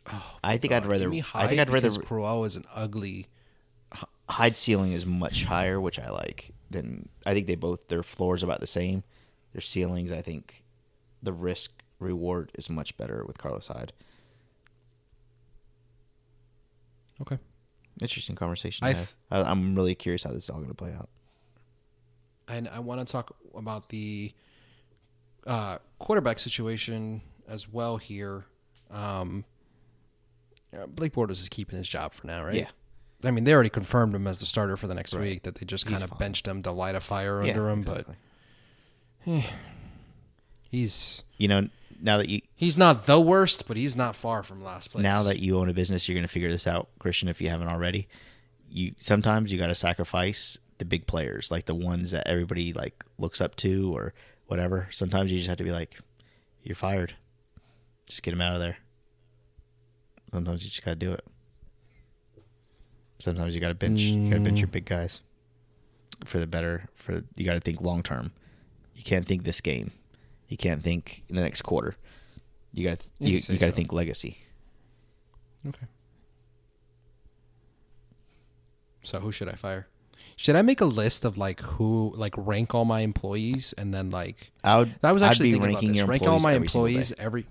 Oh 0.06 0.36
I 0.44 0.58
think 0.58 0.72
I'd 0.72 0.84
rather. 0.84 1.10
I 1.32 1.46
think 1.46 1.60
I'd 1.60 1.70
rather. 1.70 1.90
Crowell 1.90 2.44
is 2.44 2.56
an 2.56 2.64
ugly. 2.74 3.28
Hyde 4.28 4.56
ceiling 4.56 4.92
is 4.92 5.06
much 5.06 5.44
higher, 5.44 5.80
which 5.80 5.98
I 5.98 6.10
like. 6.10 6.50
Than 6.70 7.08
I 7.24 7.32
think 7.32 7.46
they 7.46 7.54
both 7.54 7.88
their 7.88 8.02
floors 8.02 8.42
about 8.42 8.60
the 8.60 8.66
same. 8.66 9.04
Their 9.52 9.62
ceilings, 9.62 10.12
I 10.12 10.20
think, 10.20 10.64
the 11.22 11.32
risk 11.32 11.83
reward 11.98 12.50
is 12.54 12.68
much 12.70 12.96
better 12.96 13.24
with 13.26 13.38
Carlos 13.38 13.66
Hyde. 13.68 13.92
Okay. 17.22 17.38
Interesting 18.02 18.34
conversation. 18.36 18.86
I 18.86 18.92
th- 18.92 19.14
I, 19.30 19.42
I'm 19.42 19.74
really 19.74 19.94
curious 19.94 20.22
how 20.24 20.30
this 20.32 20.44
is 20.44 20.50
all 20.50 20.56
going 20.58 20.68
to 20.68 20.74
play 20.74 20.92
out. 20.92 21.08
And 22.48 22.68
I 22.68 22.80
want 22.80 23.06
to 23.06 23.10
talk 23.10 23.34
about 23.56 23.88
the 23.88 24.32
uh, 25.46 25.78
quarterback 25.98 26.38
situation 26.38 27.22
as 27.48 27.68
well 27.72 27.96
here. 27.96 28.44
Um, 28.90 29.44
uh, 30.76 30.86
Blake 30.86 31.12
Bortles 31.14 31.40
is 31.40 31.48
keeping 31.48 31.78
his 31.78 31.88
job 31.88 32.12
for 32.12 32.26
now, 32.26 32.44
right? 32.44 32.54
Yeah. 32.54 32.68
I 33.22 33.30
mean, 33.30 33.44
they 33.44 33.54
already 33.54 33.70
confirmed 33.70 34.14
him 34.14 34.26
as 34.26 34.40
the 34.40 34.46
starter 34.46 34.76
for 34.76 34.86
the 34.88 34.94
next 34.94 35.14
Right. 35.14 35.22
week. 35.22 35.42
That 35.44 35.54
they 35.54 35.64
just 35.64 35.86
kind 35.86 36.02
of 36.02 36.18
benched 36.18 36.46
him 36.46 36.62
to 36.64 36.72
light 36.72 36.94
a 36.96 37.00
fire 37.00 37.42
Yeah, 37.42 37.52
under 37.52 37.70
him, 37.70 37.78
exactly. 37.78 38.16
but 39.24 39.44
he's 40.70 41.22
you 41.38 41.48
know, 41.48 41.68
now 42.04 42.18
that 42.18 42.28
you 42.28 42.42
he's 42.54 42.76
not 42.76 43.06
the 43.06 43.18
worst, 43.18 43.66
but 43.66 43.78
he's 43.78 43.96
not 43.96 44.14
far 44.14 44.42
from 44.42 44.62
last 44.62 44.92
place. 44.92 45.02
now 45.02 45.22
that 45.22 45.40
you 45.40 45.58
own 45.58 45.70
a 45.70 45.72
business, 45.72 46.06
you're 46.06 46.14
going 46.14 46.26
to 46.26 46.32
figure 46.32 46.50
this 46.50 46.66
out, 46.66 46.88
Christian. 46.98 47.28
If 47.28 47.40
you 47.40 47.48
haven't 47.48 47.68
already, 47.68 48.08
you 48.68 48.94
sometimes 48.98 49.50
you 49.50 49.58
got 49.58 49.68
to 49.68 49.74
sacrifice 49.74 50.58
the 50.76 50.84
big 50.84 51.06
players, 51.06 51.50
like 51.50 51.64
the 51.64 51.74
ones 51.74 52.10
that 52.10 52.26
everybody 52.26 52.74
like 52.74 53.02
looks 53.18 53.40
up 53.40 53.56
to 53.56 53.96
or 53.96 54.12
whatever. 54.46 54.86
Sometimes 54.90 55.32
you 55.32 55.38
just 55.38 55.48
have 55.48 55.56
to 55.56 55.64
be 55.64 55.72
like, 55.72 55.98
"You're 56.62 56.76
fired. 56.76 57.14
Just 58.06 58.22
get 58.22 58.34
him 58.34 58.42
out 58.42 58.54
of 58.54 58.60
there." 58.60 58.76
Sometimes 60.30 60.62
you 60.62 60.68
just 60.68 60.84
got 60.84 60.92
to 60.92 60.96
do 60.96 61.12
it. 61.12 61.24
Sometimes 63.18 63.54
you 63.54 63.62
got 63.62 63.68
to 63.68 63.74
bench. 63.74 64.00
You 64.00 64.28
got 64.28 64.36
to 64.36 64.42
bench 64.42 64.58
your 64.58 64.68
big 64.68 64.84
guys 64.84 65.22
for 66.26 66.38
the 66.38 66.46
better. 66.46 66.90
For 66.96 67.22
you 67.34 67.46
got 67.46 67.54
to 67.54 67.60
think 67.60 67.80
long 67.80 68.02
term. 68.02 68.32
You 68.94 69.04
can't 69.04 69.24
think 69.24 69.44
this 69.44 69.62
game. 69.62 69.92
You 70.48 70.56
can't 70.56 70.82
think 70.82 71.22
in 71.28 71.36
the 71.36 71.42
next 71.42 71.62
quarter. 71.62 71.96
You 72.72 72.88
got 72.88 73.04
you, 73.18 73.38
you, 73.38 73.58
got 73.58 73.66
to 73.66 73.70
so. 73.72 73.76
think 73.76 73.92
legacy. 73.92 74.38
Okay. 75.66 75.86
So 79.02 79.20
who 79.20 79.32
should 79.32 79.48
I 79.48 79.52
fire? 79.52 79.86
Should 80.36 80.56
I 80.56 80.62
make 80.62 80.80
a 80.80 80.86
list 80.86 81.24
of 81.24 81.38
like 81.38 81.60
who 81.60 82.12
like 82.16 82.34
rank 82.36 82.74
all 82.74 82.84
my 82.84 83.00
employees 83.00 83.72
and 83.78 83.94
then 83.94 84.10
like 84.10 84.50
I 84.64 84.78
would. 84.78 84.94
I 85.02 85.12
was 85.12 85.22
I'd 85.22 85.30
actually 85.30 85.52
be 85.52 85.58
thinking 85.58 85.66
ranking 85.74 85.88
about 85.90 85.92
this. 85.92 85.98
your 85.98 86.06
rank 86.06 86.22
all 86.26 86.40
my 86.40 86.54
every 86.54 86.66
employees 86.66 87.12
every. 87.18 87.46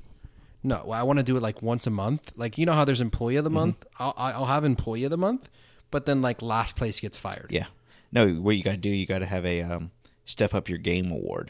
No, 0.63 0.91
I 0.91 1.03
want 1.03 1.19
to 1.19 1.23
do 1.23 1.35
it 1.37 1.41
like 1.41 1.61
once 1.61 1.87
a 1.87 1.89
month. 1.91 2.33
Like 2.35 2.57
you 2.57 2.65
know 2.65 2.73
how 2.73 2.85
there's 2.85 3.01
employee 3.01 3.33
Mm-hmm. 3.35 3.39
of 3.39 3.43
the 3.45 3.49
month. 3.51 3.85
I'll 3.99 4.13
I'll 4.17 4.45
have 4.45 4.65
employee 4.65 5.05
of 5.05 5.11
the 5.11 5.17
month, 5.17 5.49
but 5.91 6.05
then 6.05 6.21
like 6.21 6.41
last 6.41 6.75
place 6.75 6.99
gets 6.99 7.17
fired. 7.17 7.47
Yeah. 7.49 7.67
No, 8.11 8.27
what 8.27 8.55
you 8.55 8.63
got 8.63 8.71
to 8.71 8.77
do, 8.77 8.89
you 8.89 9.05
got 9.07 9.19
to 9.19 9.25
have 9.25 9.45
a 9.45 9.61
um, 9.63 9.91
step 10.25 10.53
up 10.53 10.69
your 10.69 10.77
game 10.77 11.09
award, 11.11 11.49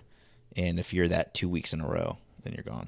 and 0.56 0.80
if 0.80 0.94
you're 0.94 1.08
that 1.08 1.34
two 1.34 1.50
weeks 1.50 1.74
in 1.74 1.82
a 1.82 1.88
row, 1.88 2.18
then 2.44 2.54
you're 2.54 2.64
gone. 2.64 2.88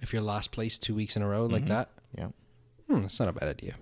If 0.00 0.12
you're 0.12 0.22
last 0.22 0.50
place 0.52 0.78
two 0.78 0.94
weeks 0.94 1.16
in 1.16 1.22
a 1.22 1.28
row 1.28 1.46
like 1.46 1.62
Mm-hmm. 1.62 1.70
that, 1.70 1.90
Yeah. 2.16 2.28
hmm, 2.88 3.02
that's 3.02 3.18
not 3.18 3.28
a 3.28 3.32
bad 3.32 3.48
idea. 3.48 3.74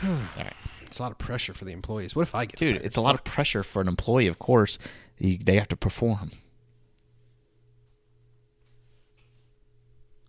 All 0.02 0.08
right, 0.36 0.54
It's 0.82 0.98
a 0.98 1.02
lot 1.02 1.12
of 1.12 1.18
pressure 1.18 1.52
for 1.54 1.64
the 1.64 1.72
employees. 1.72 2.16
What 2.16 2.22
if 2.22 2.34
I 2.34 2.44
get 2.46 2.58
dude, 2.58 2.76
fired? 2.76 2.86
it's 2.86 2.96
a 2.96 3.00
lot 3.00 3.14
of 3.14 3.24
pressure 3.24 3.62
for 3.62 3.80
an 3.82 3.88
employee. 3.88 4.26
Of 4.26 4.38
course, 4.38 4.78
you, 5.18 5.38
they 5.38 5.56
have 5.56 5.68
to 5.68 5.76
perform. 5.76 6.30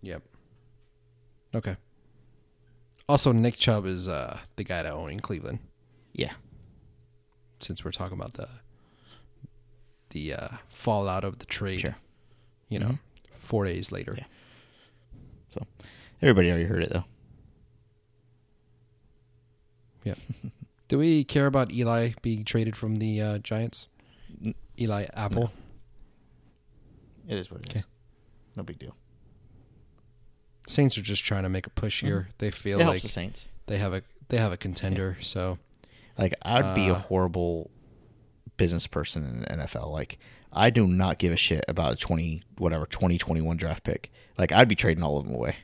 Yep. 0.01 0.21
Okay. 1.55 1.77
Also, 3.07 3.31
Nick 3.31 3.55
Chubb 3.55 3.85
is 3.85 4.07
uh, 4.07 4.39
the 4.55 4.63
guy 4.63 4.83
to 4.83 4.89
own 4.89 5.11
in 5.11 5.19
Cleveland. 5.19 5.59
Yeah. 6.13 6.33
Since 7.63 7.83
we're 7.85 7.91
talking 7.91 8.17
about 8.19 8.33
the 8.33 8.47
the 10.09 10.33
uh, 10.33 10.47
fallout 10.69 11.23
of 11.23 11.39
the 11.39 11.45
trade, 11.45 11.79
Sure. 11.79 11.95
you 12.69 12.77
know, 12.79 12.99
four 13.39 13.65
days 13.65 13.91
later. 13.91 14.13
Yeah. 14.17 14.25
So 15.49 15.65
everybody 16.21 16.49
already 16.49 16.65
heard 16.65 16.83
it 16.83 16.89
though. 16.91 17.05
Yeah. 20.03 20.15
Do 20.87 20.97
we 20.97 21.23
care 21.23 21.45
about 21.47 21.71
Eli 21.71 22.11
being 22.21 22.43
traded 22.43 22.75
from 22.75 22.97
the 22.97 23.21
uh, 23.21 23.37
Giants? 23.39 23.87
N- 24.45 24.53
Eli 24.79 25.05
Apple. 25.15 25.51
It 27.27 27.37
is 27.37 27.49
what 27.49 27.61
it 27.61 27.67
is. 27.69 27.77
Okay. 27.77 27.83
No 28.55 28.63
big 28.63 28.77
deal. 28.79 28.95
Saints 30.67 30.97
are 30.97 31.01
just 31.01 31.23
trying 31.23 31.43
to 31.43 31.49
make 31.49 31.65
a 31.65 31.69
push 31.71 32.01
here. 32.01 32.29
They 32.37 32.51
feel 32.51 32.79
It 32.79 32.83
like 32.83 32.91
helps 32.93 33.03
the 33.03 33.09
Saints. 33.09 33.47
they 33.67 33.77
have 33.77 33.93
a 33.93 34.03
they 34.29 34.37
have 34.37 34.51
a 34.51 34.57
contender. 34.57 35.17
So 35.21 35.57
Like 36.17 36.33
I'd 36.41 36.75
be 36.75 36.87
a 36.89 36.93
Uh, 36.95 36.99
horrible 36.99 37.71
business 38.57 38.87
person 38.87 39.23
in 39.25 39.39
the 39.41 39.63
NFL. 39.63 39.91
Like 39.91 40.19
I 40.51 40.69
do 40.69 40.85
not 40.87 41.17
give 41.17 41.33
a 41.33 41.37
shit 41.37 41.65
about 41.67 41.93
a 41.93 41.95
twenty 41.95 42.43
whatever 42.57 42.85
twenty 42.85 43.17
twenty 43.17 43.41
one 43.41 43.57
draft 43.57 43.83
pick. 43.83 44.11
Like 44.37 44.51
I'd 44.51 44.67
be 44.67 44.75
trading 44.75 45.03
all 45.03 45.17
of 45.17 45.25
them 45.25 45.33
away. 45.35 45.55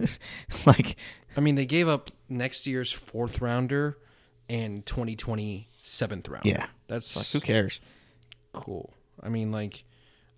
like 0.66 0.96
I 1.36 1.40
mean, 1.40 1.54
they 1.54 1.66
gave 1.66 1.88
up 1.88 2.10
next 2.28 2.66
year's 2.66 2.92
fourth 2.92 3.40
rounder 3.40 3.96
and 4.48 4.84
2020 4.84 5.68
seventh 5.82 6.28
rounder. 6.28 6.48
Yeah. 6.48 6.66
that's 6.88 7.16
like 7.16 7.26
who 7.28 7.40
cares? 7.40 7.80
cool. 8.52 8.92
I 9.22 9.28
mean, 9.28 9.50
like 9.52 9.84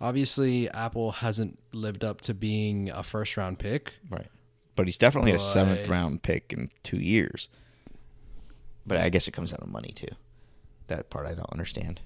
obviously 0.00 0.70
Apple 0.70 1.12
hasn't 1.12 1.58
lived 1.72 2.04
up 2.04 2.20
to 2.22 2.34
being 2.34 2.90
a 2.90 3.02
first 3.02 3.36
round 3.36 3.58
pick. 3.58 3.94
Right. 4.10 4.28
But 4.76 4.86
he's 4.86 4.98
definitely 4.98 5.32
a 5.32 5.38
seventh 5.38 5.88
round 5.88 6.22
pick 6.22 6.52
in 6.52 6.70
two 6.82 6.98
years. 6.98 7.48
But 8.87 8.99
I 8.99 9.09
guess 9.09 9.26
it 9.28 9.32
comes 9.32 9.51
down 9.51 9.61
to 9.61 9.66
money 9.66 9.93
too. 9.95 10.09
That 10.89 11.11
part 11.11 11.26
I 11.26 11.35
don't 11.35 11.51
understand. 11.53 12.01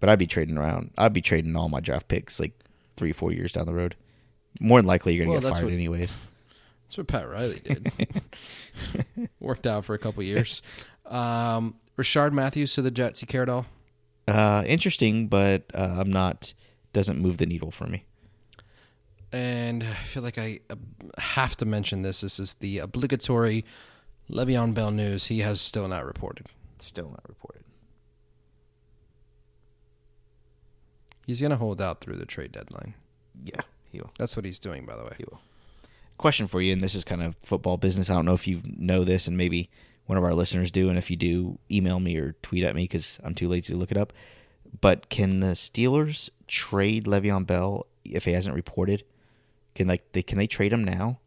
But 0.00 0.08
I'd 0.08 0.18
be 0.18 0.26
trading 0.26 0.56
around. 0.58 0.90
I'd 0.98 1.12
be 1.12 1.22
trading 1.22 1.56
all 1.56 1.68
my 1.68 1.80
draft 1.80 2.08
picks 2.08 2.38
like 2.38 2.52
three, 2.96 3.12
four 3.12 3.32
years 3.32 3.52
down 3.52 3.66
the 3.66 3.74
road. 3.74 3.96
More 4.60 4.80
than 4.80 4.86
likely, 4.86 5.14
you're 5.14 5.24
gonna 5.26 5.32
Well, 5.40 5.40
get 5.40 5.52
fired 5.56 5.64
what- 5.64 5.72
anyways. 5.72 6.16
That's 6.84 6.98
what 6.98 7.06
Pat 7.08 7.28
Riley 7.28 7.60
did. 7.64 7.90
Worked 9.40 9.66
out 9.66 9.84
for 9.84 9.94
a 9.94 9.98
couple 9.98 10.22
years. 10.22 10.62
Um, 11.06 11.74
Rishard 11.98 12.32
Matthews 12.32 12.74
to 12.74 12.82
the 12.82 12.90
Jets. 12.90 13.22
You 13.22 13.26
care 13.26 13.42
at 13.42 13.48
all? 13.48 13.66
Uh, 14.28 14.62
interesting, 14.66 15.26
but 15.28 15.64
uh, 15.74 15.96
I'm 15.98 16.10
not. 16.10 16.52
Doesn't 16.92 17.18
move 17.18 17.38
the 17.38 17.46
needle 17.46 17.70
for 17.70 17.86
me. 17.86 18.04
And 19.32 19.82
I 19.82 20.04
feel 20.04 20.22
like 20.22 20.38
I 20.38 20.60
uh, 20.70 20.76
have 21.18 21.56
to 21.56 21.64
mention 21.64 22.02
this. 22.02 22.20
This 22.20 22.38
is 22.38 22.54
the 22.54 22.78
obligatory 22.78 23.64
Le'Veon 24.30 24.74
Bell 24.74 24.90
news. 24.90 25.26
He 25.26 25.40
has 25.40 25.60
still 25.60 25.88
not 25.88 26.04
reported. 26.04 26.46
Still 26.78 27.10
not 27.10 27.22
reported. 27.28 27.62
He's 31.26 31.40
going 31.40 31.50
to 31.50 31.56
hold 31.56 31.80
out 31.80 32.00
through 32.00 32.16
the 32.16 32.26
trade 32.26 32.52
deadline. 32.52 32.94
Yeah, 33.42 33.62
he 33.90 34.00
will. 34.00 34.10
That's 34.18 34.36
what 34.36 34.44
he's 34.44 34.58
doing, 34.58 34.84
by 34.84 34.96
the 34.96 35.04
way. 35.04 35.14
He 35.16 35.24
will. 35.24 35.40
Question 36.18 36.46
for 36.46 36.60
you, 36.60 36.72
and 36.72 36.82
this 36.82 36.94
is 36.94 37.02
kind 37.02 37.22
of 37.22 37.36
football 37.42 37.76
business. 37.76 38.10
I 38.10 38.14
don't 38.14 38.26
know 38.26 38.34
if 38.34 38.46
you 38.46 38.62
know 38.64 39.04
this, 39.04 39.26
and 39.26 39.36
maybe 39.36 39.70
one 40.06 40.18
of 40.18 40.24
our 40.24 40.34
listeners 40.34 40.70
do. 40.70 40.88
And 40.88 40.98
if 40.98 41.10
you 41.10 41.16
do, 41.16 41.58
email 41.70 41.98
me 41.98 42.16
or 42.16 42.32
tweet 42.42 42.64
at 42.64 42.74
me 42.74 42.84
because 42.84 43.18
I'm 43.24 43.34
too 43.34 43.48
lazy 43.48 43.72
to 43.72 43.78
look 43.78 43.90
it 43.90 43.96
up. 43.96 44.12
But 44.80 45.08
can 45.08 45.40
the 45.40 45.54
Steelers 45.54 46.30
trade 46.46 47.04
Le'Veon 47.04 47.46
Bell 47.46 47.86
if 48.04 48.24
he 48.26 48.32
hasn't 48.32 48.54
reported? 48.54 49.04
Can 49.74 49.88
like 49.88 50.12
they 50.12 50.22
can 50.22 50.38
they 50.38 50.46
trade 50.46 50.72
him 50.72 50.84
now? 50.84 51.18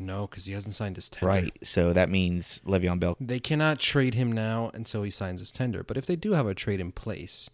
No, 0.00 0.26
because 0.26 0.46
he 0.46 0.52
hasn't 0.52 0.74
signed 0.74 0.96
his 0.96 1.08
tender. 1.10 1.28
Right. 1.28 1.58
So 1.62 1.92
that 1.92 2.08
means 2.08 2.60
Le'Veon 2.66 2.98
Bell. 2.98 3.16
They 3.20 3.38
cannot 3.38 3.78
trade 3.78 4.14
him 4.14 4.32
now 4.32 4.70
until 4.74 5.02
he 5.02 5.10
signs 5.10 5.40
his 5.40 5.52
tender. 5.52 5.82
But 5.84 5.96
if 5.96 6.06
they 6.06 6.16
do 6.16 6.32
have 6.32 6.46
a 6.46 6.54
trade 6.54 6.80
in 6.80 6.90
place 6.90 7.50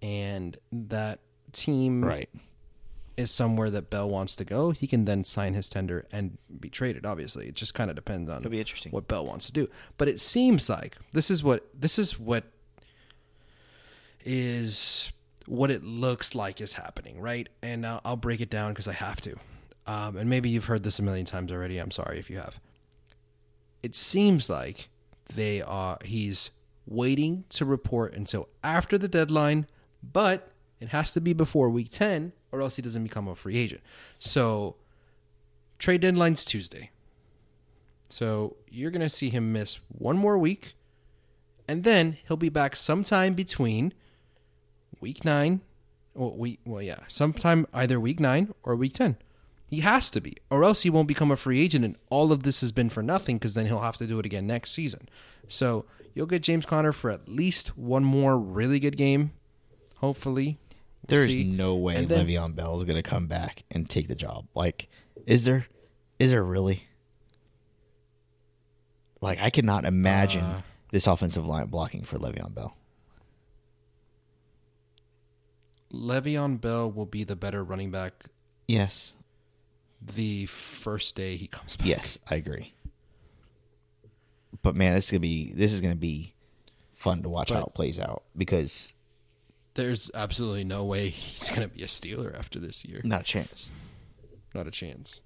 and 0.00 0.56
that 0.70 1.18
team 1.52 2.04
Right. 2.04 2.28
is 3.16 3.30
somewhere 3.32 3.68
that 3.70 3.90
Bell 3.90 4.08
wants 4.08 4.36
to 4.36 4.44
go, 4.44 4.70
he 4.70 4.86
can 4.86 5.06
then 5.06 5.24
sign 5.24 5.54
his 5.54 5.68
tender 5.68 6.06
and 6.12 6.38
be 6.60 6.70
traded. 6.70 7.04
Obviously, 7.04 7.48
it 7.48 7.54
just 7.54 7.74
kind 7.74 7.90
of 7.90 7.96
depends 7.96 8.30
on 8.30 8.38
It'll 8.42 8.50
be 8.52 8.60
interesting. 8.60 8.92
what 8.92 9.08
Bell 9.08 9.26
wants 9.26 9.46
to 9.46 9.52
do. 9.52 9.68
But 9.96 10.06
it 10.08 10.20
seems 10.20 10.68
like 10.70 10.96
this 11.12 11.30
is 11.32 11.42
what 11.42 11.66
this 11.78 11.98
is 11.98 12.18
what 12.18 12.44
is 14.24 15.12
what 15.46 15.70
it 15.70 15.82
looks 15.82 16.34
like 16.34 16.60
is 16.60 16.74
happening, 16.74 17.20
right? 17.20 17.48
And 17.62 17.86
I'll, 17.86 18.00
I'll 18.04 18.16
break 18.16 18.40
it 18.40 18.50
down 18.50 18.72
because 18.72 18.86
I 18.88 18.92
have 18.92 19.20
to. 19.22 19.36
Um, 19.88 20.18
and 20.18 20.28
maybe 20.28 20.50
you've 20.50 20.66
heard 20.66 20.82
this 20.82 20.98
a 20.98 21.02
million 21.02 21.24
times 21.24 21.50
already. 21.50 21.78
I'm 21.78 21.90
sorry 21.90 22.18
if 22.18 22.28
you 22.28 22.36
have. 22.36 22.60
It 23.82 23.96
seems 23.96 24.50
like 24.50 24.90
they 25.34 25.62
are. 25.62 25.96
He's 26.04 26.50
waiting 26.86 27.44
to 27.48 27.64
report 27.64 28.14
until 28.14 28.48
after 28.62 28.98
the 28.98 29.08
deadline, 29.08 29.66
but 30.02 30.52
it 30.78 30.88
has 30.88 31.12
to 31.14 31.22
be 31.22 31.32
before 31.32 31.70
week 31.70 31.88
10 31.90 32.32
or 32.52 32.60
else 32.60 32.76
he 32.76 32.82
doesn't 32.82 33.02
become 33.02 33.28
a 33.28 33.34
free 33.34 33.56
agent. 33.56 33.80
So 34.18 34.76
trade 35.78 36.02
deadline's 36.02 36.44
Tuesday. 36.44 36.90
So 38.10 38.56
you're 38.70 38.90
going 38.90 39.00
to 39.00 39.08
see 39.08 39.30
him 39.30 39.52
miss 39.52 39.78
one 39.88 40.18
more 40.18 40.36
week 40.36 40.74
and 41.66 41.82
then 41.82 42.18
he'll 42.26 42.36
be 42.36 42.50
back 42.50 42.76
sometime 42.76 43.32
between 43.32 43.94
week 45.00 45.24
9 45.24 45.62
well, 46.14 46.36
week 46.36 46.60
well 46.66 46.82
yeah, 46.82 47.00
sometime 47.06 47.66
either 47.72 47.98
week 47.98 48.20
9 48.20 48.52
or 48.64 48.76
week 48.76 48.92
10. 48.94 49.16
He 49.70 49.80
has 49.80 50.10
to 50.12 50.20
be, 50.20 50.34
or 50.50 50.64
else 50.64 50.80
he 50.82 50.90
won't 50.90 51.08
become 51.08 51.30
a 51.30 51.36
free 51.36 51.60
agent, 51.60 51.84
and 51.84 51.96
all 52.08 52.32
of 52.32 52.42
this 52.42 52.62
has 52.62 52.72
been 52.72 52.88
for 52.88 53.02
nothing 53.02 53.36
because 53.36 53.52
then 53.54 53.66
he'll 53.66 53.80
have 53.82 53.96
to 53.98 54.06
do 54.06 54.18
it 54.18 54.24
again 54.26 54.46
next 54.46 54.70
season. 54.72 55.08
So 55.46 55.84
you'll 56.14 56.26
get 56.26 56.42
James 56.42 56.64
Conner 56.64 56.92
for 56.92 57.10
at 57.10 57.28
least 57.28 57.76
one 57.76 58.02
more 58.02 58.38
really 58.38 58.80
good 58.80 58.96
game, 58.96 59.32
hopefully. 59.96 60.58
We'll 61.02 61.18
There's 61.20 61.32
see. 61.32 61.44
no 61.44 61.74
way 61.76 61.96
And 61.96 62.08
then- 62.08 62.26
Le'Veon 62.26 62.54
Bell 62.54 62.78
is 62.78 62.84
going 62.84 62.96
to 62.96 63.02
come 63.08 63.26
back 63.26 63.64
and 63.70 63.88
take 63.90 64.08
the 64.08 64.14
job. 64.14 64.46
Like, 64.54 64.88
is 65.26 65.44
there? 65.44 65.66
Is 66.18 66.30
there 66.30 66.42
really? 66.44 66.84
Like, 69.20 69.38
I 69.40 69.50
cannot 69.50 69.84
imagine 69.84 70.44
Uh, 70.44 70.62
this 70.92 71.06
offensive 71.06 71.46
line 71.46 71.66
blocking 71.66 72.04
for 72.04 72.18
Le'Veon 72.18 72.54
Bell. 72.54 72.74
Le'Veon 75.92 76.60
Bell 76.60 76.90
will 76.90 77.06
be 77.06 77.24
the 77.24 77.36
better 77.36 77.62
running 77.64 77.90
back 77.90 78.24
Yes, 78.66 79.14
the 80.00 80.46
first 80.46 81.14
day 81.16 81.36
he 81.36 81.46
comes 81.46 81.76
back. 81.76 81.86
yes, 81.86 82.18
I 82.30 82.36
agree. 82.36 82.74
But 84.62 84.74
man, 84.74 84.94
this 84.94 85.06
is 85.06 85.10
gonna 85.10 85.20
be 85.20 85.52
this 85.52 85.72
is 85.72 85.80
gonna 85.80 85.94
be 85.96 86.34
fun 86.94 87.22
to 87.22 87.28
watch 87.28 87.50
how 87.50 87.62
it 87.64 87.74
plays 87.74 87.98
out 87.98 88.22
because 88.36 88.92
There's 89.74 90.10
absolutely 90.14 90.64
no 90.64 90.84
way 90.84 91.08
he's 91.10 91.48
going 91.50 91.62
to 91.62 91.68
be 91.68 91.84
a 91.84 91.86
Steeler 91.86 92.36
after 92.36 92.58
this 92.58 92.84
year. 92.84 93.00
not 93.04 93.20
a 93.20 93.24
chance. 93.24 93.70
Not 94.52 94.66
a 94.66 94.72
chance. 94.72 95.20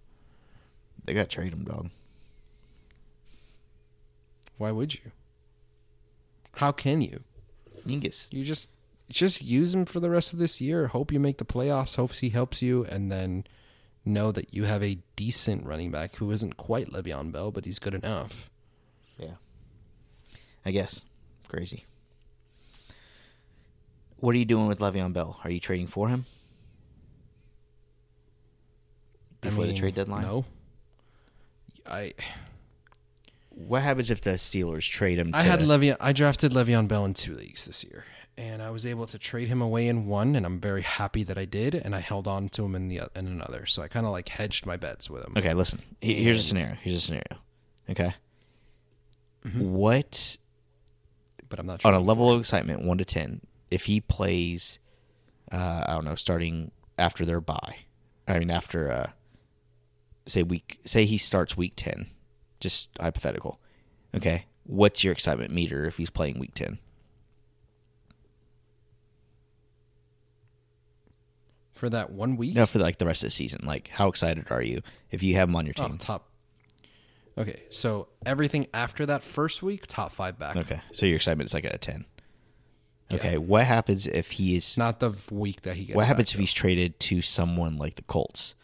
They 1.04 1.14
got 1.14 1.30
to 1.30 1.34
trade 1.34 1.52
him, 1.54 1.64
dog. 1.64 1.88
Why 4.58 4.70
would 4.70 4.94
you? 4.94 5.12
How 6.56 6.72
can 6.72 7.00
you? 7.00 7.20
You 7.86 8.00
You 8.30 8.44
just 8.44 8.70
just 9.08 9.42
use 9.42 9.74
him 9.74 9.84
for 9.86 10.00
the 10.00 10.10
rest 10.10 10.32
of 10.32 10.38
this 10.38 10.60
year. 10.60 10.88
Hope 10.88 11.10
you 11.10 11.18
make 11.18 11.38
the 11.38 11.44
playoffs. 11.44 11.96
Hope 11.96 12.12
he 12.14 12.28
helps 12.30 12.62
you, 12.62 12.84
and 12.84 13.10
then 13.10 13.44
know 14.04 14.32
that 14.32 14.52
you 14.52 14.64
have 14.64 14.82
a 14.82 14.98
decent 15.16 15.64
running 15.64 15.90
back 15.90 16.16
who 16.16 16.30
isn't 16.30 16.56
quite 16.56 16.90
Le'Veon 16.90 17.32
Bell, 17.32 17.50
but 17.50 17.64
he's 17.64 17.78
good 17.78 17.94
enough. 17.94 18.50
Yeah. 19.18 19.34
I 20.64 20.70
guess. 20.70 21.04
Crazy. 21.48 21.84
What 24.16 24.34
are 24.34 24.38
you 24.38 24.44
doing 24.44 24.66
with 24.68 24.78
Le'Veon 24.78 25.12
Bell? 25.12 25.40
Are 25.44 25.50
you 25.50 25.60
trading 25.60 25.86
for 25.86 26.08
him? 26.08 26.26
I 29.42 29.48
Before 29.48 29.66
the 29.66 29.74
trade 29.74 29.94
deadline? 29.96 30.22
No. 30.22 30.44
I 31.84 32.14
What 33.50 33.82
happens 33.82 34.10
if 34.10 34.20
the 34.20 34.30
Steelers 34.32 34.88
trade 34.88 35.18
him 35.18 35.32
to 35.32 35.38
I 35.38 35.42
had 35.42 35.60
Le'Veon. 35.60 35.96
I 36.00 36.12
drafted 36.12 36.52
Le'Veon 36.52 36.86
Bell 36.86 37.04
in 37.04 37.14
two 37.14 37.34
leagues 37.34 37.64
this 37.66 37.82
year, 37.82 38.04
and 38.38 38.62
I 38.62 38.70
was 38.70 38.86
able 38.86 39.06
to 39.06 39.18
trade 39.18 39.48
him 39.48 39.60
away 39.60 39.88
in 39.88 40.06
one, 40.06 40.34
and 40.36 40.46
I'm 40.46 40.58
very 40.60 40.82
happy 40.82 41.22
that 41.24 41.36
I 41.38 41.44
did, 41.44 41.74
and 41.74 41.94
I 41.94 42.00
held 42.00 42.26
on 42.26 42.48
to 42.50 42.64
him 42.64 42.74
in 42.74 42.88
the 42.88 43.00
in 43.14 43.26
another. 43.26 43.66
So 43.66 43.82
I 43.82 43.88
kind 43.88 44.06
of 44.06 44.12
like 44.12 44.28
hedged 44.28 44.64
my 44.66 44.76
bets 44.76 45.10
with 45.10 45.24
him. 45.24 45.34
Okay, 45.36 45.54
listen. 45.54 45.80
He- 46.00 46.22
Here's 46.24 46.40
a 46.40 46.42
scenario. 46.42 46.76
Here's 46.80 46.96
a 46.96 47.00
scenario. 47.00 47.38
Okay. 47.90 48.14
What 49.58 50.36
But 51.48 51.58
I'm 51.58 51.66
not 51.66 51.82
sure. 51.82 51.92
on 51.92 52.00
a 52.00 52.04
level 52.04 52.30
of 52.32 52.38
excitement, 52.40 52.82
one 52.82 52.98
to 52.98 53.04
ten, 53.04 53.40
if 53.70 53.86
he 53.86 54.00
plays, 54.00 54.78
uh, 55.50 55.84
I 55.86 55.94
don't 55.94 56.04
know, 56.04 56.14
starting 56.14 56.70
after 56.96 57.24
their 57.24 57.40
bye, 57.40 57.76
I 58.28 58.38
mean 58.38 58.50
after, 58.50 58.90
uh, 58.90 59.10
say 60.26 60.42
week, 60.44 60.78
say 60.84 61.04
he 61.06 61.18
starts 61.18 61.56
week 61.56 61.72
ten, 61.76 62.06
just 62.60 62.90
hypothetical. 63.00 63.58
Okay, 64.14 64.44
what's 64.64 65.02
your 65.02 65.12
excitement 65.12 65.52
meter 65.52 65.84
if 65.86 65.96
he's 65.96 66.10
playing 66.10 66.38
week 66.38 66.54
ten? 66.54 66.78
For 71.82 71.90
that 71.90 72.12
one 72.12 72.36
week. 72.36 72.54
No, 72.54 72.64
for 72.64 72.78
like 72.78 72.98
the 72.98 73.06
rest 73.06 73.24
of 73.24 73.26
the 73.26 73.30
season. 73.32 73.62
Like, 73.64 73.88
how 73.88 74.06
excited 74.06 74.46
are 74.50 74.62
you 74.62 74.82
if 75.10 75.20
you 75.20 75.34
have 75.34 75.48
him 75.48 75.56
on 75.56 75.66
your 75.66 75.74
Oh, 75.80 75.88
team? 75.88 75.98
top. 75.98 76.28
Okay, 77.36 77.64
so 77.70 78.06
everything 78.24 78.68
after 78.72 79.04
that 79.06 79.20
first 79.24 79.64
week, 79.64 79.88
top 79.88 80.12
five 80.12 80.38
back. 80.38 80.54
Okay, 80.54 80.80
so 80.92 81.06
your 81.06 81.16
excitement 81.16 81.50
is 81.50 81.54
like 81.54 81.64
at 81.64 81.74
a 81.74 81.78
ten. 81.78 82.04
Yeah. 83.10 83.16
Okay, 83.16 83.36
what 83.36 83.64
happens 83.64 84.06
if 84.06 84.30
he 84.30 84.54
is? 84.56 84.78
Not 84.78 85.00
the 85.00 85.14
week 85.32 85.62
that 85.62 85.74
he 85.74 85.86
gets. 85.86 85.96
what 85.96 86.06
happens 86.06 86.28
if 86.30 86.36
though. 86.36 86.40
he's 86.42 86.52
traded 86.52 87.00
to 87.00 87.20
someone 87.20 87.78
like 87.78 87.96
the 87.96 88.02
Colts 88.02 88.54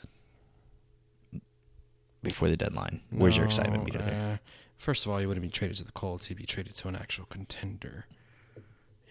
before 2.22 2.48
the 2.48 2.56
deadline? 2.56 3.00
Where's 3.10 3.36
your 3.36 3.46
excitement 3.46 3.84
meter 3.84 3.98
there? 3.98 4.32
uh, 4.34 4.36
first 4.76 5.04
of 5.04 5.10
all, 5.10 5.18
he 5.18 5.26
wouldn't 5.26 5.42
be 5.42 5.50
traded 5.50 5.76
to 5.78 5.84
the 5.84 5.90
Colts. 5.92 6.26
He'd 6.26 6.36
be 6.36 6.46
traded 6.46 6.76
to 6.76 6.86
an 6.86 6.94
actual 6.94 7.24
contender. 7.26 8.06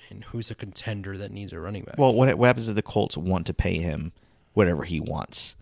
And 0.09 0.23
who's 0.25 0.49
a 0.49 0.55
contender 0.55 1.17
that 1.17 1.31
needs 1.31 1.51
a 1.51 1.59
running 1.59 1.83
back? 1.83 1.97
Well, 1.97 2.13
what 2.13 2.37
what 2.37 2.47
happens 2.47 2.67
if 2.69 2.75
the 2.75 2.81
Colts 2.81 3.17
want 3.17 3.45
to 3.47 3.53
pay 3.53 3.77
him 3.79 4.13
whatever 4.53 4.83
he 4.83 4.99
wants, 4.99 5.55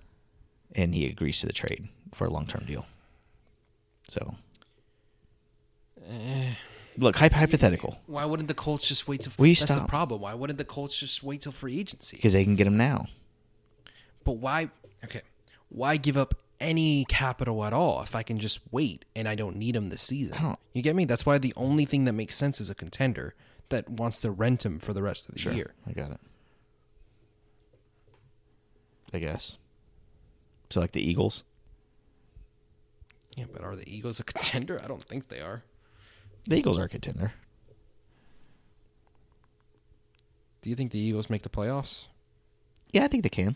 and 0.75 0.93
he 0.93 1.07
agrees 1.07 1.39
to 1.41 1.47
the 1.47 1.53
trade 1.53 1.87
for 2.13 2.25
a 2.25 2.29
long 2.29 2.45
term 2.45 2.63
deal? 2.67 2.85
So 4.07 4.35
eh. 6.07 6.53
Look, 6.97 7.17
hypothetical 7.17 7.99
Why 8.05 8.23
wouldn't 8.23 8.47
the 8.47 8.53
Colts 8.53 8.87
just 8.87 9.07
wait 9.07 9.21
till? 9.21 9.33
Will 9.37 9.47
you 9.47 9.55
that's 9.55 9.65
the 9.65 9.75
stop? 9.75 9.89
problem. 9.89 10.21
Why 10.21 10.33
wouldn't 10.33 10.57
the 10.57 10.63
Colts 10.65 10.97
just 10.97 11.23
wait 11.23 11.41
till 11.41 11.51
free 11.51 11.79
agency? 11.79 12.15
because 12.17 12.33
they 12.33 12.43
can 12.43 12.55
get 12.55 12.67
him 12.67 12.77
now. 12.77 13.07
But 14.23 14.33
why? 14.33 14.69
Okay, 15.03 15.21
why 15.69 15.97
give 15.97 16.15
up 16.17 16.35
any 16.61 17.03
capital 17.05 17.65
at 17.65 17.73
all 17.73 18.01
if 18.01 18.15
I 18.15 18.23
can 18.23 18.39
just 18.39 18.59
wait 18.71 19.03
and 19.15 19.27
I 19.27 19.35
don't 19.35 19.57
need 19.57 19.75
him 19.75 19.89
this 19.89 20.03
season? 20.03 20.37
don't- 20.41 20.59
You 20.73 20.81
get 20.81 20.95
me? 20.95 21.05
That's 21.05 21.25
why 21.25 21.37
the 21.37 21.53
only 21.57 21.85
thing 21.85 22.05
that 22.05 22.13
makes 22.13 22.35
sense 22.35 22.61
is 22.61 22.69
a 22.69 22.75
contender 22.75 23.33
that 23.69 23.89
wants 23.89 24.21
to 24.21 24.31
rent 24.31 24.65
him 24.65 24.79
for 24.79 24.93
the 24.93 25.01
rest 25.03 25.27
of 25.29 25.35
the 25.35 25.53
year. 25.55 25.73
I 25.87 25.91
got 25.93 26.11
it. 26.11 26.19
I 29.13 29.19
guess. 29.19 29.57
So 30.69 30.79
like 30.81 30.91
the 30.91 31.07
Eagles. 31.07 31.43
Yeah, 33.35 33.45
but 33.51 33.61
are 33.63 33.75
the 33.75 33.87
Eagles 33.93 34.19
a 34.19 34.23
contender? 34.31 34.79
I 34.83 34.87
don't 34.87 35.03
think 35.03 35.27
they 35.29 35.39
are. 35.41 35.63
The 36.47 36.57
Eagles 36.57 36.77
are 36.79 36.83
a 36.85 36.89
contender. 36.89 37.33
Do 40.61 40.69
you 40.69 40.75
think 40.75 40.91
the 40.91 40.99
Eagles 40.99 41.29
make 41.29 41.43
the 41.43 41.49
playoffs? 41.49 42.05
Yeah, 42.91 43.03
I 43.03 43.07
think 43.07 43.23
they 43.23 43.29
can. 43.29 43.55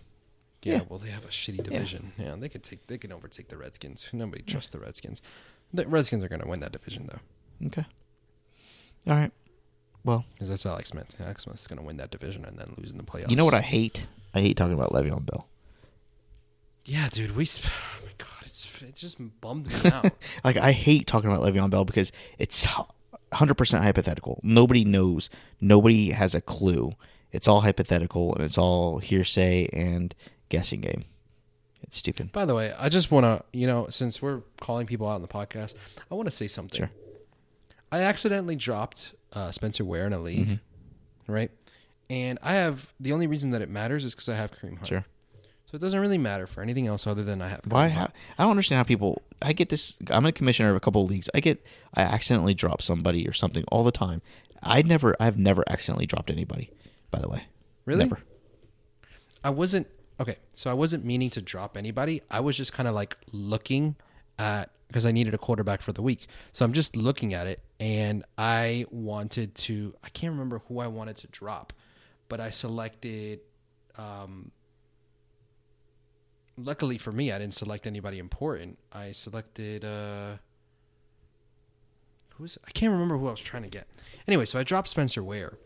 Yeah, 0.62 0.76
Yeah. 0.76 0.82
well, 0.90 1.00
they 1.00 1.10
have 1.10 1.24
a 1.26 1.30
shitty 1.30 1.64
division. 1.64 2.12
Yeah, 2.18 2.36
they 2.38 2.50
could 2.50 2.64
take 2.64 2.88
they 2.88 2.98
can 2.98 3.12
overtake 3.12 3.48
the 3.48 3.58
Redskins. 3.58 4.08
Nobody 4.12 4.42
trusts 4.44 4.70
the 4.70 4.80
Redskins. 4.80 5.22
The 5.74 5.88
Redskins 5.88 6.24
are 6.24 6.28
going 6.28 6.42
to 6.42 6.48
win 6.48 6.60
that 6.60 6.72
division 6.72 7.08
though, 7.12 7.68
Okay. 7.68 7.86
All 9.08 9.16
right. 9.16 9.32
Well, 10.06 10.26
because 10.34 10.50
that's 10.50 10.66
Alex 10.66 10.90
Smith. 10.90 11.14
Alex 11.20 11.44
Smith's 11.44 11.68
going 11.68 11.80
to 11.80 11.86
win 11.86 11.98
that 11.98 12.10
division 12.12 12.46
and 12.46 12.58
then 12.58 12.74
lose 12.78 12.92
in 12.92 12.98
the 12.98 13.04
playoffs. 13.04 13.30
you 13.30 13.36
know 13.36 13.46
what 13.46 13.54
I 13.54 13.62
hate? 13.62 14.08
I 14.34 14.40
hate 14.42 14.56
talking 14.58 14.74
about 14.74 14.92
Le'Veon 14.92 15.26
Bell. 15.26 15.48
Yeah, 16.86 17.10
dude, 17.10 17.36
we. 17.36 17.46
sp- 17.46 17.66
Oh 18.02 18.06
my 18.06 18.12
god, 18.18 18.46
it's 18.46 18.68
it 18.82 18.96
just 18.96 19.18
bummed 19.42 19.68
me 19.68 19.92
out. 19.92 20.12
Like 20.44 20.58
I 20.58 20.72
hate 20.72 21.06
talking 21.08 21.30
about 21.32 21.44
Le'Veon 21.44 21.70
Bell 21.70 21.86
because 21.86 22.12
it's 22.38 22.66
100% 23.32 23.82
hypothetical. 23.82 24.40
Nobody 24.44 24.86
knows. 24.86 25.30
Nobody 25.62 26.12
has 26.12 26.34
a 26.34 26.42
clue. 26.42 26.94
It's 27.32 27.48
all 27.48 27.62
hypothetical 27.62 28.34
and 28.36 28.44
it's 28.44 28.58
all 28.58 29.00
hearsay 29.00 29.68
and 29.72 30.16
guessing 30.50 30.82
game. 30.82 31.06
It's 31.84 31.98
stupid. 31.98 32.32
By 32.32 32.46
the 32.46 32.56
way, 32.56 32.74
I 32.78 32.90
just 32.90 33.12
want 33.12 33.26
to, 33.26 33.44
you 33.58 33.68
know, 33.68 33.88
since 33.90 34.22
we're 34.22 34.42
calling 34.62 34.88
people 34.88 35.08
out 35.08 35.14
on 35.16 35.22
the 35.22 35.28
podcast, 35.28 35.76
I 36.10 36.16
want 36.16 36.26
to 36.28 36.32
say 36.36 36.48
something. 36.48 36.78
Sure. 36.78 36.90
I 37.92 38.00
accidentally 38.02 38.56
dropped 38.56 39.14
uh, 39.34 39.52
Spencer 39.52 39.84
Ware 39.86 40.06
in 40.08 40.14
a 40.14 40.20
league, 40.20 40.48
Mm-hmm. 40.48 41.32
right? 41.32 41.52
And 42.10 42.40
I 42.42 42.54
have 42.56 42.88
the 43.00 43.14
only 43.14 43.28
reason 43.28 43.52
that 43.52 43.62
it 43.62 43.70
matters 43.70 44.04
is 44.04 44.16
because 44.16 44.30
I 44.30 44.36
have 44.36 44.52
Kareem 44.52 44.76
Hunt. 44.78 44.88
Sure. 44.88 45.06
So 45.72 45.76
it 45.76 45.82
doesn't 45.82 46.00
really 46.00 46.18
matter 46.18 46.48
for 46.48 46.64
anything 46.64 46.88
else 46.88 47.06
other 47.06 47.24
than 47.24 47.42
I 47.44 47.48
have. 47.50 47.62
Kareem 47.62 47.72
Why? 47.72 47.90
How, 47.90 48.10
I 48.40 48.44
don't 48.44 48.50
understand 48.52 48.78
how 48.78 48.84
people. 48.84 49.22
I 49.42 49.54
get 49.54 49.70
this. 49.70 49.96
I'm 50.10 50.26
a 50.26 50.32
commissioner 50.32 50.72
of 50.72 50.76
a 50.76 50.80
couple 50.80 51.04
of 51.04 51.10
leagues. 51.10 51.30
I 51.36 51.40
get. 51.40 51.64
I 51.94 52.02
accidentally 52.02 52.56
drop 52.56 52.82
somebody 52.82 53.28
or 53.28 53.34
something 53.34 53.64
all 53.68 53.84
the 53.84 53.92
time. 53.92 54.22
I 54.64 54.82
never. 54.82 55.16
I've 55.20 55.38
never 55.38 55.64
accidentally 55.70 56.08
dropped 56.08 56.32
anybody. 56.32 56.72
By 57.12 57.20
the 57.20 57.30
way. 57.30 57.44
Really? 57.86 58.00
Never. 58.06 58.20
I 59.44 59.52
wasn't 59.52 59.86
okay. 60.20 60.38
So 60.56 60.70
I 60.72 60.74
wasn't 60.74 61.06
meaning 61.06 61.30
to 61.32 61.42
drop 61.42 61.78
anybody. 61.78 62.22
I 62.32 62.40
was 62.40 62.58
just 62.58 62.74
kind 62.74 62.88
of 62.90 62.96
like 62.96 63.16
looking 63.32 63.96
at 64.40 64.72
because 64.88 65.06
I 65.06 65.12
needed 65.12 65.36
a 65.36 65.38
quarterback 65.38 65.84
for 65.84 65.92
the 65.92 66.02
week. 66.02 66.26
So 66.52 66.66
I'm 66.66 66.74
just 66.74 66.96
looking 66.96 67.36
at 67.36 67.46
it, 67.46 67.62
and 67.80 68.26
I 68.38 68.86
wanted 68.90 69.54
to. 69.56 69.94
I 70.04 70.10
can't 70.10 70.32
remember 70.32 70.62
who 70.68 70.80
I 70.80 70.88
wanted 70.88 71.18
to 71.18 71.28
drop, 71.28 71.74
but 72.28 72.40
I 72.40 72.50
selected. 72.50 73.42
Um, 73.98 74.52
luckily 76.58 76.98
for 76.98 77.12
me, 77.12 77.32
I 77.32 77.38
didn't 77.38 77.54
select 77.54 77.86
anybody 77.86 78.18
important. 78.18 78.80
I 78.92 79.12
selected. 79.12 79.86
Uh, 79.86 80.38
who's 82.36 82.58
I 82.68 82.72
can't 82.72 82.92
remember 82.92 83.18
who 83.18 83.28
I 83.28 83.32
was 83.32 83.42
trying 83.42 83.64
to 83.64 83.70
get. 83.70 83.88
Anyway, 84.28 84.46
so 84.46 84.60
I 84.60 84.64
dropped 84.64 84.88
Spencer 84.88 85.24
Ware. 85.24 85.60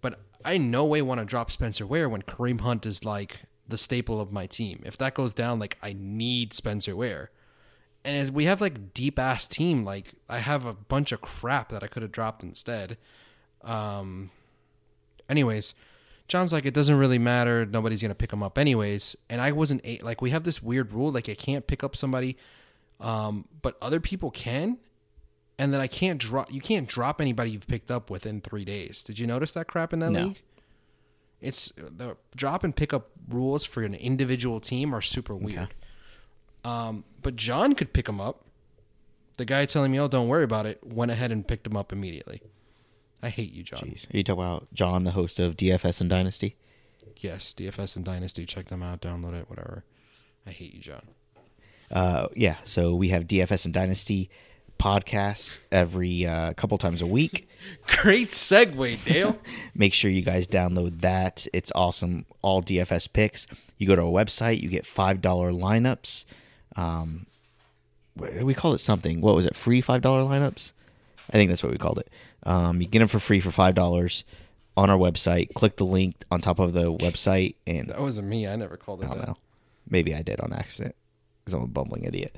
But 0.00 0.20
I 0.44 0.58
no 0.58 0.84
way 0.84 1.00
want 1.02 1.20
to 1.20 1.24
drop 1.24 1.50
Spencer 1.50 1.86
Ware 1.86 2.08
when 2.08 2.22
Kareem 2.22 2.60
Hunt 2.60 2.84
is 2.86 3.04
like 3.04 3.40
the 3.66 3.78
staple 3.78 4.20
of 4.20 4.30
my 4.30 4.46
team. 4.46 4.82
If 4.84 4.98
that 4.98 5.14
goes 5.14 5.32
down, 5.34 5.58
like 5.58 5.78
I 5.82 5.96
need 5.98 6.52
Spencer 6.52 6.94
Ware. 6.94 7.30
And 8.04 8.16
as 8.16 8.30
we 8.30 8.44
have 8.44 8.60
like 8.60 8.92
deep 8.92 9.18
ass 9.18 9.46
team, 9.46 9.84
like 9.84 10.12
I 10.28 10.38
have 10.38 10.66
a 10.66 10.74
bunch 10.74 11.10
of 11.12 11.20
crap 11.20 11.70
that 11.70 11.82
I 11.82 11.86
could 11.86 12.02
have 12.02 12.12
dropped 12.12 12.42
instead. 12.42 12.98
Um 13.62 14.30
anyways, 15.28 15.74
John's 16.28 16.52
like 16.52 16.66
it 16.66 16.74
doesn't 16.74 16.96
really 16.96 17.18
matter, 17.18 17.64
nobody's 17.64 18.02
going 18.02 18.10
to 18.10 18.14
pick 18.14 18.32
him 18.32 18.42
up 18.42 18.58
anyways. 18.58 19.16
And 19.30 19.40
I 19.40 19.52
wasn't 19.52 19.80
a- 19.84 19.98
like 20.02 20.20
we 20.20 20.30
have 20.30 20.44
this 20.44 20.62
weird 20.62 20.92
rule 20.92 21.12
like 21.12 21.28
I 21.28 21.34
can't 21.34 21.66
pick 21.66 21.82
up 21.82 21.96
somebody 21.96 22.36
um 23.00 23.46
but 23.62 23.76
other 23.82 24.00
people 24.00 24.30
can 24.30 24.78
and 25.58 25.72
then 25.72 25.80
I 25.80 25.86
can't 25.86 26.18
drop. 26.18 26.52
You 26.52 26.60
can't 26.60 26.88
drop 26.88 27.20
anybody 27.20 27.50
you've 27.52 27.66
picked 27.68 27.90
up 27.90 28.10
within 28.10 28.40
three 28.40 28.64
days. 28.64 29.02
Did 29.04 29.18
you 29.20 29.26
notice 29.26 29.52
that 29.52 29.66
crap 29.68 29.92
in 29.92 30.00
that 30.00 30.10
No. 30.10 30.24
league? 30.24 30.42
It's 31.40 31.72
the 31.76 32.16
drop 32.34 32.64
and 32.64 32.74
pick 32.74 32.92
up 32.92 33.10
rules 33.28 33.64
for 33.64 33.82
an 33.82 33.94
individual 33.94 34.60
team 34.60 34.94
are 34.94 35.00
super 35.02 35.34
weird. 35.36 35.74
Um, 36.64 37.04
but 37.22 37.36
John 37.36 37.74
could 37.74 37.92
pick 37.92 38.08
him 38.08 38.20
up. 38.20 38.44
The 39.36 39.44
guy 39.44 39.66
telling 39.66 39.90
me, 39.90 39.98
"Oh, 39.98 40.08
don't 40.08 40.28
worry 40.28 40.44
about 40.44 40.66
it," 40.66 40.84
went 40.84 41.10
ahead 41.10 41.32
and 41.32 41.46
picked 41.46 41.66
him 41.66 41.76
up 41.76 41.92
immediately. 41.92 42.40
I 43.22 43.30
hate 43.30 43.52
you, 43.52 43.62
John. 43.62 43.80
Jeez. 43.80 44.12
Are 44.12 44.16
you 44.16 44.22
talking 44.24 44.42
about 44.42 44.68
John, 44.72 45.04
the 45.04 45.12
host 45.12 45.40
of 45.40 45.56
DFS 45.56 46.00
and 46.00 46.10
Dynasty? 46.10 46.56
Yes, 47.16 47.54
DFS 47.54 47.96
and 47.96 48.04
Dynasty. 48.04 48.44
Check 48.44 48.66
them 48.68 48.82
out. 48.82 49.00
Download 49.00 49.34
it. 49.34 49.48
Whatever. 49.48 49.84
I 50.46 50.50
hate 50.50 50.74
you, 50.74 50.80
John. 50.80 51.02
Uh, 51.90 52.28
yeah. 52.36 52.56
So 52.64 52.94
we 52.94 53.08
have 53.08 53.24
DFS 53.24 53.64
and 53.64 53.72
Dynasty 53.72 54.28
podcasts 54.78 55.58
every 55.72 56.26
uh, 56.26 56.52
couple 56.54 56.76
times 56.78 57.00
a 57.00 57.06
week. 57.06 57.48
Great 57.86 58.28
segue, 58.28 59.02
Dale. 59.04 59.38
Make 59.74 59.94
sure 59.94 60.10
you 60.10 60.22
guys 60.22 60.46
download 60.46 61.00
that. 61.00 61.46
It's 61.52 61.72
awesome. 61.74 62.26
All 62.42 62.62
DFS 62.62 63.10
picks. 63.12 63.46
You 63.78 63.86
go 63.86 63.96
to 63.96 64.02
our 64.02 64.08
website, 64.08 64.60
you 64.60 64.68
get 64.68 64.86
five 64.86 65.20
dollar 65.20 65.50
lineups. 65.50 66.24
Um, 66.76 67.26
we 68.16 68.54
called 68.54 68.74
it 68.74 68.78
something. 68.78 69.20
What 69.20 69.34
was 69.34 69.44
it? 69.46 69.56
Free 69.56 69.80
five 69.80 70.02
dollar 70.02 70.22
lineups. 70.22 70.72
I 71.30 71.32
think 71.32 71.50
that's 71.50 71.62
what 71.62 71.72
we 71.72 71.78
called 71.78 71.98
it. 71.98 72.10
Um, 72.44 72.80
you 72.80 72.86
get 72.88 72.98
them 73.00 73.08
for 73.08 73.18
free 73.18 73.40
for 73.40 73.50
five 73.50 73.74
dollars 73.74 74.24
on 74.76 74.90
our 74.90 74.98
website. 74.98 75.52
Click 75.54 75.76
the 75.76 75.84
link 75.84 76.16
on 76.30 76.40
top 76.40 76.58
of 76.58 76.72
the 76.72 76.92
website, 76.92 77.54
and 77.66 77.88
that 77.88 78.00
wasn't 78.00 78.28
me. 78.28 78.46
I 78.46 78.56
never 78.56 78.76
called 78.76 79.02
it 79.02 79.06
I 79.06 79.08
don't 79.08 79.18
that. 79.18 79.28
know. 79.28 79.36
Maybe 79.88 80.14
I 80.14 80.22
did 80.22 80.40
on 80.40 80.52
accident 80.52 80.94
because 81.44 81.54
I'm 81.54 81.62
a 81.62 81.66
bumbling 81.66 82.04
idiot. 82.04 82.36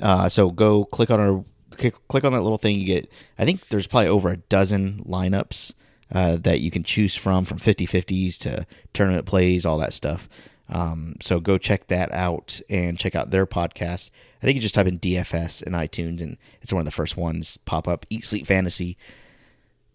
Uh, 0.00 0.28
so 0.28 0.50
go 0.50 0.84
click 0.84 1.10
on 1.10 1.20
our 1.20 1.44
click, 1.76 1.94
click 2.08 2.24
on 2.24 2.32
that 2.32 2.42
little 2.42 2.58
thing. 2.58 2.78
You 2.78 2.86
get. 2.86 3.10
I 3.38 3.44
think 3.44 3.68
there's 3.68 3.86
probably 3.86 4.08
over 4.08 4.30
a 4.30 4.36
dozen 4.36 5.04
lineups 5.06 5.72
uh, 6.12 6.36
that 6.36 6.60
you 6.60 6.70
can 6.70 6.84
choose 6.84 7.14
from, 7.14 7.44
from 7.44 7.58
50-50s 7.58 8.38
to 8.38 8.66
tournament 8.92 9.26
plays, 9.26 9.64
all 9.66 9.78
that 9.78 9.92
stuff. 9.92 10.28
Um, 10.68 11.16
so 11.20 11.40
go 11.40 11.58
check 11.58 11.88
that 11.88 12.12
out 12.12 12.60
and 12.70 12.98
check 12.98 13.14
out 13.14 13.30
their 13.30 13.46
podcast. 13.46 14.10
I 14.42 14.46
think 14.46 14.56
you 14.56 14.62
just 14.62 14.74
type 14.74 14.86
in 14.86 14.98
DFS 14.98 15.62
in 15.62 15.72
iTunes 15.72 16.22
and 16.22 16.36
it's 16.62 16.72
one 16.72 16.80
of 16.80 16.86
the 16.86 16.90
first 16.90 17.16
ones 17.16 17.58
pop 17.64 17.86
up. 17.86 18.06
Eat 18.10 18.24
Sleep 18.24 18.46
Fantasy. 18.46 18.96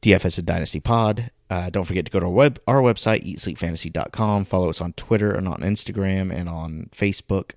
DFS 0.01 0.37
and 0.37 0.47
Dynasty 0.47 0.79
Pod. 0.79 1.31
Uh, 1.49 1.69
don't 1.69 1.85
forget 1.85 2.05
to 2.05 2.11
go 2.11 2.19
to 2.19 2.27
our 2.27 2.31
web 2.31 2.59
our 2.67 2.81
website, 2.81 3.25
eatsleepfantasy.com. 3.25 4.45
Follow 4.45 4.69
us 4.69 4.81
on 4.81 4.93
Twitter 4.93 5.33
and 5.33 5.47
on 5.47 5.59
Instagram 5.59 6.33
and 6.33 6.47
on 6.47 6.89
Facebook. 6.95 7.51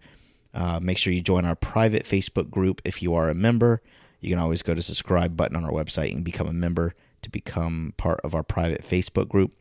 Uh, 0.55 0.81
make 0.83 0.99
sure 0.99 1.13
you 1.13 1.21
join 1.21 1.45
our 1.45 1.55
private 1.55 2.05
Facebook 2.05 2.51
group 2.51 2.83
if 2.85 3.03
you 3.03 3.15
are 3.15 3.29
a 3.29 3.35
member. 3.35 3.81
You 4.21 4.31
can 4.31 4.39
always 4.39 4.63
go 4.63 4.75
to 4.75 4.83
subscribe 4.83 5.37
button 5.37 5.57
on 5.57 5.65
our 5.65 5.73
website 5.73 6.13
and 6.13 6.25
become 6.25 6.47
a 6.47 6.53
member 6.53 6.95
to 7.23 7.31
become 7.31 7.95
part 7.97 8.21
of 8.25 8.35
our 8.35 8.43
private 8.43 8.83
Facebook 8.83 9.29
group. 9.29 9.53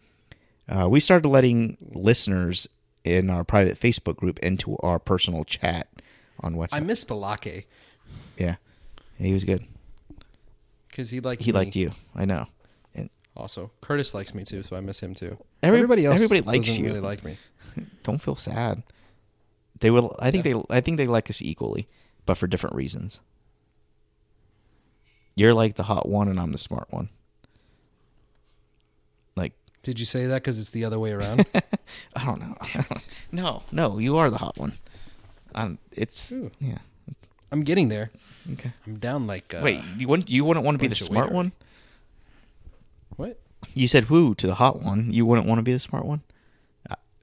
Uh, 0.68 0.88
we 0.90 1.00
started 1.00 1.28
letting 1.28 1.78
listeners 1.82 2.68
in 3.04 3.30
our 3.30 3.44
private 3.44 3.80
Facebook 3.80 4.16
group 4.18 4.40
into 4.40 4.78
our 4.78 5.00
personal 5.00 5.44
chat 5.44 5.88
on 6.40 6.56
WhatsApp. 6.56 6.74
I 6.76 6.80
miss 6.82 7.04
Balake 7.04 7.66
yeah. 8.38 8.56
yeah, 9.18 9.26
he 9.28 9.34
was 9.34 9.44
good. 9.44 9.66
because 10.90 11.10
he 11.12 11.20
liked 11.20 11.42
He 11.42 11.52
me. 11.52 11.58
liked 11.58 11.76
you. 11.76 11.92
I 12.16 12.26
know. 12.26 12.48
And 12.96 13.10
Also, 13.36 13.72
Curtis 13.82 14.14
likes 14.14 14.34
me 14.34 14.44
too, 14.44 14.64
so 14.64 14.76
I 14.76 14.82
miss 14.82 15.00
him 15.00 15.14
too. 15.14 15.38
Every- 15.64 15.80
everybody 15.80 16.06
else, 16.06 16.16
everybody 16.22 16.42
likes 16.42 16.78
you. 16.78 16.86
Really 16.86 17.00
like 17.00 17.24
me. 17.24 17.38
don't 18.04 18.22
feel 18.22 18.36
sad. 18.36 18.84
They 19.80 19.90
will. 19.92 20.16
I 20.20 20.30
think 20.32 20.44
they. 20.44 20.54
I 20.70 20.82
think 20.82 20.98
they 20.98 21.08
like 21.08 21.30
us 21.30 21.42
equally, 21.42 21.88
but 22.26 22.36
for 22.38 22.46
different 22.48 22.76
reasons. 22.76 23.20
You're 25.36 25.54
like 25.54 25.76
the 25.76 25.84
hot 25.84 26.08
one, 26.08 26.28
and 26.28 26.40
I'm 26.40 26.52
the 26.52 26.58
smart 26.58 26.88
one. 26.92 27.10
Did 29.84 30.00
you 30.00 30.06
say 30.06 30.28
that 30.28 30.36
because 30.36 30.58
it's 30.58 30.70
the 30.70 30.86
other 30.86 31.00
way 31.00 31.12
around? 31.12 31.46
I 32.16 32.26
don't 32.26 32.40
know. 32.40 32.56
no, 33.32 33.64
no, 33.72 33.98
you 33.98 34.18
are 34.18 34.30
the 34.30 34.38
hot 34.38 34.58
one. 34.58 34.74
Um, 35.56 35.80
it's 35.92 36.32
Ooh. 36.32 36.52
yeah. 36.60 36.78
I'm 37.52 37.64
getting 37.64 37.90
there. 37.90 38.12
Okay. 38.54 38.72
I'm 38.86 38.98
down 38.98 39.28
like. 39.28 39.54
Uh, 39.54 39.62
Wait, 39.64 39.82
you 39.98 40.08
wouldn't. 40.08 40.30
You 40.30 40.46
wouldn't 40.46 40.66
want 40.66 40.76
to 40.76 40.80
be 40.80 40.88
the 40.88 40.92
bunch 40.92 41.02
of 41.02 41.08
smart 41.08 41.26
waiter. 41.28 41.36
one. 41.36 41.54
what? 43.18 43.40
You 43.74 43.88
said 43.88 44.06
who 44.06 44.36
to 44.36 44.48
the 44.48 44.56
hot 44.56 44.82
one. 44.82 45.12
You 45.12 45.26
wouldn't 45.26 45.48
want 45.48 45.60
to 45.60 45.64
be 45.64 45.74
the 45.74 45.80
smart 45.80 46.06
one. 46.06 46.22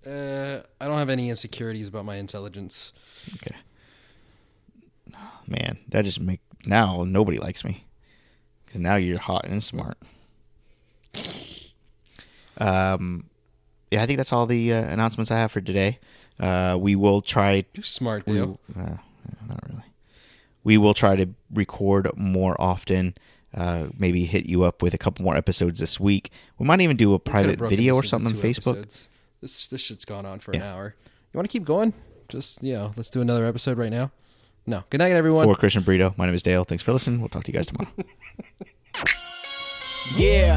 Uh, 0.09 0.63
I 0.81 0.87
don't 0.87 0.99
have 0.99 1.11
any 1.11 1.29
insecurities 1.29 1.89
about 1.89 2.07
my 2.07 2.17
intelligence. 2.17 2.93
Okay. 3.35 3.57
Man, 5.47 5.79
that 5.89 6.05
just 6.05 6.21
make 6.21 6.41
now 6.65 7.05
nobody 7.05 7.39
likes 7.39 7.65
me. 7.65 7.85
Because 8.65 8.81
now 8.81 8.97
you're 8.97 9.19
hot 9.19 9.45
and 9.47 9.63
smart. 9.63 9.99
Um, 12.59 13.25
yeah, 13.91 14.03
I 14.03 14.07
think 14.07 14.17
that's 14.19 14.33
all 14.33 14.47
the 14.47 14.73
uh, 14.73 14.83
announcements 14.83 15.31
I 15.31 15.39
have 15.39 15.51
for 15.53 15.61
today. 15.61 15.99
Uh, 16.39 16.77
we 16.81 16.95
will 16.95 17.21
try. 17.23 17.65
Smart, 17.83 18.27
We, 18.27 18.41
uh, 18.41 18.47
not 18.77 18.99
really. 19.69 19.83
We 20.65 20.77
will 20.79 20.95
try 20.95 21.17
to 21.17 21.29
record 21.53 22.11
more 22.17 22.61
often. 22.61 23.15
Uh, 23.55 23.89
maybe 23.97 24.27
hit 24.27 24.45
you 24.47 24.63
up 24.65 24.83
with 24.83 24.93
a 24.93 24.99
couple 24.99 25.25
more 25.25 25.35
episodes 25.37 25.81
this 25.81 25.99
week. 25.99 26.31
We 26.59 26.67
might 26.67 26.81
even 26.83 26.97
do 26.99 27.15
a 27.15 27.19
private 27.19 27.59
video 27.59 27.95
or 27.95 28.03
something 28.03 28.37
on 28.37 28.39
Facebook. 28.43 28.73
episodes. 28.77 29.09
This 29.41 29.69
this 29.69 29.81
shit's 29.81 30.05
gone 30.05 30.27
on 30.27 30.41
for 30.41 30.53
an 30.53 30.61
hour. 30.63 30.95
You 31.33 31.39
want 31.39 31.49
to 31.49 31.53
keep 31.53 31.65
going? 31.65 31.95
Just 32.29 32.63
you 32.63 32.75
know, 32.75 32.93
let's 32.97 33.09
do 33.09 33.21
another 33.23 33.47
episode 33.47 33.79
right 33.79 33.91
now. 33.91 34.11
No. 34.67 34.85
Good 34.91 34.99
night, 34.99 35.13
everyone. 35.13 35.47
For 35.47 35.55
Christian 35.55 35.83
Brito, 35.83 36.13
my 36.19 36.27
name 36.27 36.35
is 36.35 36.43
Dale. 36.43 36.65
Thanks 36.65 36.83
for 36.83 36.93
listening. 36.93 37.21
We'll 37.21 37.31
talk 37.31 37.45
to 37.45 37.53
you 37.53 37.57
guys 37.57 37.67
tomorrow. 37.67 37.91
Yeah. 40.17 40.57